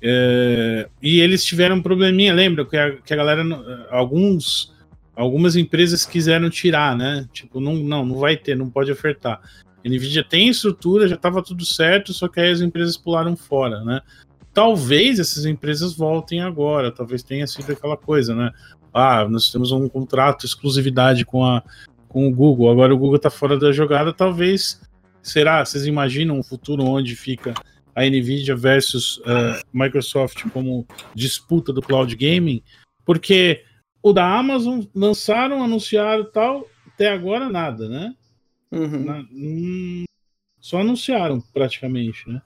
É, 0.00 0.88
e 1.02 1.20
eles 1.20 1.44
tiveram 1.44 1.76
um 1.76 1.82
probleminha, 1.82 2.32
lembra? 2.32 2.64
Que 2.64 2.76
a, 2.76 2.96
que 2.96 3.12
a 3.12 3.16
galera, 3.16 3.42
alguns, 3.90 4.72
algumas 5.18 5.56
empresas 5.56 6.06
quiseram 6.06 6.48
tirar, 6.48 6.96
né? 6.96 7.28
Tipo, 7.32 7.60
não, 7.60 7.74
não, 7.74 8.06
não 8.06 8.16
vai 8.16 8.36
ter, 8.36 8.56
não 8.56 8.70
pode 8.70 8.92
ofertar. 8.92 9.40
Nvidia 9.84 10.22
tem 10.22 10.48
estrutura, 10.48 11.08
já 11.08 11.16
estava 11.16 11.42
tudo 11.42 11.64
certo, 11.64 12.12
só 12.12 12.28
que 12.28 12.38
aí 12.38 12.52
as 12.52 12.60
empresas 12.60 12.96
pularam 12.96 13.36
fora, 13.36 13.82
né? 13.84 14.00
Talvez 14.54 15.18
essas 15.18 15.44
empresas 15.44 15.94
voltem 15.94 16.40
agora, 16.40 16.92
talvez 16.92 17.22
tenha 17.22 17.46
sido 17.46 17.72
aquela 17.72 17.96
coisa, 17.96 18.34
né? 18.34 18.52
Ah, 18.94 19.26
nós 19.28 19.50
temos 19.50 19.72
um 19.72 19.88
contrato 19.88 20.46
exclusividade 20.46 21.24
com 21.24 21.44
a, 21.44 21.62
com 22.08 22.28
o 22.28 22.34
Google. 22.34 22.70
Agora 22.70 22.94
o 22.94 22.98
Google 22.98 23.16
está 23.16 23.30
fora 23.30 23.58
da 23.58 23.72
jogada, 23.72 24.12
talvez. 24.12 24.80
Será? 25.20 25.64
Vocês 25.64 25.84
imaginam 25.84 26.38
um 26.38 26.42
futuro 26.42 26.84
onde 26.84 27.16
fica 27.16 27.54
a 27.94 28.04
Nvidia 28.04 28.54
versus 28.54 29.18
uh, 29.18 29.60
Microsoft 29.72 30.48
como 30.50 30.86
disputa 31.14 31.72
do 31.72 31.82
cloud 31.82 32.14
gaming? 32.14 32.62
Porque 33.04 33.62
o 34.10 34.12
da 34.12 34.38
Amazon 34.38 34.82
lançaram, 34.94 35.62
anunciaram 35.62 36.24
tal, 36.30 36.66
até 36.86 37.08
agora 37.08 37.48
nada, 37.48 37.88
né? 37.88 38.14
Uhum. 38.70 39.04
Na- 39.04 39.24
hum, 39.32 40.04
só 40.60 40.80
anunciaram 40.80 41.40
praticamente, 41.52 42.28
né? 42.28 42.42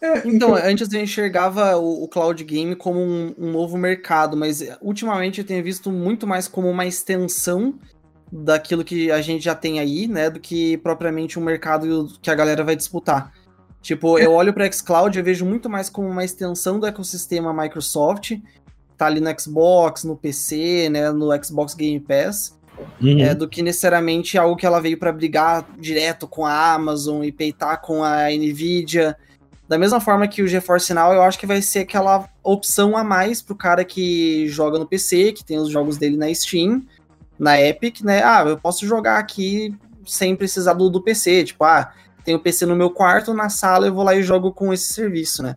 É, 0.00 0.26
Então, 0.26 0.54
antes 0.54 0.92
eu 0.92 1.00
enxergava 1.00 1.76
o, 1.76 2.04
o 2.04 2.08
cloud 2.08 2.42
game 2.42 2.74
como 2.74 2.98
um, 3.00 3.34
um 3.38 3.52
novo 3.52 3.78
mercado, 3.78 4.36
mas 4.36 4.60
eh, 4.60 4.76
ultimamente 4.80 5.40
eu 5.40 5.46
tenho 5.46 5.62
visto 5.62 5.92
muito 5.92 6.26
mais 6.26 6.48
como 6.48 6.68
uma 6.68 6.84
extensão 6.84 7.78
daquilo 8.30 8.82
que 8.82 9.10
a 9.12 9.20
gente 9.20 9.44
já 9.44 9.54
tem 9.54 9.78
aí, 9.78 10.08
né, 10.08 10.28
do 10.30 10.40
que 10.40 10.76
propriamente 10.78 11.38
um 11.38 11.44
mercado 11.44 12.08
que 12.20 12.30
a 12.30 12.34
galera 12.34 12.64
vai 12.64 12.74
disputar. 12.74 13.32
Tipo, 13.80 14.18
eu 14.18 14.32
olho 14.32 14.52
para 14.54 14.70
xCloud 14.70 15.16
e 15.18 15.22
vejo 15.22 15.44
muito 15.44 15.68
mais 15.68 15.90
como 15.90 16.08
uma 16.08 16.24
extensão 16.24 16.80
do 16.80 16.86
ecossistema 16.86 17.52
Microsoft, 17.52 18.32
tá 19.04 19.06
ali 19.06 19.20
no 19.20 19.40
Xbox, 19.40 20.04
no 20.04 20.16
PC, 20.16 20.88
né, 20.90 21.10
no 21.10 21.28
Xbox 21.42 21.74
Game 21.74 22.00
Pass, 22.00 22.56
Uhum. 23.00 23.20
é, 23.20 23.34
do 23.34 23.48
que 23.48 23.62
necessariamente 23.62 24.38
algo 24.38 24.56
que 24.56 24.64
ela 24.66 24.80
veio 24.80 24.98
para 24.98 25.12
brigar 25.12 25.66
direto 25.78 26.26
com 26.26 26.46
a 26.46 26.72
Amazon 26.72 27.22
e 27.22 27.30
peitar 27.30 27.80
com 27.80 28.02
a 28.02 28.30
Nvidia. 28.30 29.16
Da 29.68 29.78
mesma 29.78 30.00
forma 30.00 30.26
que 30.26 30.42
o 30.42 30.48
GeForce 30.48 30.92
Now, 30.92 31.12
eu 31.12 31.22
acho 31.22 31.38
que 31.38 31.46
vai 31.46 31.62
ser 31.62 31.80
aquela 31.80 32.28
opção 32.42 32.96
a 32.96 33.04
mais 33.04 33.40
pro 33.40 33.54
cara 33.54 33.84
que 33.84 34.48
joga 34.48 34.78
no 34.78 34.86
PC, 34.86 35.32
que 35.32 35.44
tem 35.44 35.58
os 35.58 35.68
jogos 35.70 35.96
dele 35.96 36.16
na 36.16 36.32
Steam, 36.34 36.82
na 37.38 37.60
Epic, 37.60 38.00
né? 38.02 38.22
Ah, 38.22 38.44
eu 38.46 38.58
posso 38.58 38.86
jogar 38.86 39.18
aqui 39.18 39.74
sem 40.06 40.34
precisar 40.34 40.74
do, 40.74 40.88
do 40.90 41.02
PC. 41.02 41.44
Tipo, 41.44 41.64
ah, 41.64 41.92
tem 42.24 42.34
o 42.34 42.40
PC 42.40 42.66
no 42.66 42.76
meu 42.76 42.90
quarto, 42.90 43.34
na 43.34 43.48
sala 43.48 43.86
eu 43.86 43.94
vou 43.94 44.04
lá 44.04 44.14
e 44.14 44.22
jogo 44.22 44.52
com 44.52 44.72
esse 44.72 44.92
serviço, 44.92 45.42
né? 45.42 45.56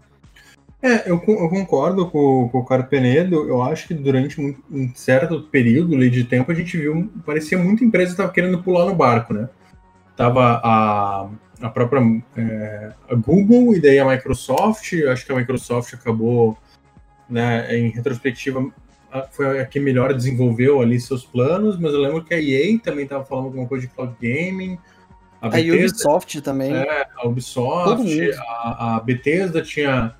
É, 0.82 1.10
eu, 1.10 1.22
eu 1.28 1.50
concordo 1.50 2.10
com, 2.10 2.50
com 2.50 2.60
o 2.60 2.66
Caro 2.66 2.84
Penedo. 2.86 3.48
Eu 3.48 3.62
acho 3.62 3.88
que 3.88 3.94
durante 3.94 4.40
um, 4.40 4.56
um 4.72 4.94
certo 4.94 5.42
período 5.44 5.96
ali 5.96 6.10
de 6.10 6.24
tempo 6.24 6.52
a 6.52 6.56
gente 6.56 6.78
viu, 6.78 7.12
parecia 7.26 7.58
muita 7.58 7.84
empresa 7.84 8.12
estava 8.12 8.32
querendo 8.32 8.62
pular 8.62 8.86
no 8.86 8.96
barco, 8.96 9.34
né? 9.34 9.50
Tava 10.16 10.62
a, 10.64 11.30
a 11.62 11.70
própria 11.70 12.02
é, 12.38 12.92
a 13.10 13.16
Google 13.16 13.76
e 13.76 13.82
daí 13.82 14.00
a 14.00 14.06
Microsoft. 14.06 14.94
Eu 14.94 15.12
acho 15.12 15.26
que 15.26 15.32
a 15.32 15.36
Microsoft 15.36 15.94
acabou, 15.94 16.58
né, 17.30 17.76
em 17.76 17.90
retrospectiva, 17.90 18.72
foi 19.32 19.60
a 19.60 19.66
que 19.66 19.80
melhor 19.80 20.14
desenvolveu 20.14 20.82
ali 20.82 21.00
seus 21.00 21.26
planos, 21.26 21.80
mas 21.80 21.94
eu 21.94 22.02
lembro 22.02 22.24
que 22.24 22.34
a 22.34 22.42
EA 22.42 22.78
também 22.80 23.06
estava 23.06 23.24
falando 23.26 23.46
alguma 23.46 23.68
coisa 23.68 23.88
de 23.88 23.94
cloud 23.94 24.14
gaming. 24.22 24.78
A 25.42 25.48
A 25.48 25.50
Bethesda 25.50 25.86
Ubisoft 25.86 26.42
também. 26.42 26.74
é, 26.74 27.08
a 27.16 27.28
Ubisoft, 27.28 28.32
a, 28.38 28.96
a 28.96 29.00
Bethesda 29.00 29.62
tinha 29.62 30.16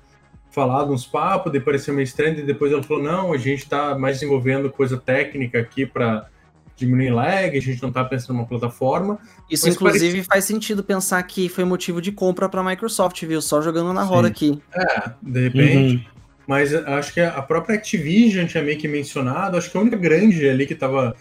falado 0.56 0.90
uns 0.90 1.04
papos, 1.04 1.52
depois 1.52 1.76
pareceu 1.76 1.92
meio 1.92 2.04
estranho, 2.04 2.38
e 2.38 2.42
depois 2.42 2.72
ela 2.72 2.82
falou, 2.82 3.02
não, 3.02 3.30
a 3.34 3.36
gente 3.36 3.64
está 3.64 3.96
mais 3.98 4.16
desenvolvendo 4.16 4.70
coisa 4.70 4.96
técnica 4.96 5.60
aqui 5.60 5.84
para 5.84 6.30
diminuir 6.74 7.10
lag, 7.10 7.54
a 7.54 7.60
gente 7.60 7.82
não 7.82 7.90
está 7.90 8.02
pensando 8.02 8.38
numa 8.38 8.46
plataforma. 8.46 9.18
Isso, 9.50 9.68
inclusive, 9.68 10.22
faz 10.24 10.46
sentido 10.46 10.82
pensar 10.82 11.22
que 11.24 11.50
foi 11.50 11.64
motivo 11.64 12.00
de 12.00 12.10
compra 12.10 12.48
pra 12.48 12.64
Microsoft, 12.64 13.22
viu? 13.26 13.42
Só 13.42 13.60
jogando 13.60 13.92
na 13.92 14.02
roda 14.02 14.28
Sim. 14.28 14.32
aqui. 14.32 14.62
É, 14.74 15.10
de 15.20 15.40
repente. 15.48 15.96
Uhum. 15.96 16.04
Mas 16.46 16.72
acho 16.74 17.12
que 17.12 17.20
a 17.20 17.42
própria 17.42 17.76
Activision 17.76 18.46
tinha 18.46 18.62
meio 18.62 18.78
que 18.78 18.88
mencionado, 18.88 19.58
acho 19.58 19.70
que 19.70 19.76
a 19.76 19.80
única 19.80 19.96
grande 19.96 20.48
ali 20.48 20.66
que 20.66 20.74
tava. 20.74 21.14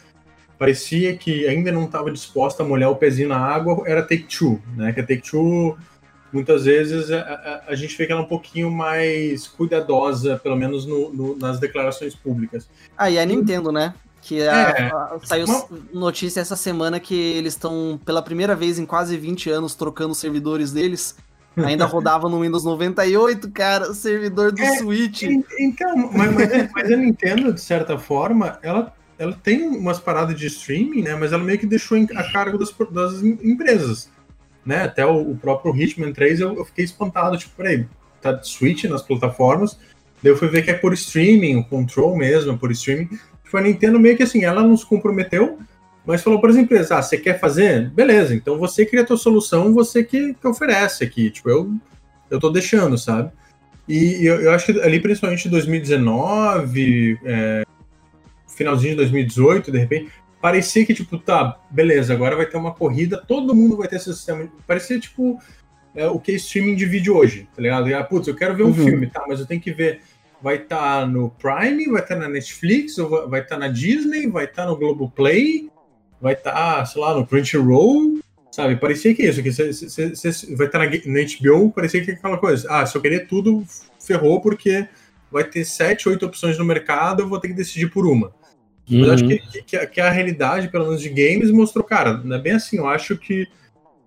Parecia 0.57 1.17
que 1.17 1.45
ainda 1.45 1.69
não 1.73 1.83
estava 1.83 2.09
disposta 2.09 2.63
a 2.63 2.65
molhar 2.65 2.89
o 2.89 2.95
pezinho 2.95 3.27
na 3.27 3.37
água 3.37 3.83
era 3.85 3.99
a 3.99 4.03
Take-Two, 4.03 4.61
né? 4.77 4.93
Que 4.93 5.01
a 5.01 5.05
Take-Two, 5.05 5.75
muitas 6.31 6.65
vezes, 6.65 7.11
a, 7.11 7.19
a- 7.19 7.61
a 7.69 7.75
gente 7.75 7.97
vê 7.97 8.05
que 8.05 8.11
ela 8.11 8.21
é 8.21 8.23
um 8.23 8.27
pouquinho 8.27 8.69
mais 8.71 9.47
cuidadosa, 9.47 10.37
pelo 10.37 10.55
menos 10.55 10.85
no- 10.85 11.11
no- 11.13 11.35
nas 11.37 11.59
declarações 11.59 12.15
públicas. 12.15 12.67
Ah, 12.97 13.09
e 13.09 13.17
a 13.19 13.25
Nintendo, 13.25 13.71
né? 13.71 13.93
Que 14.21 14.41
É. 14.41 14.49
a- 14.49 15.17
saiu 15.23 15.45
Uma- 15.45 15.65
notícia 15.93 16.39
essa 16.41 16.55
semana 16.55 16.99
que 16.99 17.13
eles 17.13 17.53
estão, 17.53 17.99
pela 18.03 18.21
primeira 18.21 18.55
vez 18.55 18.79
em 18.79 18.85
quase 18.85 19.15
20 19.17 19.49
anos, 19.49 19.75
trocando 19.75 20.11
os 20.11 20.17
servidores 20.17 20.71
deles. 20.71 21.15
Ainda 21.57 21.85
rodava 21.85 22.27
no 22.27 22.41
Windows 22.41 22.65
98, 22.65 23.49
cara, 23.49 23.89
o 23.89 23.93
servidor 23.93 24.51
do 24.51 24.61
É, 24.61 24.77
Switch. 24.77 25.23
En- 25.23 25.41
Então, 25.57 26.11
mas, 26.11 26.33
mas 26.33 26.51
a- 26.53 26.69
mas 26.73 26.91
a 26.91 26.95
Nintendo, 26.97 27.53
de 27.53 27.61
certa 27.61 27.97
forma, 27.97 28.59
ela, 28.61 28.93
ela 29.17 29.31
tem 29.41 29.65
umas 29.65 29.97
paradas 29.97 30.37
de 30.37 30.47
streaming, 30.47 31.03
né? 31.03 31.15
Mas 31.15 31.31
ela 31.31 31.41
meio 31.41 31.57
que 31.57 31.65
deixou 31.65 31.97
a 32.15 32.23
cargo 32.33 32.57
das, 32.57 32.73
das 32.91 33.23
em- 33.23 33.39
empresas. 33.41 34.09
Né? 34.65 34.83
Até 34.83 35.05
o, 35.05 35.31
o 35.31 35.37
próprio 35.37 35.75
Hitman 35.75 36.11
3 36.11 36.39
eu, 36.39 36.55
eu 36.55 36.65
fiquei 36.65 36.85
espantado, 36.85 37.37
tipo, 37.37 37.55
peraí, 37.55 37.85
tá 38.21 38.41
Switch 38.41 38.85
nas 38.85 39.03
plataformas. 39.03 39.77
Daí 40.23 40.31
eu 40.31 40.37
fui 40.37 40.47
ver 40.47 40.63
que 40.63 40.71
é 40.71 40.73
por 40.73 40.93
streaming, 40.93 41.57
o 41.57 41.63
control 41.63 42.17
mesmo, 42.17 42.53
é 42.53 42.57
por 42.57 42.71
streaming. 42.71 43.09
Foi 43.43 43.59
a 43.59 43.63
Nintendo 43.63 43.99
meio 43.99 44.17
que 44.17 44.23
assim, 44.23 44.43
ela 44.43 44.63
não 44.63 44.75
se 44.75 44.85
comprometeu, 44.85 45.59
mas 46.05 46.23
falou 46.23 46.41
para 46.41 46.49
as 46.49 46.55
empresas: 46.55 46.91
ah, 46.91 47.01
você 47.01 47.17
quer 47.17 47.39
fazer? 47.39 47.89
Beleza, 47.91 48.33
então 48.33 48.57
você 48.57 48.85
cria 48.85 49.03
a 49.03 49.05
tua 49.05 49.17
solução, 49.17 49.73
você 49.73 50.03
que, 50.03 50.33
que 50.33 50.47
oferece 50.47 51.03
aqui. 51.03 51.29
Tipo, 51.29 51.49
eu, 51.49 51.73
eu 52.29 52.39
tô 52.39 52.49
deixando, 52.49 52.97
sabe? 52.97 53.31
E 53.87 54.25
eu, 54.25 54.41
eu 54.41 54.51
acho 54.51 54.65
que 54.65 54.81
ali, 54.81 54.99
principalmente 54.99 55.47
em 55.47 55.51
2019, 55.51 57.19
é, 57.23 57.63
finalzinho 58.47 58.91
de 58.91 58.97
2018, 58.97 59.71
de 59.71 59.77
repente, 59.77 60.11
parecia 60.45 60.85
que, 60.85 60.93
tipo, 60.93 61.17
tá, 61.17 61.59
beleza, 61.71 62.13
agora 62.13 62.35
vai 62.35 62.45
ter 62.45 62.55
uma 62.55 62.71
corrida, 62.71 63.17
todo 63.27 63.55
mundo 63.55 63.75
vai 63.77 63.87
ter 63.87 63.95
esse 63.95 64.13
sistema. 64.13 64.47
Parecia, 64.67 64.99
tipo, 64.99 65.41
é, 65.95 66.05
o 66.07 66.19
que 66.19 66.33
é 66.33 66.35
streaming 66.35 66.75
de 66.75 66.85
vídeo 66.85 67.17
hoje, 67.17 67.47
tá 67.55 67.59
ligado? 67.63 67.89
E, 67.89 67.95
ah, 67.95 68.03
putz, 68.03 68.27
eu 68.27 68.35
quero 68.35 68.55
ver 68.55 68.61
um 68.61 68.67
Uhum. 68.67 68.73
filme, 68.75 69.07
tá, 69.07 69.25
mas 69.27 69.39
eu 69.39 69.47
tenho 69.47 69.59
que 69.59 69.73
ver. 69.73 70.01
Vai 70.39 70.57
estar 70.57 71.07
no 71.07 71.31
Prime, 71.31 71.87
vai 71.87 72.03
estar 72.03 72.15
na 72.15 72.29
Netflix, 72.29 72.95
vai 73.27 73.41
estar 73.41 73.57
na 73.57 73.67
Disney, 73.69 74.27
vai 74.27 74.45
estar 74.45 74.67
no 74.67 74.75
Globoplay, 74.77 75.67
vai 76.21 76.33
estar, 76.33 76.85
sei 76.85 77.01
lá, 77.01 77.15
no 77.15 77.25
Crunchyroll, 77.25 78.19
sabe? 78.51 78.75
Parecia 78.75 79.15
que 79.15 79.23
isso, 79.23 79.41
que 79.41 79.51
você 79.51 79.73
você- 79.73 80.15
você 80.15 80.55
vai 80.55 80.67
estar 80.67 80.77
na, 80.77 80.85
na 80.85 81.19
HBO, 81.21 81.71
parecia 81.71 82.03
que 82.05 82.11
é 82.11 82.13
aquela 82.13 82.37
coisa. 82.37 82.67
Ah, 82.69 82.85
se 82.85 82.95
eu 82.95 83.01
querer 83.01 83.25
tudo, 83.25 83.65
ferrou, 83.99 84.39
porque 84.41 84.87
vai 85.31 85.43
ter 85.43 85.65
sete, 85.65 86.07
oito 86.07 86.23
opções 86.23 86.55
no 86.55 86.63
mercado, 86.65 87.23
eu 87.23 87.27
vou 87.27 87.39
ter 87.39 87.47
que 87.47 87.55
decidir 87.55 87.89
por 87.89 88.05
uma. 88.05 88.31
Mas 88.89 89.07
eu 89.07 89.13
acho 89.13 89.23
Uhum. 89.23 89.29
que, 89.29 89.61
que- 89.63 89.87
que 89.87 90.01
a, 90.01 90.09
realidade, 90.09 90.67
pelo 90.67 90.85
menos 90.85 91.01
de 91.01 91.09
games, 91.09 91.49
mostrou, 91.51 91.83
cara, 91.83 92.17
não 92.23 92.35
é 92.35 92.39
bem 92.39 92.53
assim. 92.53 92.77
Eu 92.77 92.87
acho 92.87 93.17
que 93.17 93.47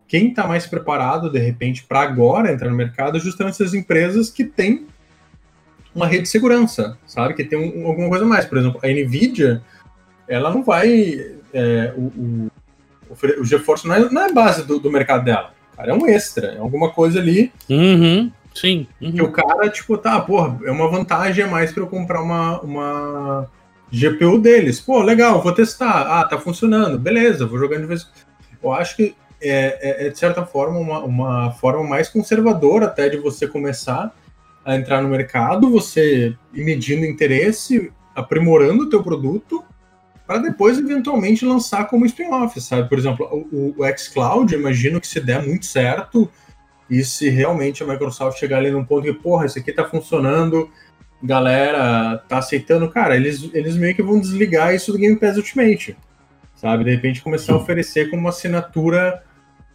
quem 0.07 0.33
tá 0.33 0.47
mais 0.47 0.67
preparado, 0.67 1.31
de 1.31 1.39
repente, 1.39 1.83
para 1.85 2.01
agora 2.01 2.53
entrar 2.53 2.71
no 2.71 2.77
mercado 2.77 3.17
é 3.17 3.21
justamente 3.21 3.55
essas 3.55 3.75
empresas 3.75 4.31
que 4.31 4.45
têm 4.45 4.87
uma 5.95 6.07
rede 6.07 6.23
de 6.23 6.29
segurança, 6.29 6.97
sabe? 7.07 7.35
Que 7.35 7.45
tem 7.45 7.59
um- 7.59 7.87
alguma 7.87 8.09
coisa 8.09 8.25
mais. 8.25 8.45
Por 8.45 8.57
exemplo, 8.59 8.81
a 8.83 8.87
Nvidia, 8.87 9.63
ela 10.29 10.51
não 10.51 10.63
vai. 10.63 11.35
é, 11.53 11.93
o, 11.97 12.03
o, 12.03 12.51
o 13.41 13.45
GeForce 13.45 13.87
não 13.89 13.95
é, 13.95 14.11
não 14.11 14.23
é 14.23 14.33
base 14.33 14.65
do, 14.67 14.79
do 14.79 14.91
mercado 14.93 15.25
dela. 15.25 15.53
Cara, 15.77 15.91
é 15.91 15.95
um 15.95 16.07
extra, 16.07 16.49
é 16.53 16.59
alguma 16.59 16.91
coisa 16.91 17.19
ali 17.21 17.51
Uhum. 17.71 18.31
Sim. 18.55 18.87
uhum. 19.01 19.13
que 19.13 19.23
o 19.23 19.33
cara, 19.33 19.69
tipo, 19.71 19.97
tá, 19.97 20.21
porra, 20.21 20.59
é 20.65 20.71
uma 20.71 20.89
vantagem 20.91 21.45
a 21.45 21.49
mais 21.49 21.73
para 21.73 21.83
eu 21.83 21.87
comprar 21.87 22.21
uma, 22.21 22.61
uma 22.61 23.51
GPU 23.93 24.39
deles. 24.39 24.81
Pô, 24.81 25.03
legal, 25.03 25.43
vou 25.43 25.53
testar. 25.53 26.21
Ah, 26.21 26.25
tá 26.25 26.39
funcionando. 26.39 26.99
Beleza, 26.99 27.47
vou 27.47 27.59
jogando 27.59 27.83
de 27.83 27.87
vez. 27.87 28.11
Eu 28.63 28.73
acho 28.73 28.97
que 28.97 29.15
é, 29.41 29.79
é, 29.81 30.07
é, 30.07 30.11
de 30.11 30.19
certa 30.19 30.45
forma, 30.45 30.79
uma, 30.79 30.99
uma 31.01 31.53
forma 31.53 31.85
mais 31.85 32.09
conservadora 32.09 32.87
até 32.87 33.09
de 33.09 33.17
você 33.17 33.47
começar 33.47 34.15
a 34.65 34.77
entrar 34.77 35.01
no 35.01 35.09
mercado, 35.09 35.71
você 35.71 36.37
ir 36.53 36.65
medindo 36.65 37.07
interesse, 37.07 37.91
aprimorando 38.15 38.85
o 38.85 38.91
teu 38.91 39.03
produto, 39.03 39.65
para 40.27 40.39
depois, 40.39 40.79
eventualmente, 40.79 41.45
lançar 41.45 41.87
como 41.87 42.05
spin-off, 42.05 42.61
sabe? 42.61 42.87
Por 42.87 42.99
exemplo, 42.99 43.27
o, 43.51 43.75
o 43.79 43.97
xCloud, 43.97 44.53
eu 44.53 44.61
imagino 44.61 45.01
que 45.01 45.07
se 45.07 45.21
der 45.21 45.43
muito 45.43 45.65
certo, 45.65 46.31
e 46.91 47.05
se 47.05 47.29
realmente 47.29 47.83
a 47.83 47.87
Microsoft 47.87 48.39
chegar 48.39 48.59
ali 48.59 48.71
num 48.71 48.85
ponto 48.85 49.05
que, 49.05 49.13
porra, 49.13 49.47
isso 49.47 49.59
aqui 49.59 49.73
tá 49.73 49.85
funcionando, 49.85 50.71
galera 51.23 52.19
tá 52.29 52.39
aceitando, 52.39 52.89
cara, 52.91 53.17
eles, 53.17 53.51
eles 53.53 53.77
meio 53.77 53.95
que 53.95 54.03
vão 54.03 54.21
desligar 54.21 54.75
isso 54.75 54.93
do 54.93 54.99
Game 54.99 55.17
Pass 55.17 55.37
Ultimate, 55.37 55.97
sabe? 56.55 56.85
De 56.85 56.91
repente 56.91 57.23
começar 57.23 57.53
a 57.53 57.57
oferecer 57.57 58.09
como 58.11 58.21
uma 58.23 58.31
assinatura 58.31 59.23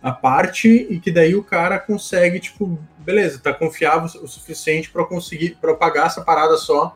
à 0.01 0.11
parte 0.11 0.87
e 0.89 0.99
que 0.99 1.11
daí 1.11 1.35
o 1.35 1.43
cara 1.43 1.79
consegue, 1.79 2.39
tipo, 2.39 2.79
beleza, 2.99 3.39
tá 3.39 3.53
confiável 3.53 4.09
o 4.21 4.27
suficiente 4.27 4.89
para 4.89 5.05
conseguir, 5.05 5.57
para 5.59 5.73
pagar 5.75 6.07
essa 6.07 6.21
parada 6.21 6.55
só 6.57 6.95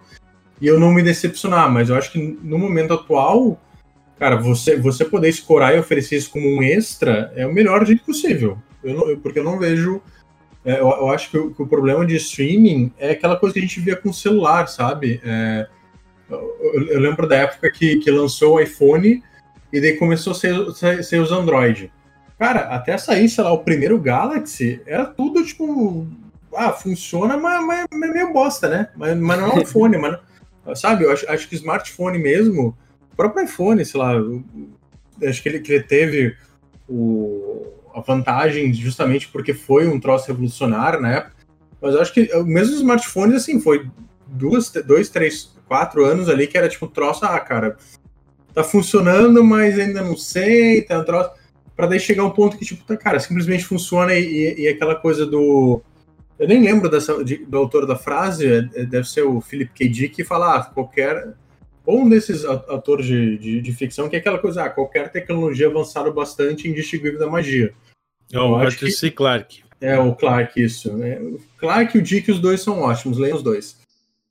e 0.62 0.68
eu 0.68 0.80
não 0.80 0.92
me 0.92 1.04
decepcionar, 1.04 1.70
mas 1.72 1.90
eu 1.90 1.96
acho 1.96 2.12
que 2.12 2.20
no 2.42 2.58
momento 2.58 2.94
atual, 2.94 3.62
cara, 4.18 4.36
você, 4.38 4.76
você 4.76 5.06
poder 5.06 5.30
escorar 5.30 5.76
e 5.76 5.80
oferecer 5.80 6.18
isso 6.18 6.32
como 6.32 6.48
um 6.50 6.64
extra 6.64 7.32
é 7.36 7.46
o 7.46 7.54
melhor 7.54 7.86
jeito 7.86 8.04
possível. 8.04 8.58
Eu 8.84 8.94
não- 8.96 9.10
eu- 9.10 9.18
porque 9.18 9.40
eu 9.40 9.44
não 9.44 9.60
vejo. 9.60 10.02
É, 10.68 10.82
eu, 10.82 10.90
eu 10.90 11.10
acho 11.10 11.32
que 11.32 11.38
o, 11.38 11.54
que 11.54 11.62
o 11.62 11.66
problema 11.66 12.06
de 12.06 12.18
streaming 12.18 12.92
é 13.00 13.12
aquela 13.12 13.38
coisa 13.38 13.54
que 13.54 13.60
a 13.60 13.62
gente 13.62 13.80
via 13.80 13.96
com 13.96 14.10
o 14.10 14.14
celular, 14.14 14.68
sabe? 14.68 15.22
É, 15.24 15.66
eu, 16.30 16.86
eu- 16.90 17.00
lembro 17.00 17.26
da 17.26 17.38
época 17.38 17.72
que, 17.72 18.00
que 18.00 18.12
lançou 18.12 18.56
o 18.56 18.60
iPhone 18.60 19.24
e 19.72 19.80
daí 19.80 19.96
começou 19.96 20.32
a 20.32 20.36
ser, 20.36 20.72
ser, 20.74 21.04
ser 21.06 21.22
os 21.22 21.32
Android. 21.32 21.90
Cara, 22.38 22.64
até 22.76 22.98
sair, 22.98 23.30
sei 23.30 23.46
lá, 23.46 23.54
o 23.54 23.64
primeiro 23.64 23.98
Galaxy, 23.98 24.82
era 24.86 25.06
tudo 25.06 25.42
tipo. 25.46 26.06
Ah, 26.54 26.74
funciona, 26.74 27.38
mas, 27.38 27.66
mas, 27.66 27.86
mas 27.90 28.10
é 28.10 28.14
meio 28.14 28.34
bosta, 28.34 28.68
né? 28.68 28.90
Mas, 28.98 29.18
mas 29.18 29.40
não 29.40 29.48
é 29.52 29.54
um 29.62 29.66
fone, 29.66 29.98
mas, 29.98 30.20
sabe? 30.78 31.06
Eu 31.06 31.14
acho, 31.14 31.30
acho 31.32 31.48
que 31.48 31.56
smartphone 31.56 32.20
mesmo, 32.20 32.76
o 33.14 33.16
próprio 33.16 33.46
iPhone, 33.46 33.86
sei 33.86 34.00
lá, 34.02 34.16
acho 35.26 35.42
que 35.42 35.48
ele, 35.48 35.60
que 35.62 35.72
ele 35.72 35.84
teve 35.84 36.36
o, 36.90 37.68
a 37.98 38.02
vantagem 38.02 38.74
justamente 38.74 39.28
porque 39.28 39.54
foi 39.54 39.88
um 39.88 40.00
troço 40.00 40.28
revolucionário 40.28 41.02
na 41.02 41.12
época. 41.14 41.36
Mas 41.82 41.96
eu 41.96 42.02
acho 42.02 42.14
que 42.14 42.30
mesmo 42.44 42.74
os 42.74 42.80
smartphones, 42.80 43.36
assim, 43.36 43.60
foi 43.60 43.90
duas, 44.28 44.72
dois, 44.86 45.10
três, 45.10 45.52
quatro 45.68 46.06
anos 46.06 46.30
ali 46.30 46.48
que 46.48 46.58
era 46.58 46.70
tipo 46.70 46.88
troço, 46.88 47.26
ah, 47.26 47.40
cara, 47.40 47.78
tá 48.54 48.64
funcionando, 48.64 49.44
mas 49.44 49.78
ainda 49.78 50.02
não 50.02 50.18
sei, 50.18 50.82
tá 50.82 51.00
um 51.00 51.04
troço. 51.04 51.32
Pra 51.76 51.86
daí 51.86 52.00
chegar 52.00 52.24
um 52.24 52.32
ponto 52.32 52.58
que, 52.58 52.66
tipo, 52.66 52.84
tá, 52.84 52.98
cara, 52.98 53.20
simplesmente 53.20 53.66
funciona 53.66 54.16
e, 54.16 54.62
e 54.62 54.68
aquela 54.68 54.96
coisa 54.96 55.26
do. 55.26 55.82
Eu 56.40 56.48
nem 56.48 56.62
lembro 56.64 56.90
dessa, 56.90 57.24
de, 57.24 57.38
do 57.38 57.58
autor 57.58 57.86
da 57.86 57.96
frase, 57.96 58.48
é, 58.48 58.70
é, 58.76 58.86
deve 58.86 59.08
ser 59.08 59.24
o 59.24 59.42
Philip 59.42 59.72
K. 59.74 59.88
Dick, 59.88 60.16
que 60.16 60.24
fala, 60.24 60.56
ah, 60.56 60.64
qualquer. 60.64 61.34
Ou 61.86 62.02
um 62.02 62.10
desses 62.10 62.44
atores 62.44 63.06
de, 63.06 63.38
de, 63.38 63.62
de, 63.62 63.74
ficção, 63.74 64.10
que 64.10 64.16
é 64.16 64.20
aquela 64.20 64.40
coisa, 64.40 64.64
ah, 64.64 64.70
qualquer 64.70 65.12
tecnologia 65.12 65.68
avançada 65.68 66.12
bastante 66.12 66.68
indistinguível 66.68 67.20
da 67.20 67.28
magia. 67.28 67.74
É 68.32 68.40
o 68.40 68.56
Arthur 68.56 68.92
C. 68.92 69.12
Clarke. 69.12 69.64
É, 69.80 69.98
o 69.98 70.16
Clark, 70.16 70.62
isso. 70.62 70.92
Né? 70.94 71.20
O 71.20 71.40
Clark 71.58 71.96
e 71.96 72.00
o 72.00 72.04
Dick, 72.04 72.32
os 72.32 72.40
dois 72.40 72.62
são 72.62 72.82
ótimos, 72.82 73.18
leiam 73.18 73.38
os 73.38 73.44
dois. 73.44 73.78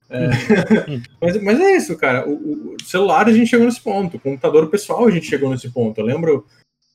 É. 0.08 0.28
mas, 1.20 1.42
mas, 1.42 1.60
é 1.60 1.76
isso, 1.76 1.96
cara. 1.96 2.28
O, 2.28 2.74
o, 2.74 2.76
celular 2.84 3.26
a 3.26 3.32
gente 3.32 3.48
chegou 3.48 3.66
nesse 3.66 3.80
ponto. 3.80 4.16
O 4.16 4.20
computador 4.20 4.68
pessoal 4.68 5.06
a 5.06 5.10
gente 5.10 5.26
chegou 5.26 5.50
nesse 5.50 5.70
ponto. 5.70 6.00
Eu 6.00 6.04
lembro, 6.04 6.46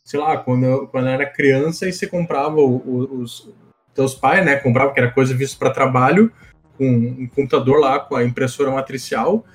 sei 0.04 0.20
lá, 0.20 0.38
quando 0.38 0.66
eu, 0.66 0.88
quando 0.88 1.08
eu 1.08 1.14
era 1.14 1.26
criança 1.26 1.88
e 1.88 1.94
você 1.94 2.08
comprava 2.08 2.60
o, 2.60 3.22
os 3.22 3.50
teus 3.94 4.14
pais, 4.14 4.46
né? 4.46 4.56
Comprava, 4.58 4.94
que 4.94 5.00
era 5.00 5.12
coisa 5.12 5.34
vista 5.34 5.58
para 5.58 5.74
trabalho, 5.74 6.32
com 6.78 6.88
um 6.88 7.28
computador 7.28 7.80
lá, 7.80 8.00
com 8.00 8.16
a 8.16 8.24
impressora 8.24 8.72
matricial. 8.72 9.46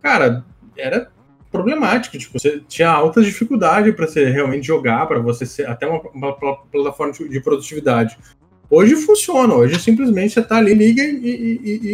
Cara, 0.00 0.44
era 0.76 1.10
problemático. 1.52 2.18
Tipo, 2.18 2.38
você 2.38 2.60
tinha 2.66 2.88
alta 2.88 3.22
dificuldade 3.22 3.92
para 3.92 4.06
você 4.06 4.30
realmente 4.30 4.66
jogar, 4.66 5.06
para 5.06 5.20
você 5.20 5.44
ser 5.44 5.68
até 5.68 5.86
uma, 5.86 6.00
uma, 6.14 6.32
plataforma 6.32 7.12
de 7.12 7.40
produtividade. 7.40 8.18
Hoje 8.70 8.96
funciona, 8.96 9.54
hoje 9.54 9.78
simplesmente 9.78 10.32
você 10.32 10.42
tá 10.42 10.56
ali, 10.56 10.72
liga 10.72 11.02
e, 11.02 11.14
e, 11.14 11.60
e, 11.62 11.90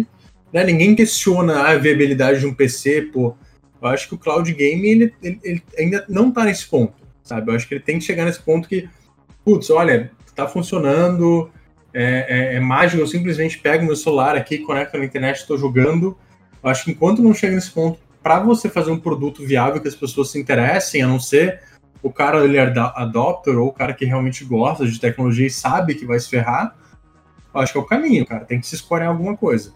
e 0.00 0.06
né, 0.52 0.64
ninguém 0.64 0.96
questiona 0.96 1.68
a 1.68 1.78
viabilidade 1.78 2.40
de 2.40 2.46
um 2.46 2.52
PC, 2.52 3.02
pô. 3.12 3.36
Eu 3.80 3.88
acho 3.88 4.08
que 4.08 4.14
o 4.14 4.18
cloud 4.18 4.52
game 4.52 4.88
ele, 4.88 5.14
ele, 5.22 5.40
ele, 5.44 5.62
ainda 5.78 6.04
não 6.08 6.32
tá 6.32 6.44
nesse 6.44 6.66
ponto, 6.66 6.94
sabe? 7.22 7.50
Eu 7.50 7.54
acho 7.54 7.68
que 7.68 7.74
ele 7.74 7.82
tem 7.82 7.98
que 7.98 8.04
chegar 8.04 8.24
nesse 8.24 8.42
ponto 8.42 8.68
que, 8.68 8.88
putz, 9.44 9.70
olha, 9.70 10.10
tá 10.34 10.48
funcionando, 10.48 11.50
é, 11.94 12.26
é, 12.28 12.54
é 12.56 12.60
mágico, 12.60 13.00
eu 13.00 13.06
simplesmente 13.06 13.58
pego 13.58 13.84
meu 13.84 13.94
celular 13.94 14.34
aqui, 14.34 14.58
conecto 14.58 14.98
na 14.98 15.04
internet, 15.04 15.36
estou 15.36 15.56
jogando. 15.56 16.16
Eu 16.62 16.70
acho 16.70 16.84
que 16.84 16.90
enquanto 16.90 17.22
não 17.22 17.32
chega 17.32 17.54
nesse 17.54 17.70
ponto, 17.70 17.98
para 18.26 18.40
você 18.40 18.68
fazer 18.68 18.90
um 18.90 18.98
produto 18.98 19.46
viável 19.46 19.80
que 19.80 19.86
as 19.86 19.94
pessoas 19.94 20.32
se 20.32 20.40
interessem, 20.40 21.00
a 21.00 21.06
não 21.06 21.20
ser 21.20 21.62
o 22.02 22.10
cara 22.12 22.42
ele 22.42 22.56
é 22.56 22.74
adopter 22.96 23.56
ou 23.56 23.68
o 23.68 23.72
cara 23.72 23.94
que 23.94 24.04
realmente 24.04 24.44
gosta 24.44 24.84
de 24.84 24.98
tecnologia 24.98 25.46
e 25.46 25.50
sabe 25.50 25.94
que 25.94 26.04
vai 26.04 26.18
se 26.18 26.28
ferrar, 26.28 26.76
eu 27.54 27.60
acho 27.60 27.70
que 27.70 27.78
é 27.78 27.80
o 27.80 27.84
caminho, 27.84 28.26
cara. 28.26 28.44
Tem 28.44 28.58
que 28.58 28.66
se 28.66 28.74
escolher 28.74 29.04
alguma 29.04 29.36
coisa. 29.36 29.72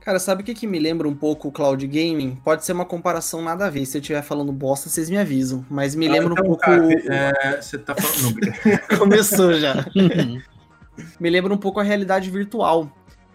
Cara, 0.00 0.18
sabe 0.18 0.40
o 0.40 0.46
que, 0.46 0.54
que 0.54 0.66
me 0.66 0.78
lembra 0.78 1.06
um 1.06 1.14
pouco 1.14 1.48
o 1.48 1.52
cloud 1.52 1.86
gaming? 1.86 2.36
Pode 2.42 2.64
ser 2.64 2.72
uma 2.72 2.86
comparação 2.86 3.42
nada 3.42 3.66
a 3.66 3.70
ver. 3.70 3.84
Se 3.84 3.98
eu 3.98 4.00
estiver 4.00 4.22
falando 4.22 4.50
bosta, 4.50 4.88
vocês 4.88 5.10
me 5.10 5.18
avisam. 5.18 5.62
Mas 5.68 5.94
me 5.94 6.08
ah, 6.08 6.12
lembra 6.12 6.32
então, 6.32 6.44
um 6.46 6.48
pouco. 6.48 6.62
Cara, 6.62 6.88
é, 6.90 7.60
você 7.60 7.76
tá 7.76 7.94
falando. 7.94 8.38
Começou 8.98 9.52
já. 9.52 9.84
me 11.20 11.28
lembra 11.28 11.52
um 11.52 11.58
pouco 11.58 11.80
a 11.80 11.82
realidade 11.82 12.30
virtual 12.30 12.90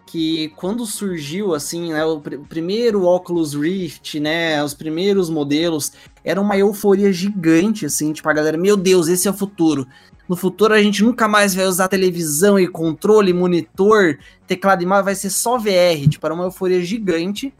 que 0.05 0.49
quando 0.55 0.85
surgiu 0.85 1.55
assim, 1.55 1.91
né, 1.91 2.05
o 2.05 2.19
pr 2.19 2.37
primeiro 2.47 3.03
Oculus 3.05 3.53
Rift, 3.53 4.19
né, 4.19 4.63
os 4.63 4.73
primeiros 4.73 5.29
modelos, 5.29 5.93
era 6.23 6.39
uma 6.39 6.57
euforia 6.57 7.11
gigante 7.11 7.85
assim, 7.85 8.13
tipo 8.13 8.29
a 8.29 8.33
galera, 8.33 8.57
meu 8.57 8.77
Deus, 8.77 9.07
esse 9.07 9.27
é 9.27 9.31
o 9.31 9.33
futuro. 9.33 9.87
No 10.27 10.35
futuro 10.35 10.73
a 10.73 10.81
gente 10.81 11.03
nunca 11.03 11.27
mais 11.27 11.53
vai 11.53 11.65
usar 11.65 11.87
televisão 11.87 12.59
e 12.59 12.67
controle, 12.67 13.33
monitor, 13.33 14.17
teclado 14.47 14.81
e 14.81 14.85
mouse, 14.85 15.03
vai 15.03 15.15
ser 15.15 15.29
só 15.29 15.57
VR, 15.57 16.07
tipo, 16.09 16.25
era 16.25 16.33
uma 16.33 16.45
euforia 16.45 16.81
gigante. 16.81 17.53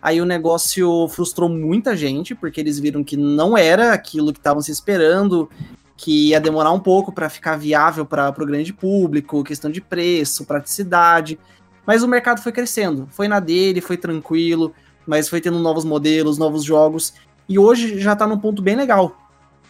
Aí 0.00 0.20
o 0.20 0.24
negócio 0.24 1.08
frustrou 1.08 1.48
muita 1.48 1.96
gente, 1.96 2.34
porque 2.34 2.60
eles 2.60 2.78
viram 2.78 3.02
que 3.02 3.16
não 3.16 3.56
era 3.56 3.92
aquilo 3.92 4.32
que 4.32 4.38
estavam 4.38 4.62
se 4.62 4.70
esperando, 4.70 5.50
que 5.96 6.28
ia 6.28 6.40
demorar 6.40 6.70
um 6.72 6.80
pouco 6.80 7.10
para 7.10 7.28
ficar 7.28 7.56
viável 7.56 8.06
para 8.06 8.30
o 8.30 8.46
grande 8.46 8.72
público, 8.72 9.42
questão 9.42 9.70
de 9.70 9.80
preço, 9.80 10.44
praticidade. 10.44 11.38
Mas 11.86 12.02
o 12.02 12.08
mercado 12.08 12.42
foi 12.42 12.52
crescendo, 12.52 13.08
foi 13.10 13.28
na 13.28 13.38
dele, 13.38 13.80
foi 13.80 13.96
tranquilo, 13.96 14.74
mas 15.06 15.28
foi 15.28 15.40
tendo 15.40 15.58
novos 15.58 15.84
modelos, 15.84 16.36
novos 16.36 16.64
jogos, 16.64 17.14
e 17.48 17.58
hoje 17.58 17.98
já 18.00 18.14
está 18.14 18.26
num 18.26 18.38
ponto 18.38 18.60
bem 18.60 18.74
legal. 18.74 19.16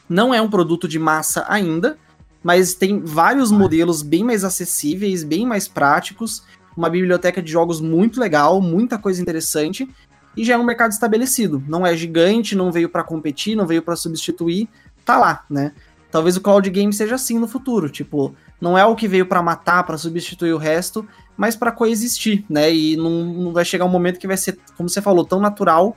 Não 0.09 0.33
é 0.33 0.41
um 0.41 0.49
produto 0.49 0.89
de 0.89 0.99
massa 0.99 1.45
ainda, 1.49 1.99
mas 2.43 2.75
tem 2.75 3.01
vários 3.01 3.51
modelos 3.51 4.03
bem 4.03 4.25
mais 4.25 4.45
acessíveis, 4.45 5.23
bem 5.23 5.45
mais 5.45 5.69
práticos, 5.69 6.43
uma 6.77 6.89
biblioteca 6.89 7.43
de 7.43 7.51
jogos 7.51 7.81
muito 7.81 8.21
legal, 8.21 8.61
muita 8.61 8.99
coisa 8.99 9.21
interessante, 9.21 9.89
e 10.37 10.45
já 10.45 10.55
é 10.55 10.59
um 10.59 10.65
mercado 10.65 10.93
estabelecido. 10.93 11.63
Não 11.67 11.87
é 11.87 11.97
gigante, 11.97 12.55
não 12.55 12.71
veio 12.71 12.89
para 12.89 13.03
competir, 13.03 13.57
não 13.57 13.67
veio 13.67 13.83
para 13.83 13.97
substituir, 13.97 14.69
tá 15.05 15.19
lá, 15.19 15.45
né? 15.51 15.73
Talvez 16.11 16.37
o 16.37 16.41
cloud 16.41 16.69
game 16.71 16.93
seja 16.93 17.17
assim 17.17 17.39
no 17.39 17.49
futuro, 17.49 17.89
tipo, 17.89 18.35
não 18.61 18.77
é 18.77 18.85
o 18.85 18.97
que 18.97 19.09
veio 19.09 19.27
para 19.27 19.43
matar, 19.43 19.85
para 19.85 19.99
substituir 19.99 20.53
o 20.53 20.59
resto, 20.59 21.07
mas 21.37 21.55
para 21.55 21.73
coexistir, 21.73 22.45
né? 22.49 22.73
E 22.73 22.97
não, 22.97 23.25
não, 23.25 23.53
vai 23.53 23.65
chegar 23.65 23.85
um 23.85 23.91
momento 23.91 24.19
que 24.19 24.27
vai 24.27 24.37
ser, 24.37 24.59
como 24.77 24.89
você 24.89 25.03
falou, 25.03 25.25
tão 25.25 25.41
natural 25.41 25.97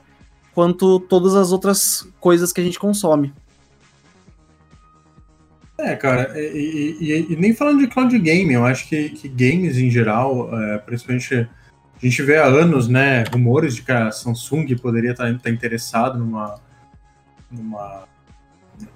quanto 0.54 1.00
todas 1.00 1.34
as 1.34 1.52
outras 1.52 2.06
coisas 2.20 2.52
que 2.52 2.60
a 2.60 2.64
gente 2.64 2.78
consome. 2.78 3.32
É, 5.78 5.96
cara, 5.96 6.38
e, 6.38 6.96
e, 7.00 7.32
e 7.32 7.36
nem 7.36 7.54
falando 7.54 7.78
de 7.78 7.86
cloud 7.86 8.18
game, 8.18 8.52
eu 8.52 8.66
acho 8.66 8.86
que, 8.86 9.08
que 9.10 9.28
games 9.28 9.78
em 9.78 9.90
geral, 9.90 10.50
é, 10.54 10.78
principalmente 10.78 11.34
a 11.34 12.06
gente 12.06 12.22
vê 12.22 12.36
há 12.36 12.44
anos, 12.44 12.86
né, 12.86 13.24
rumores 13.32 13.76
de 13.76 13.82
que 13.82 13.92
a 13.92 14.10
Samsung 14.10 14.66
poderia 14.76 15.12
estar, 15.12 15.30
estar 15.30 15.50
interessado 15.50 16.18
numa, 16.18 16.60
numa 17.50 18.04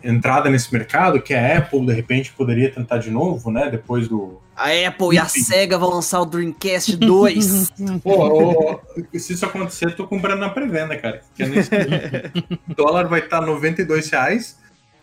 entrada 0.02 0.50
nesse 0.50 0.72
mercado, 0.72 1.20
que 1.20 1.34
a 1.34 1.58
Apple 1.58 1.86
de 1.86 1.92
repente 1.92 2.32
poderia 2.32 2.70
tentar 2.70 2.98
de 2.98 3.10
novo, 3.10 3.50
né? 3.50 3.70
Depois 3.70 4.08
do. 4.08 4.40
A 4.56 4.66
Apple 4.70 5.06
Enfim. 5.06 5.16
e 5.16 5.18
a 5.18 5.24
Sega 5.26 5.78
vão 5.78 5.90
lançar 5.90 6.20
o 6.20 6.24
Dreamcast 6.24 6.96
2. 6.96 7.72
Pô, 8.02 8.80
se 9.14 9.32
isso 9.32 9.44
acontecer, 9.44 9.86
eu 9.86 9.96
tô 9.96 10.06
comprando 10.06 10.40
na 10.40 10.48
pré-venda, 10.48 10.96
cara. 10.96 11.22
Nesse... 11.38 11.70
o 12.68 12.74
dólar 12.76 13.08
vai 13.08 13.20
estar 13.20 13.40
tá 13.40 13.46
92 13.46 14.10
reais. 14.10 14.56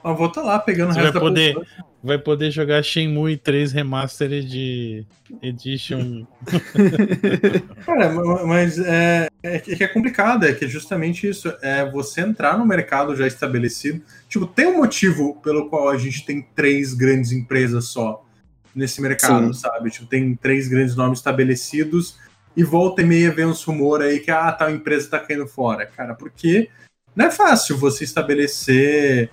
Eu 0.04 0.16
vou 0.16 0.28
estar 0.28 0.42
tá 0.42 0.48
lá 0.48 0.60
pegando 0.60 0.94
Você 0.94 1.00
o 1.00 1.04
resto 1.04 1.14
vai 1.14 1.22
poder, 1.22 1.56
vai 2.04 2.18
poder 2.18 2.52
jogar 2.52 2.84
Shenmue 2.84 3.38
3 3.38 3.72
Remastered 3.72 5.08
Edition. 5.42 6.26
Cara, 7.86 8.12
mas 8.46 8.80
é, 8.80 9.28
é, 9.44 9.60
que 9.60 9.84
é 9.84 9.88
complicado, 9.88 10.46
é 10.46 10.54
que 10.54 10.66
é 10.66 10.68
justamente 10.68 11.28
isso. 11.28 11.54
É 11.62 11.90
você 11.90 12.22
entrar 12.22 12.58
no 12.58 12.66
mercado 12.66 13.16
já 13.16 13.28
estabelecido. 13.28 14.02
Tipo, 14.28 14.48
tem 14.48 14.68
um 14.68 14.78
motivo 14.78 15.40
pelo 15.42 15.70
qual 15.70 15.90
a 15.90 15.98
gente 15.98 16.26
tem 16.26 16.42
três 16.56 16.94
grandes 16.94 17.32
empresas 17.32 17.86
só 17.86 18.26
nesse 18.74 19.02
mercado, 19.02 19.54
Sim. 19.54 19.60
sabe? 19.60 19.92
Tipo, 19.92 20.08
tem 20.08 20.36
três 20.36 20.68
grandes 20.68 20.96
nomes 20.96 21.20
estabelecidos 21.20 22.18
e 22.56 22.64
volta 22.64 23.02
e 23.02 23.06
meia 23.06 23.32
vem 23.32 23.46
uns 23.46 23.64
rumores 23.64 24.08
aí 24.08 24.20
que 24.20 24.32
ah, 24.32 24.52
tal 24.52 24.70
empresa 24.70 25.10
tá 25.10 25.20
caindo 25.20 25.48
fora. 25.48 25.86
Cara, 25.86 26.16
porque 26.16 26.70
não 27.16 27.26
é 27.26 27.32
fácil 27.32 27.78
você 27.78 28.04
estabelecer 28.04 29.30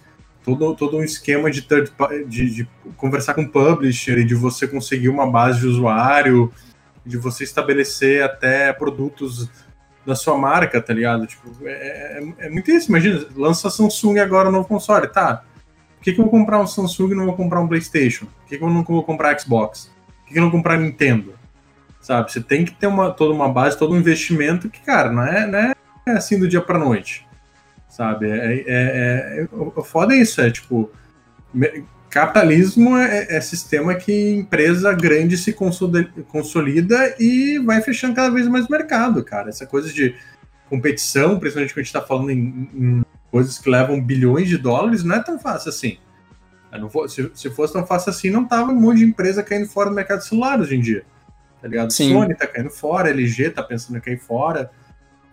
todo, 0.57 0.75
todo 0.75 0.97
um 0.97 1.05
esquema 1.05 1.51
de, 1.51 1.63
third, 1.63 1.93
de, 2.27 2.51
de 2.51 2.69
conversar 2.97 3.35
com 3.35 3.43
o 3.43 3.49
publisher 3.49 4.19
e 4.19 4.25
de 4.25 4.35
você 4.35 4.67
conseguir 4.67 5.09
uma 5.09 5.31
base 5.31 5.61
de 5.61 5.67
usuário, 5.67 6.53
de 7.05 7.17
você 7.17 7.45
estabelecer 7.45 8.23
até 8.23 8.73
produtos 8.73 9.51
da 10.07 10.15
sua 10.15 10.39
marca, 10.39 10.81
tá 10.81 10.95
ligado? 10.95 11.27
Tipo, 11.27 11.51
é, 11.67 11.73
é, 12.19 12.47
é 12.47 12.51
muito 12.51 12.71
isso. 12.71 12.89
Imagina, 12.89 13.27
lança 13.37 13.69
Samsung 13.69 14.19
agora 14.19 14.51
no 14.51 14.65
console, 14.65 15.09
tá? 15.09 15.45
Por 15.97 16.05
que, 16.05 16.13
que 16.13 16.21
eu 16.21 16.25
vou 16.25 16.31
comprar 16.31 16.61
um 16.61 16.67
Samsung 16.67 17.13
e 17.13 17.15
não 17.15 17.27
vou 17.27 17.37
comprar 17.37 17.61
um 17.61 17.69
PlayStation? 17.69 18.27
Por 18.27 18.49
que, 18.49 18.59
que 18.59 18.65
eu 18.65 18.71
não 18.71 18.83
vou 18.83 19.03
comprar 19.03 19.39
Xbox? 19.39 19.91
Por 20.07 20.27
que, 20.27 20.33
que 20.33 20.39
eu 20.39 20.43
não 20.43 20.51
vou 20.51 20.59
comprar 20.59 20.79
Nintendo? 20.79 21.35
Sabe? 22.01 22.33
Você 22.33 22.41
tem 22.41 22.65
que 22.65 22.73
ter 22.73 22.87
uma, 22.87 23.11
toda 23.11 23.35
uma 23.35 23.49
base, 23.49 23.77
todo 23.77 23.95
um 23.95 23.99
investimento 23.99 24.71
que, 24.71 24.81
cara, 24.81 25.13
não 25.13 25.23
é, 25.23 25.47
não 25.47 25.59
é 25.59 25.75
assim 26.17 26.39
do 26.39 26.49
dia 26.49 26.63
pra 26.63 26.79
noite 26.79 27.28
sabe? 27.99 28.31
É, 28.31 28.65
é, 28.67 29.41
é, 29.43 29.49
o 29.51 29.83
foda 29.83 30.15
é 30.15 30.19
isso, 30.19 30.41
é 30.41 30.51
tipo. 30.51 30.91
Capitalismo 32.09 32.97
é, 32.97 33.37
é, 33.37 33.41
sistema 33.41 33.95
que 33.95 34.31
empresa 34.31 34.95
grande 34.95 35.37
se 35.37 35.53
consolida 35.53 37.15
e 37.19 37.59
vai 37.59 37.83
fechando 37.83 38.15
cada 38.15 38.31
vez 38.31 38.49
mais 38.49 38.67
mercado, 38.67 39.23
cara. 39.23 39.51
Essa 39.51 39.67
coisa 39.67 39.93
de 39.93 40.15
competição, 40.71 41.39
principalmente 41.39 41.75
quando 41.75 41.81
a 41.81 41.83
gente 41.83 41.95
está 41.95 42.01
falando 42.01 42.31
em, 42.31 42.71
em, 42.75 43.05
coisas 43.31 43.59
que 43.59 43.69
levam 43.69 44.01
bilhões 44.01 44.49
de 44.49 44.57
dólares, 44.57 45.05
não 45.05 45.17
é 45.17 45.23
tão 45.23 45.39
fácil 45.39 45.69
assim. 45.69 45.99
Vou, 46.91 47.07
se, 47.09 47.31
se, 47.35 47.51
fosse 47.51 47.75
tão 47.75 47.87
fácil 47.87 48.11
assim, 48.11 48.31
não 48.31 48.47
tava 48.47 48.71
um 48.71 48.81
monte 48.81 48.99
de 48.99 49.05
empresa 49.05 49.43
caindo 49.43 49.69
fora 49.69 49.91
do 49.91 49.97
mercado 49.97 50.23
celular 50.23 50.61
hoje 50.61 50.77
em 50.77 50.81
dia. 50.81 51.05
Tá 51.61 51.69
ligado? 51.69 51.93
Sim. 51.93 52.13
Sony 52.13 52.35
tá 52.35 52.47
caindo 52.47 52.71
fora, 52.71 53.11
LG 53.11 53.51
tá 53.51 53.63
pensando 53.63 53.99
em 53.99 54.01
cair 54.01 54.19
fora. 54.19 54.71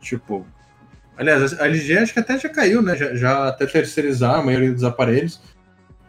Tipo, 0.01 0.45
Aliás, 1.18 1.59
a 1.59 1.66
LG 1.66 1.97
acho 1.97 2.13
que 2.13 2.20
até 2.20 2.38
já 2.38 2.49
caiu, 2.49 2.82
né? 2.82 2.95
Já, 2.95 3.16
já 3.16 3.47
até 3.47 3.66
terceirizar 3.66 4.36
a 4.36 4.43
maioria 4.43 4.74
dos 4.74 4.84
aparelhos. 4.84 5.41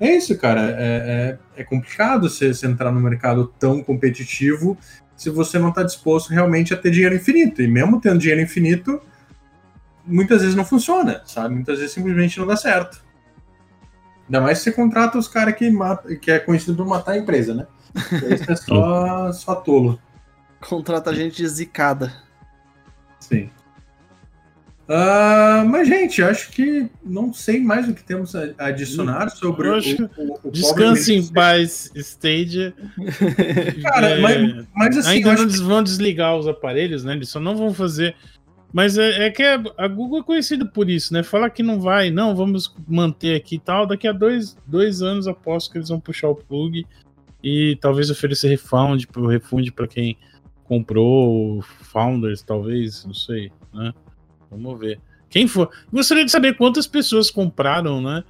É 0.00 0.14
isso, 0.14 0.36
cara. 0.36 0.60
É, 0.78 1.38
é, 1.56 1.60
é 1.60 1.64
complicado 1.64 2.28
você, 2.28 2.52
você 2.52 2.66
entrar 2.66 2.90
no 2.90 3.00
mercado 3.00 3.46
tão 3.58 3.82
competitivo 3.82 4.76
se 5.16 5.30
você 5.30 5.58
não 5.58 5.70
está 5.70 5.82
disposto 5.82 6.30
realmente 6.30 6.74
a 6.74 6.76
ter 6.76 6.90
dinheiro 6.90 7.14
infinito. 7.14 7.62
E 7.62 7.68
mesmo 7.68 8.00
tendo 8.00 8.18
dinheiro 8.18 8.42
infinito, 8.42 9.00
muitas 10.04 10.42
vezes 10.42 10.54
não 10.54 10.64
funciona, 10.64 11.22
sabe? 11.24 11.54
Muitas 11.54 11.78
vezes 11.78 11.92
simplesmente 11.92 12.38
não 12.38 12.46
dá 12.46 12.56
certo. 12.56 13.04
Ainda 14.26 14.40
mais 14.40 14.58
se 14.58 14.64
você 14.64 14.72
contrata 14.72 15.16
os 15.16 15.28
caras 15.28 15.54
que, 15.54 15.70
mata, 15.70 16.14
que 16.16 16.30
é 16.30 16.38
conhecido 16.38 16.76
por 16.76 16.86
matar 16.86 17.12
a 17.12 17.18
empresa, 17.18 17.54
né? 17.54 17.66
Isso 18.34 18.50
é 18.50 18.56
só, 18.56 19.32
só 19.32 19.54
tolo. 19.54 20.00
Contrata 20.60 21.14
gente 21.14 21.46
zicada. 21.46 22.12
Sim. 23.20 23.50
Uh, 24.88 25.66
mas, 25.68 25.88
gente, 25.88 26.22
acho 26.22 26.50
que 26.50 26.88
não 27.04 27.32
sei 27.32 27.60
mais 27.60 27.88
o 27.88 27.94
que 27.94 28.04
temos 28.04 28.36
a 28.36 28.52
adicionar 28.58 29.28
sobre 29.30 29.68
o, 29.68 29.80
o, 30.16 30.38
o 30.44 30.50
Descanse 30.50 31.12
em 31.12 31.26
paz, 31.26 31.90
Stadia. 31.96 32.72
Cara, 33.82 34.10
é, 34.10 34.20
mas, 34.20 34.66
mas 34.72 34.98
assim. 34.98 35.08
Ainda 35.08 35.34
não 35.34 35.48
que... 35.48 35.58
vão 35.58 35.82
desligar 35.82 36.36
os 36.36 36.46
aparelhos, 36.46 37.02
né? 37.02 37.14
Eles 37.14 37.28
só 37.28 37.40
não 37.40 37.56
vão 37.56 37.74
fazer. 37.74 38.14
Mas 38.72 38.96
é, 38.96 39.26
é 39.26 39.30
que 39.30 39.42
a, 39.42 39.60
a, 39.76 39.88
Google 39.88 40.20
é 40.20 40.22
conhecida 40.22 40.64
por 40.64 40.88
isso, 40.88 41.12
né? 41.12 41.24
Fala 41.24 41.50
que 41.50 41.64
não 41.64 41.80
vai, 41.80 42.10
não, 42.10 42.36
vamos 42.36 42.72
manter 42.86 43.34
aqui 43.34 43.56
e 43.56 43.60
tal. 43.60 43.86
Daqui 43.86 44.06
a 44.06 44.12
dois, 44.12 44.56
dois 44.64 45.02
anos 45.02 45.26
aposto 45.26 45.72
que 45.72 45.78
eles 45.78 45.88
vão 45.88 45.98
puxar 45.98 46.28
o 46.28 46.36
plug 46.36 46.86
e 47.42 47.76
talvez 47.80 48.08
oferecer 48.08 48.48
refund, 48.48 49.04
refund 49.28 49.68
para 49.72 49.88
quem 49.88 50.16
comprou, 50.62 51.60
founders, 51.62 52.42
talvez, 52.42 53.04
não 53.04 53.14
sei, 53.14 53.50
né? 53.74 53.92
Vamos 54.50 54.78
ver. 54.78 55.00
Quem 55.28 55.46
for. 55.46 55.70
Gostaria 55.92 56.24
de 56.24 56.30
saber 56.30 56.56
quantas 56.56 56.86
pessoas 56.86 57.30
compraram, 57.30 58.00
né? 58.00 58.24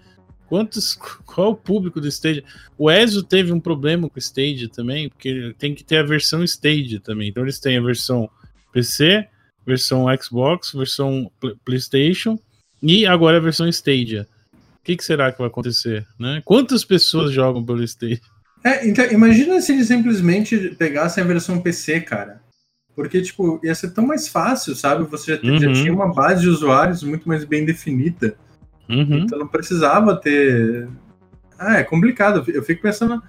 Quantos, 0.49 0.95
qual 1.27 1.49
é 1.49 1.51
o 1.51 1.57
público 1.57 2.01
do 2.01 2.09
Stage? 2.09 2.45
O 2.79 2.91
Ezio 2.91 3.23
teve 3.23 3.53
um 3.53 3.61
problema 3.61 4.09
com 4.09 4.17
o 4.17 4.19
Stage 4.19 4.69
também, 4.69 5.09
porque 5.09 5.55
tem 5.59 5.75
que 5.75 5.85
ter 5.85 5.99
a 5.99 6.03
versão 6.03 6.43
Stage 6.45 6.99
também. 7.01 7.29
Então 7.29 7.43
eles 7.43 7.61
têm 7.61 7.77
a 7.77 7.83
versão 7.83 8.29
PC, 8.73 9.27
versão 9.67 10.07
Xbox, 10.21 10.73
versão 10.73 11.31
PlayStation 11.65 12.39
e 12.83 13.07
agora 13.07 13.39
a 13.39 13.41
versão 13.41 13.69
Stadia. 13.69 14.29
O 14.53 14.85
que, 14.87 14.97
que, 14.97 15.05
será 15.05 15.33
que 15.33 15.39
vai 15.39 15.49
acontecer? 15.49 16.07
Né? 16.19 16.41
Quantas 16.45 16.85
pessoas 16.85 17.33
jogam 17.33 17.65
pelo 17.65 17.83
Stadia? 17.83 18.21
É, 18.63 18.87
então, 18.87 19.05
imagina 19.11 19.61
se 19.61 19.73
eles 19.73 19.89
simplesmente 19.89 20.57
pegassem 20.79 21.23
a 21.23 21.27
versão 21.27 21.61
PC, 21.61 22.01
cara. 22.01 22.41
Porque, 22.97 23.21
tipo, 23.21 23.61
ia 23.63 23.75
ser 23.75 23.91
tão 23.91 24.07
mais 24.07 24.27
fácil, 24.27 24.75
sabe? 24.75 25.05
Você 25.05 25.37
já, 25.37 25.43
uhum. 25.43 25.59
já 25.59 25.71
tinha 25.71 25.93
uma 25.93 26.11
base 26.11 26.41
de 26.41 26.49
usuários 26.49 27.03
muito 27.03 27.29
mais 27.29 27.45
bem 27.45 27.63
definida. 27.63 28.35
Uhum. 28.89 29.19
Então 29.19 29.39
não 29.39 29.47
precisava 29.47 30.17
ter. 30.17 30.89
Ah, 31.59 31.77
é 31.77 31.85
complicado. 31.85 32.43
Eu 32.51 32.63
fico 32.63 32.81
pensando. 32.81 33.23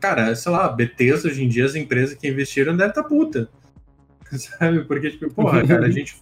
Cara, 0.00 0.34
sei 0.34 0.50
lá, 0.50 0.68
Bethesda 0.68 1.28
hoje 1.28 1.44
em 1.44 1.48
dia, 1.48 1.64
as 1.64 1.76
empresas 1.76 2.16
que 2.16 2.26
investiram 2.26 2.76
devem 2.76 2.90
estar 2.90 3.04
tá 3.04 3.08
puta. 3.08 3.48
Sabe? 4.36 4.84
Porque, 4.84 5.12
tipo, 5.12 5.32
porra, 5.32 5.64
cara, 5.64 5.86
a 5.86 5.90
gente 5.90 6.16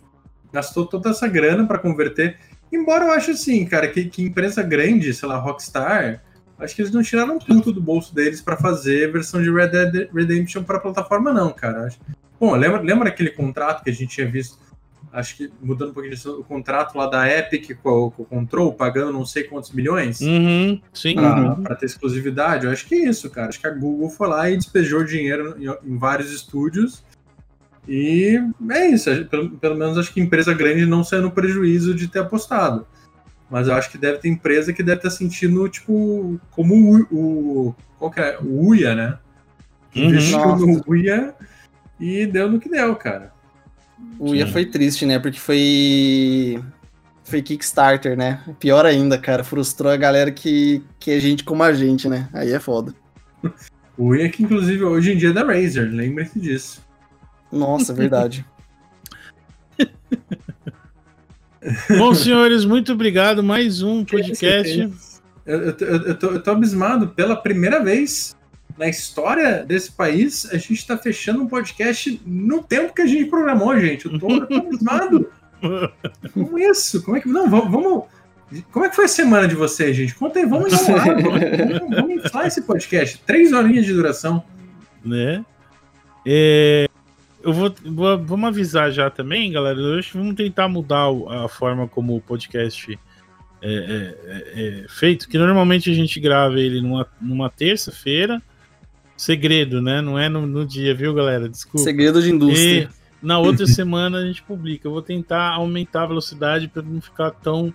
gastou 0.53 0.85
toda 0.85 1.09
essa 1.09 1.27
grana 1.27 1.67
para 1.67 1.79
converter. 1.79 2.37
Embora 2.71 3.07
eu 3.07 3.13
ache 3.13 3.31
assim, 3.31 3.65
cara, 3.65 3.89
que, 3.89 4.05
que 4.05 4.23
empresa 4.23 4.63
grande, 4.63 5.15
sei 5.15 5.29
lá, 5.29 5.39
Rockstar, 5.39 6.23
acho 6.59 6.77
que 6.77 6.83
eles 6.83 6.93
não 6.93 7.03
tiraram 7.03 7.39
tudo 7.39 7.73
do 7.73 7.81
bolso 7.81 8.15
deles 8.15 8.43
para 8.43 8.57
fazer 8.57 9.11
versão 9.11 9.43
de 9.43 9.51
Red 9.51 9.69
Dead 9.69 10.09
Redemption 10.13 10.63
para 10.65 10.81
plataforma, 10.81 11.33
não, 11.33 11.51
cara. 11.51 11.87
Acho, 11.87 11.99
Bom, 12.45 12.55
lembra, 12.57 12.83
lembra 12.83 13.09
aquele 13.09 13.31
contrato 13.31 13.83
que 13.83 13.89
a 13.89 13.93
gente 13.93 14.17
tinha 14.17 14.31
visto? 14.31 14.59
Acho 15.11 15.35
que 15.35 15.51
mudando 15.63 15.93
um 15.93 15.95
pouquinho 15.95 16.15
o 16.39 16.45
contrato 16.45 16.95
lá 16.99 17.07
da 17.07 17.27
Epic 17.27 17.75
com, 17.83 18.11
com 18.11 18.23
o 18.23 18.27
Control, 18.27 18.75
pagando 18.75 19.15
não 19.15 19.25
sei 19.25 19.45
quantos 19.45 19.73
milhões 19.73 20.21
uhum, 20.21 20.79
sim. 20.93 21.15
Pra, 21.15 21.37
uhum. 21.37 21.63
pra, 21.63 21.75
ter 21.75 21.87
exclusividade. 21.87 22.67
Eu 22.67 22.73
acho 22.73 22.85
que 22.85 22.97
é 22.97 23.09
isso, 23.09 23.31
cara. 23.31 23.49
Acho 23.49 23.59
que 23.59 23.67
a 23.67 23.71
Google 23.71 24.11
foi 24.11 24.29
lá 24.29 24.51
e 24.51 24.59
despejou 24.59 25.03
dinheiro 25.05 25.57
em, 25.59 25.91
em 25.91 25.97
vários 25.97 26.31
estúdios. 26.31 27.03
E 27.89 28.39
é 28.71 28.89
isso. 28.91 29.09
Pelo, 29.25 29.53
pelo 29.53 29.77
menos 29.77 29.97
acho 29.97 30.13
que 30.13 30.21
empresa 30.21 30.53
grande 30.53 30.85
não 30.85 31.03
saiu 31.03 31.23
no 31.23 31.31
prejuízo 31.31 31.95
de 31.95 32.09
ter 32.09 32.19
apostado. 32.19 32.87
Mas 33.49 33.69
eu 33.69 33.75
acho 33.75 33.91
que 33.91 33.97
deve 33.97 34.19
ter 34.19 34.29
empresa 34.29 34.71
que 34.71 34.83
deve 34.83 34.99
estar 34.99 35.11
sentindo, 35.11 35.67
tipo, 35.67 36.39
como 36.51 36.75
o, 36.75 37.69
o 37.69 37.75
qual 37.99 38.11
que 38.11 38.21
é? 38.21 38.37
O 38.39 38.69
Uia, 38.69 38.95
né? 38.95 39.19
Uhum. 39.97 40.05
Investiu 40.05 40.57
no 40.57 40.83
Uia 40.87 41.35
e 42.05 42.27
deu 42.27 42.51
no 42.51 42.61
que 42.61 42.69
deu, 42.69 42.95
cara. 42.97 43.33
O 44.19 44.35
Ia 44.35 44.47
foi 44.47 44.67
triste, 44.67 45.07
né? 45.07 45.19
Porque 45.19 45.41
foi. 45.41 46.63
Foi 47.25 47.41
Kickstarter, 47.41 48.15
né? 48.15 48.43
Pior 48.61 48.85
ainda, 48.85 49.17
cara. 49.17 49.43
Frustrou 49.43 49.91
a 49.91 49.97
galera 49.97 50.31
que, 50.31 50.83
que 51.01 51.13
é 51.13 51.19
gente 51.19 51.43
como 51.43 51.63
a 51.63 51.73
gente, 51.73 52.07
né? 52.07 52.29
Aí 52.35 52.53
é 52.53 52.61
foda. 52.61 52.95
O 53.97 54.13
Ia 54.13 54.29
que, 54.29 54.43
inclusive, 54.43 54.83
hoje 54.83 55.13
em 55.13 55.17
dia 55.17 55.29
é 55.29 55.33
da 55.33 55.45
Razer, 55.45 55.89
lembre-se 55.89 56.41
disso. 56.41 56.85
Nossa, 57.53 57.95
verdade. 57.95 58.45
Bom, 61.97 62.13
senhores, 62.13 62.65
muito 62.65 62.93
obrigado. 62.93 63.41
Mais 63.41 63.83
um 63.83 64.05
podcast. 64.05 64.91
Eu, 65.47 65.61
eu, 65.61 65.77
eu, 65.79 66.03
eu, 66.07 66.19
tô, 66.19 66.27
eu 66.33 66.43
tô 66.43 66.51
abismado. 66.51 67.07
Pela 67.07 67.37
primeira 67.37 67.85
vez, 67.85 68.35
na 68.77 68.89
história 68.89 69.65
desse 69.65 69.93
país, 69.93 70.47
a 70.51 70.57
gente 70.57 70.75
está 70.75 70.99
fechando 70.99 71.43
um 71.43 71.49
podcast 71.49 72.21
no 72.27 72.63
tempo 72.63 72.93
que 72.93 73.03
a 73.03 73.07
gente 73.07 73.31
programou, 73.31 73.79
gente. 73.79 74.07
Eu 74.07 74.19
tô, 74.19 74.33
abismado. 74.57 75.31
Como 76.33 76.59
isso? 76.59 77.03
Como 77.03 77.17
é 77.17 77.21
que. 77.21 77.29
Não, 77.29 77.49
vamos, 77.49 77.71
vamos. 77.71 78.05
Como 78.71 78.85
é 78.85 78.89
que 78.89 78.97
foi 78.97 79.07
a 79.07 79.09
semana 79.09 79.49
de 79.49 79.55
vocês, 79.55 79.97
gente? 79.97 80.15
Conta 80.15 80.39
aí, 80.39 80.47
vamos 80.47 80.73
enrolar, 80.75 81.23
vamos, 81.23 81.97
vamos 81.97 82.25
inflar 82.25 82.47
esse 82.47 82.63
podcast. 82.63 83.19
Três 83.25 83.53
horinhas 83.53 83.87
de 83.87 83.93
duração. 83.93 84.43
Né? 85.05 85.45
É, 86.27 86.89
eu 87.43 87.53
vou, 87.53 87.75
vou, 87.85 88.19
Vamos 88.19 88.49
avisar 88.49 88.91
já 88.91 89.09
também, 89.09 89.53
galera. 89.53 89.79
Hoje 89.79 90.11
vamos 90.15 90.35
tentar 90.35 90.69
mudar 90.69 91.07
a 91.45 91.49
forma 91.49 91.87
como 91.87 92.17
o 92.17 92.21
podcast 92.21 92.99
é, 93.63 93.73
é, 93.73 94.15
é, 94.27 94.85
é 94.85 94.89
feito, 94.89 95.29
que 95.29 95.39
normalmente 95.39 95.91
a 95.91 95.95
gente 95.95 96.19
grava 96.21 96.59
ele 96.59 96.81
numa, 96.81 97.07
numa 97.21 97.49
terça-feira 97.49 98.43
Segredo, 99.17 99.81
né? 99.81 100.01
Não 100.01 100.19
é 100.19 100.29
no, 100.29 100.47
no 100.47 100.67
dia, 100.67 100.95
viu, 100.95 101.15
galera? 101.15 101.49
Desculpa. 101.49 101.79
Segredo 101.79 102.21
de 102.21 102.31
indústria. 102.31 102.91
E 103.23 103.25
na 103.25 103.39
outra 103.39 103.67
semana 103.69 104.19
a 104.19 104.27
gente 104.27 104.43
publica. 104.43 104.87
Eu 104.87 104.93
vou 104.93 105.03
tentar 105.03 105.53
aumentar 105.53 106.03
a 106.03 106.07
velocidade 106.07 106.69
para 106.69 106.83
não 106.83 107.01
ficar 107.01 107.31
tão 107.31 107.73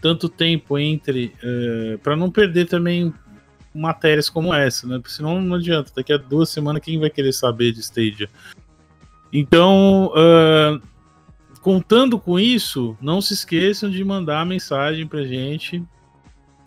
tanto 0.00 0.30
tempo 0.30 0.78
entre, 0.78 1.26
uh, 1.26 1.92
eh, 1.94 1.98
para 2.02 2.16
não 2.16 2.30
perder 2.30 2.66
também 2.66 3.12
matérias 3.74 4.30
como 4.30 4.52
essa, 4.52 4.86
né? 4.86 4.96
Porque 4.96 5.12
senão 5.12 5.40
não 5.40 5.56
adianta. 5.56 5.92
Daqui 5.94 6.12
a 6.12 6.16
duas 6.16 6.48
semanas 6.48 6.82
quem 6.82 6.98
vai 6.98 7.10
querer 7.10 7.32
saber 7.32 7.72
de 7.72 7.80
Stadia? 7.80 8.28
Então, 9.32 10.12
uh, 10.14 10.80
contando 11.60 12.18
com 12.18 12.38
isso, 12.38 12.96
não 13.00 13.20
se 13.20 13.34
esqueçam 13.34 13.90
de 13.90 14.02
mandar 14.02 14.44
mensagem 14.46 15.06
pra 15.06 15.22
gente. 15.22 15.82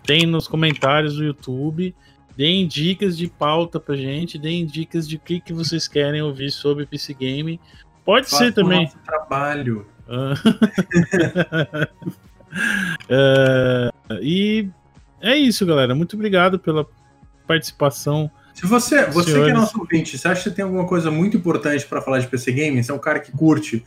Tem 0.06 0.26
nos 0.26 0.48
comentários 0.48 1.16
do 1.16 1.24
YouTube. 1.24 1.96
Deem 2.36 2.68
dicas 2.68 3.18
de 3.18 3.28
pauta 3.28 3.80
pra 3.80 3.96
gente, 3.96 4.40
deem 4.40 4.66
dicas 4.66 5.08
de 5.08 5.18
o 5.18 5.20
que, 5.20 5.40
que 5.40 5.54
vocês 5.54 5.88
querem 5.88 6.22
ouvir 6.22 6.52
sobre 6.52 6.86
PC 6.86 7.14
Game. 7.14 7.60
Pode 8.04 8.30
Faça 8.30 8.46
ser 8.46 8.54
também. 8.54 8.86
Nosso 8.86 8.98
trabalho. 9.06 9.88
uh, 13.10 14.18
e 14.22 14.68
é 15.22 15.36
isso, 15.36 15.66
galera. 15.66 15.94
Muito 15.94 16.16
obrigado 16.16 16.58
pela 16.58 16.88
participação. 17.48 18.30
Se 18.54 18.66
você, 18.68 19.06
você 19.06 19.34
que 19.34 19.50
é 19.50 19.54
nosso 19.54 19.80
ouvinte, 19.80 20.18
você 20.18 20.28
acha 20.28 20.50
que 20.50 20.56
tem 20.56 20.66
alguma 20.66 20.86
coisa 20.86 21.10
muito 21.10 21.38
importante 21.38 21.86
para 21.86 22.02
falar 22.02 22.20
de 22.20 22.28
PC 22.28 22.52
Game? 22.52 22.84
Você 22.84 22.92
é 22.92 22.94
um 22.94 23.00
cara 23.00 23.20
que 23.20 23.32
curte, 23.32 23.84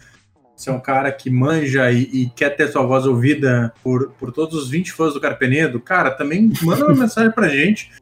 você 0.56 0.70
é 0.70 0.72
um 0.72 0.80
cara 0.80 1.12
que 1.12 1.30
manja 1.30 1.90
e, 1.92 2.02
e, 2.02 2.30
quer 2.30 2.50
ter 2.50 2.68
sua 2.68 2.82
voz 2.82 3.06
ouvida 3.06 3.72
por, 3.82 4.10
por 4.12 4.32
todos 4.32 4.56
os 4.56 4.70
20 4.70 4.92
fãs 4.92 5.14
do 5.14 5.20
Carpenedo, 5.20 5.78
cara, 5.78 6.10
também 6.10 6.50
manda 6.62 6.86
uma 6.86 6.94
mensagem 6.96 7.30
pra 7.30 7.48
gente. 7.48 7.92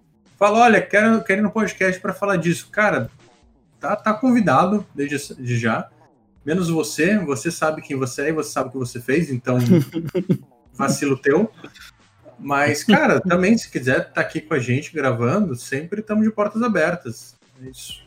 Fala, 0.45 0.59
olha, 0.59 0.83
quero, 0.83 1.25
quero 1.25 1.41
ir 1.41 1.43
no 1.43 1.51
podcast 1.51 1.99
para 1.99 2.13
falar 2.13 2.37
disso. 2.37 2.69
Cara, 2.71 3.09
tá, 3.81 3.97
tá 3.97 4.13
convidado 4.13 4.87
desde, 4.95 5.17
desde 5.37 5.57
já. 5.57 5.89
Menos 6.45 6.69
você, 6.69 7.17
você 7.17 7.51
sabe 7.51 7.81
quem 7.81 7.97
você 7.97 8.25
é 8.25 8.29
e 8.29 8.33
você 8.33 8.53
sabe 8.53 8.69
o 8.69 8.73
que 8.73 8.77
você 8.77 9.01
fez, 9.01 9.31
então 9.31 9.57
vacilo 10.75 11.17
teu. 11.17 11.51
Mas, 12.39 12.85
cara, 12.85 13.23
também 13.23 13.57
se 13.57 13.71
quiser 13.71 14.01
estar 14.01 14.11
tá 14.11 14.21
aqui 14.21 14.39
com 14.39 14.53
a 14.53 14.59
gente 14.59 14.93
gravando, 14.93 15.57
sempre 15.57 16.01
estamos 16.01 16.23
de 16.23 16.31
portas 16.31 16.63
abertas. 16.63 17.39
É 17.65 17.71
isso. 17.71 18.05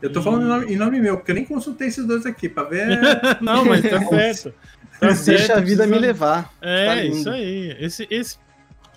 Eu 0.00 0.12
tô 0.12 0.22
falando 0.22 0.44
em 0.44 0.46
nome, 0.46 0.72
em 0.74 0.76
nome, 0.76 1.00
meu, 1.00 1.16
porque 1.16 1.32
eu 1.32 1.34
nem 1.34 1.44
consultei 1.44 1.88
esses 1.88 2.06
dois 2.06 2.24
aqui 2.24 2.48
para 2.48 2.68
ver. 2.68 3.00
Não, 3.42 3.64
mas 3.64 3.82
tá 3.82 3.98
certo. 4.06 4.54
Tá 5.00 5.08
Deixa 5.08 5.16
certo, 5.16 5.52
a 5.54 5.60
vida 5.60 5.82
precisa... 5.82 5.86
me 5.86 5.98
levar. 5.98 6.54
É, 6.60 6.86
tá 6.86 7.04
isso 7.04 7.28
aí. 7.28 7.76
Esse, 7.80 8.06
esse 8.08 8.38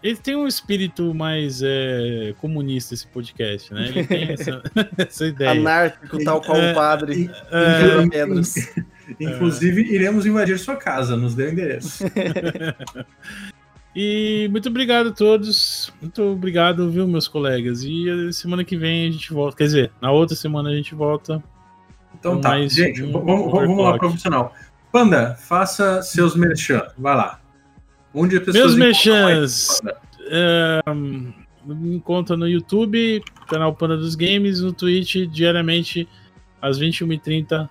ele 0.04 0.18
tem 0.18 0.36
um 0.36 0.46
espírito 0.46 1.14
mais 1.14 1.62
é, 1.64 2.36
comunista, 2.42 2.94
esse 2.94 3.08
podcast, 3.08 3.74
né? 3.74 3.88
Ele 3.88 4.06
tem 4.06 4.32
essa, 4.34 4.62
essa 4.98 5.26
ideia. 5.26 5.52
Anárquico, 5.52 6.22
tal 6.26 6.42
qual 6.42 6.58
é, 6.58 6.72
o 6.72 6.76
padre. 6.76 7.32
É, 7.50 8.10
pedras. 8.10 8.56
Inclusive, 9.18 9.82
iremos 9.82 10.26
invadir 10.26 10.60
sua 10.60 10.76
casa, 10.76 11.16
nos 11.16 11.34
dê 11.34 11.46
o 11.46 11.52
endereço. 11.52 12.04
E 13.96 14.48
muito 14.50 14.70
obrigado 14.70 15.10
a 15.10 15.12
todos. 15.12 15.94
Muito 16.02 16.24
obrigado, 16.24 16.90
viu, 16.90 17.08
meus 17.08 17.28
colegas. 17.28 17.84
E 17.84 18.34
semana 18.34 18.64
que 18.64 18.76
vem 18.76 19.08
a 19.08 19.12
gente 19.12 19.32
volta. 19.32 19.56
Quer 19.56 19.66
dizer, 19.66 19.92
na 20.02 20.12
outra 20.12 20.36
semana 20.36 20.70
a 20.70 20.76
gente 20.76 20.96
volta. 20.96 21.44
Então 22.18 22.42
tá, 22.42 22.50
mais 22.50 22.74
gente, 22.74 23.04
um 23.04 23.12
vamos, 23.12 23.52
vamos 23.52 23.78
lá, 23.78 23.96
profissional. 23.96 24.52
Panda, 24.92 25.36
faça 25.36 26.02
seus 26.02 26.36
merchan, 26.36 26.88
vai 26.98 27.16
lá. 27.16 27.43
Onde 28.14 28.38
as 28.38 28.44
pessoas 28.44 28.76
Meus. 28.76 29.80
Panda? 29.82 29.98
Ahn, 30.86 31.34
me 31.66 31.96
encontra 31.96 32.38
no 32.38 32.48
YouTube, 32.48 33.24
canal 33.48 33.74
Panda 33.74 33.98
dos 33.98 34.16
Games, 34.16 34.62
no 34.62 34.74
Twitch, 34.74 35.28
diariamente 35.28 36.08
às 36.62 36.80
21h30. 36.80 37.70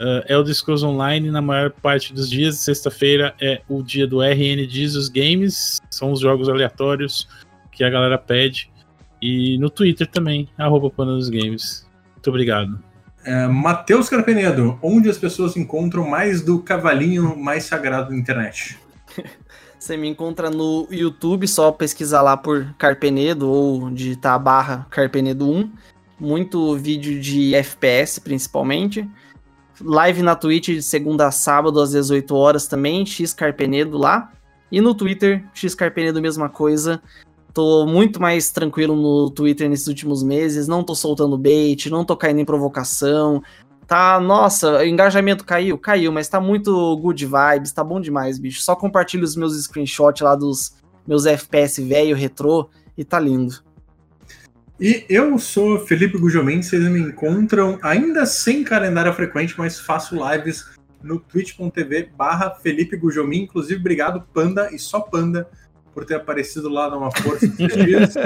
Uh, 0.00 0.24
Elder 0.26 0.54
Scrolls 0.54 0.84
Online, 0.84 1.30
na 1.30 1.40
maior 1.40 1.70
parte 1.70 2.12
dos 2.12 2.28
dias. 2.28 2.58
Sexta-feira 2.58 3.34
é 3.40 3.62
o 3.68 3.82
dia 3.82 4.06
do 4.06 4.20
RN 4.20 4.68
Jesus 4.68 5.08
Games, 5.08 5.80
são 5.90 6.10
os 6.10 6.20
jogos 6.20 6.48
aleatórios 6.48 7.28
que 7.70 7.84
a 7.84 7.90
galera 7.90 8.18
pede. 8.18 8.70
E 9.20 9.56
no 9.58 9.70
Twitter 9.70 10.06
também, 10.06 10.48
arroba 10.58 10.90
Panda 10.90 11.12
dos 11.12 11.28
Games. 11.28 11.86
Muito 12.14 12.30
obrigado. 12.30 12.82
É, 13.24 13.46
Matheus 13.46 14.08
Carpenedo, 14.08 14.78
onde 14.82 15.08
as 15.08 15.16
pessoas 15.16 15.56
encontram 15.56 16.08
mais 16.08 16.42
do 16.42 16.60
cavalinho 16.60 17.36
mais 17.36 17.64
sagrado 17.64 18.10
da 18.10 18.16
internet? 18.16 18.76
Você 19.82 19.96
me 19.96 20.06
encontra 20.06 20.48
no 20.48 20.86
YouTube, 20.92 21.48
só 21.48 21.72
pesquisar 21.72 22.22
lá 22.22 22.36
por 22.36 22.72
Carpenedo 22.78 23.50
ou 23.50 23.90
digitar 23.90 24.34
a 24.34 24.38
barra 24.38 24.86
Carpenedo 24.88 25.50
1. 25.50 25.72
Muito 26.20 26.76
vídeo 26.76 27.20
de 27.20 27.52
FPS, 27.56 28.20
principalmente. 28.20 29.10
Live 29.80 30.22
na 30.22 30.36
Twitch 30.36 30.68
de 30.68 30.82
segunda 30.84 31.26
a 31.26 31.32
sábado 31.32 31.80
às 31.80 31.90
18 31.90 32.32
horas 32.32 32.68
também, 32.68 33.04
X 33.04 33.34
Carpenedo 33.34 33.98
lá. 33.98 34.30
E 34.70 34.80
no 34.80 34.94
Twitter, 34.94 35.44
X 35.52 35.74
Carpenedo, 35.74 36.22
mesma 36.22 36.48
coisa. 36.48 37.02
Tô 37.52 37.84
muito 37.84 38.22
mais 38.22 38.52
tranquilo 38.52 38.94
no 38.94 39.30
Twitter 39.30 39.68
nesses 39.68 39.88
últimos 39.88 40.22
meses, 40.22 40.68
não 40.68 40.84
tô 40.84 40.94
soltando 40.94 41.36
bait, 41.36 41.90
não 41.90 42.04
tô 42.04 42.16
caindo 42.16 42.38
em 42.38 42.44
provocação. 42.44 43.42
Tá, 43.92 44.18
nossa, 44.18 44.78
o 44.78 44.84
engajamento 44.86 45.44
caiu? 45.44 45.76
Caiu, 45.76 46.10
mas 46.10 46.26
tá 46.26 46.40
muito 46.40 46.96
good 46.96 47.26
vibes, 47.26 47.72
tá 47.72 47.84
bom 47.84 48.00
demais, 48.00 48.38
bicho. 48.38 48.62
Só 48.62 48.74
compartilho 48.74 49.22
os 49.22 49.36
meus 49.36 49.54
screenshots 49.64 50.22
lá 50.22 50.34
dos 50.34 50.78
meus 51.06 51.26
FPS 51.26 51.78
velho, 51.86 52.16
retrô, 52.16 52.70
e 52.96 53.04
tá 53.04 53.20
lindo. 53.20 53.62
E 54.80 55.04
eu 55.10 55.38
sou 55.38 55.78
Felipe 55.78 56.16
Gujomin, 56.16 56.62
vocês 56.62 56.82
me 56.88 57.00
encontram 57.00 57.78
ainda 57.82 58.24
sem 58.24 58.64
calendário 58.64 59.12
frequente, 59.12 59.56
mas 59.58 59.78
faço 59.78 60.16
lives 60.16 60.64
no 61.02 61.20
twitch.tv 61.20 62.12
barra 62.16 62.48
Felipe 62.48 62.96
Gujomin. 62.96 63.42
Inclusive, 63.42 63.78
obrigado, 63.78 64.26
Panda 64.32 64.70
e 64.72 64.78
só 64.78 65.00
Panda, 65.00 65.46
por 65.92 66.06
ter 66.06 66.14
aparecido 66.14 66.70
lá 66.70 66.88
numa 66.88 67.10
força 67.10 67.46
dias. 67.46 68.14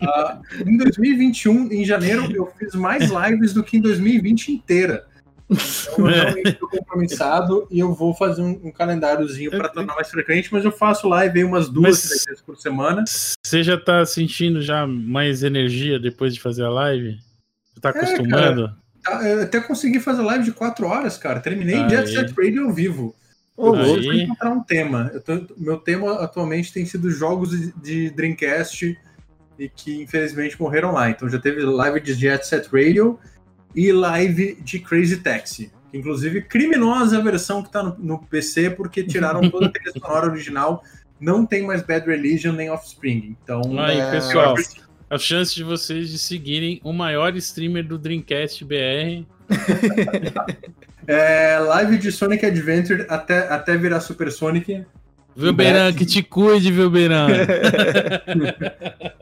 Ah, 0.00 0.40
em 0.64 0.76
2021, 0.76 1.72
em 1.72 1.84
janeiro, 1.84 2.30
eu 2.32 2.46
fiz 2.56 2.72
mais 2.76 3.10
lives 3.10 3.52
do 3.52 3.64
que 3.64 3.78
em 3.78 3.80
2020 3.80 4.52
inteira. 4.52 5.07
Então, 5.50 6.08
eu 6.10 6.14
realmente 6.14 6.48
estou 6.50 6.68
compromissado 6.68 7.66
e 7.70 7.78
eu 7.78 7.94
vou 7.94 8.14
fazer 8.14 8.42
um, 8.42 8.60
um 8.64 8.70
calendáriozinho 8.70 9.50
para 9.50 9.68
tornar 9.68 9.94
mais 9.94 10.10
frequente, 10.10 10.52
mas 10.52 10.64
eu 10.64 10.70
faço 10.72 11.08
live 11.08 11.38
aí 11.38 11.44
umas 11.44 11.68
duas, 11.68 11.90
Mas- 11.90 12.02
três 12.08 12.24
vezes 12.26 12.42
por 12.42 12.56
semana. 12.58 13.04
Você 13.42 13.62
já 13.62 13.78
tá 13.78 14.04
sentindo 14.04 14.60
já 14.60 14.86
mais 14.86 15.42
energia 15.42 15.98
depois 15.98 16.34
de 16.34 16.40
fazer 16.40 16.64
a 16.64 16.70
live? 16.70 17.16
Você 17.74 17.80
tá 17.80 17.88
É, 17.90 17.92
acostumando? 17.92 18.74
Tá, 19.02 19.26
Eu 19.26 19.42
até 19.42 19.60
consegui 19.60 20.00
fazer 20.00 20.22
live 20.22 20.44
de 20.44 20.52
quatro 20.52 20.86
horas, 20.86 21.16
cara. 21.16 21.40
Terminei. 21.40 21.88
Jet 21.88 22.08
Set 22.10 22.34
Radio 22.36 22.66
ao 22.66 22.72
vivo. 22.72 23.14
Eu 23.56 23.72
preciso 23.72 24.12
encontrar 24.12 24.50
um 24.50 24.62
tema. 24.62 25.10
Eu 25.14 25.20
tô- 25.20 25.54
meu 25.56 25.78
tema 25.78 26.22
atualmente 26.22 26.72
tem 26.72 26.84
sido 26.84 27.10
jogos 27.10 27.50
de, 27.50 27.72
de 27.80 28.10
Dreamcast 28.10 28.96
e 29.58 29.68
que 29.68 30.02
infelizmente 30.02 30.60
morreram 30.60 30.92
lá. 30.92 31.08
Então 31.10 31.28
já 31.28 31.38
teve 31.38 31.62
live 31.62 32.00
de 32.00 32.12
Jet 32.14 32.46
Set 32.46 32.68
Radio 32.72 33.18
e 33.78 33.92
live 33.92 34.58
de 34.60 34.80
Crazy 34.80 35.18
Taxi. 35.18 35.70
Inclusive, 35.94 36.42
criminosa 36.42 37.18
a 37.18 37.20
versão 37.20 37.62
que 37.62 37.70
tá 37.70 37.80
no, 37.80 37.96
no 37.96 38.18
PC, 38.18 38.70
porque 38.70 39.04
tiraram 39.04 39.48
toda 39.48 39.66
a 39.66 39.68
trilha 39.70 39.92
sonora 39.92 40.26
original. 40.26 40.82
Não 41.20 41.46
tem 41.46 41.64
mais 41.64 41.80
Bad 41.82 42.04
Religion 42.04 42.52
nem 42.52 42.70
Offspring. 42.70 43.36
Então, 43.40 43.62
Aí, 43.78 44.00
É, 44.00 44.10
pessoal, 44.10 44.56
a 45.08 45.16
chance 45.16 45.54
de 45.54 45.62
vocês 45.62 46.08
de 46.10 46.18
seguirem 46.18 46.80
o 46.82 46.92
maior 46.92 47.36
streamer 47.36 47.86
do 47.86 47.96
Dreamcast 47.96 48.64
BR. 48.64 49.24
é, 51.06 51.58
live 51.60 51.98
de 51.98 52.10
Sonic 52.10 52.44
Adventure 52.44 53.06
até, 53.08 53.48
até 53.48 53.76
virar 53.76 54.00
Super 54.00 54.32
Sonic. 54.32 54.84
Velberan, 55.38 55.92
que 55.92 56.04
te 56.04 56.20
cuide, 56.22 56.72
Velberan. 56.72 57.28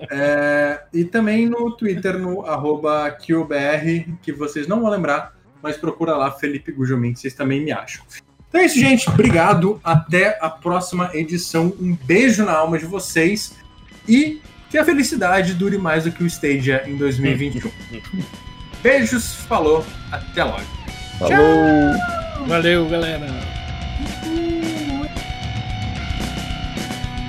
É, 0.09 0.83
e 0.95 1.05
também 1.05 1.49
no 1.49 1.73
Twitter, 1.73 2.17
no 2.17 2.47
arroba 2.47 3.11
QBR, 3.11 4.07
que 4.23 4.33
vocês 4.33 4.69
não 4.69 4.81
vão 4.81 4.89
lembrar, 4.89 5.35
mas 5.61 5.77
procura 5.77 6.17
lá 6.17 6.31
Felipe 6.31 6.71
Gujomin, 6.71 7.12
que 7.12 7.19
vocês 7.19 7.35
também 7.35 7.61
me 7.61 7.73
acham. 7.73 8.05
Então 8.49 8.61
é 8.61 8.67
isso, 8.67 8.79
gente. 8.79 9.11
Obrigado. 9.11 9.81
Até 9.83 10.39
a 10.41 10.49
próxima 10.49 11.11
edição. 11.12 11.75
Um 11.81 11.97
beijo 12.05 12.45
na 12.45 12.53
alma 12.53 12.79
de 12.79 12.87
vocês. 12.87 13.57
E 14.09 14.41
que 14.71 14.79
a 14.79 14.85
felicidade 14.85 15.55
dure 15.55 15.77
mais 15.77 16.05
do 16.05 16.12
que 16.12 16.23
o 16.23 16.27
Stadia 16.27 16.89
em 16.89 16.97
2021. 16.97 17.71
Beijos, 18.83 19.35
falou, 19.35 19.85
até 20.12 20.45
logo. 20.45 20.62
Falou! 21.19 22.47
Valeu, 22.47 22.89
galera. 22.89 23.56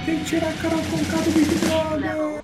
Tem 0.07 0.19
que 0.19 0.23
tirar 0.23 0.47
a 0.47 0.53
Carol 0.53 0.79
com 0.83 0.97
do 1.21 1.31
Big 1.33 1.53
Brother. 1.65 2.37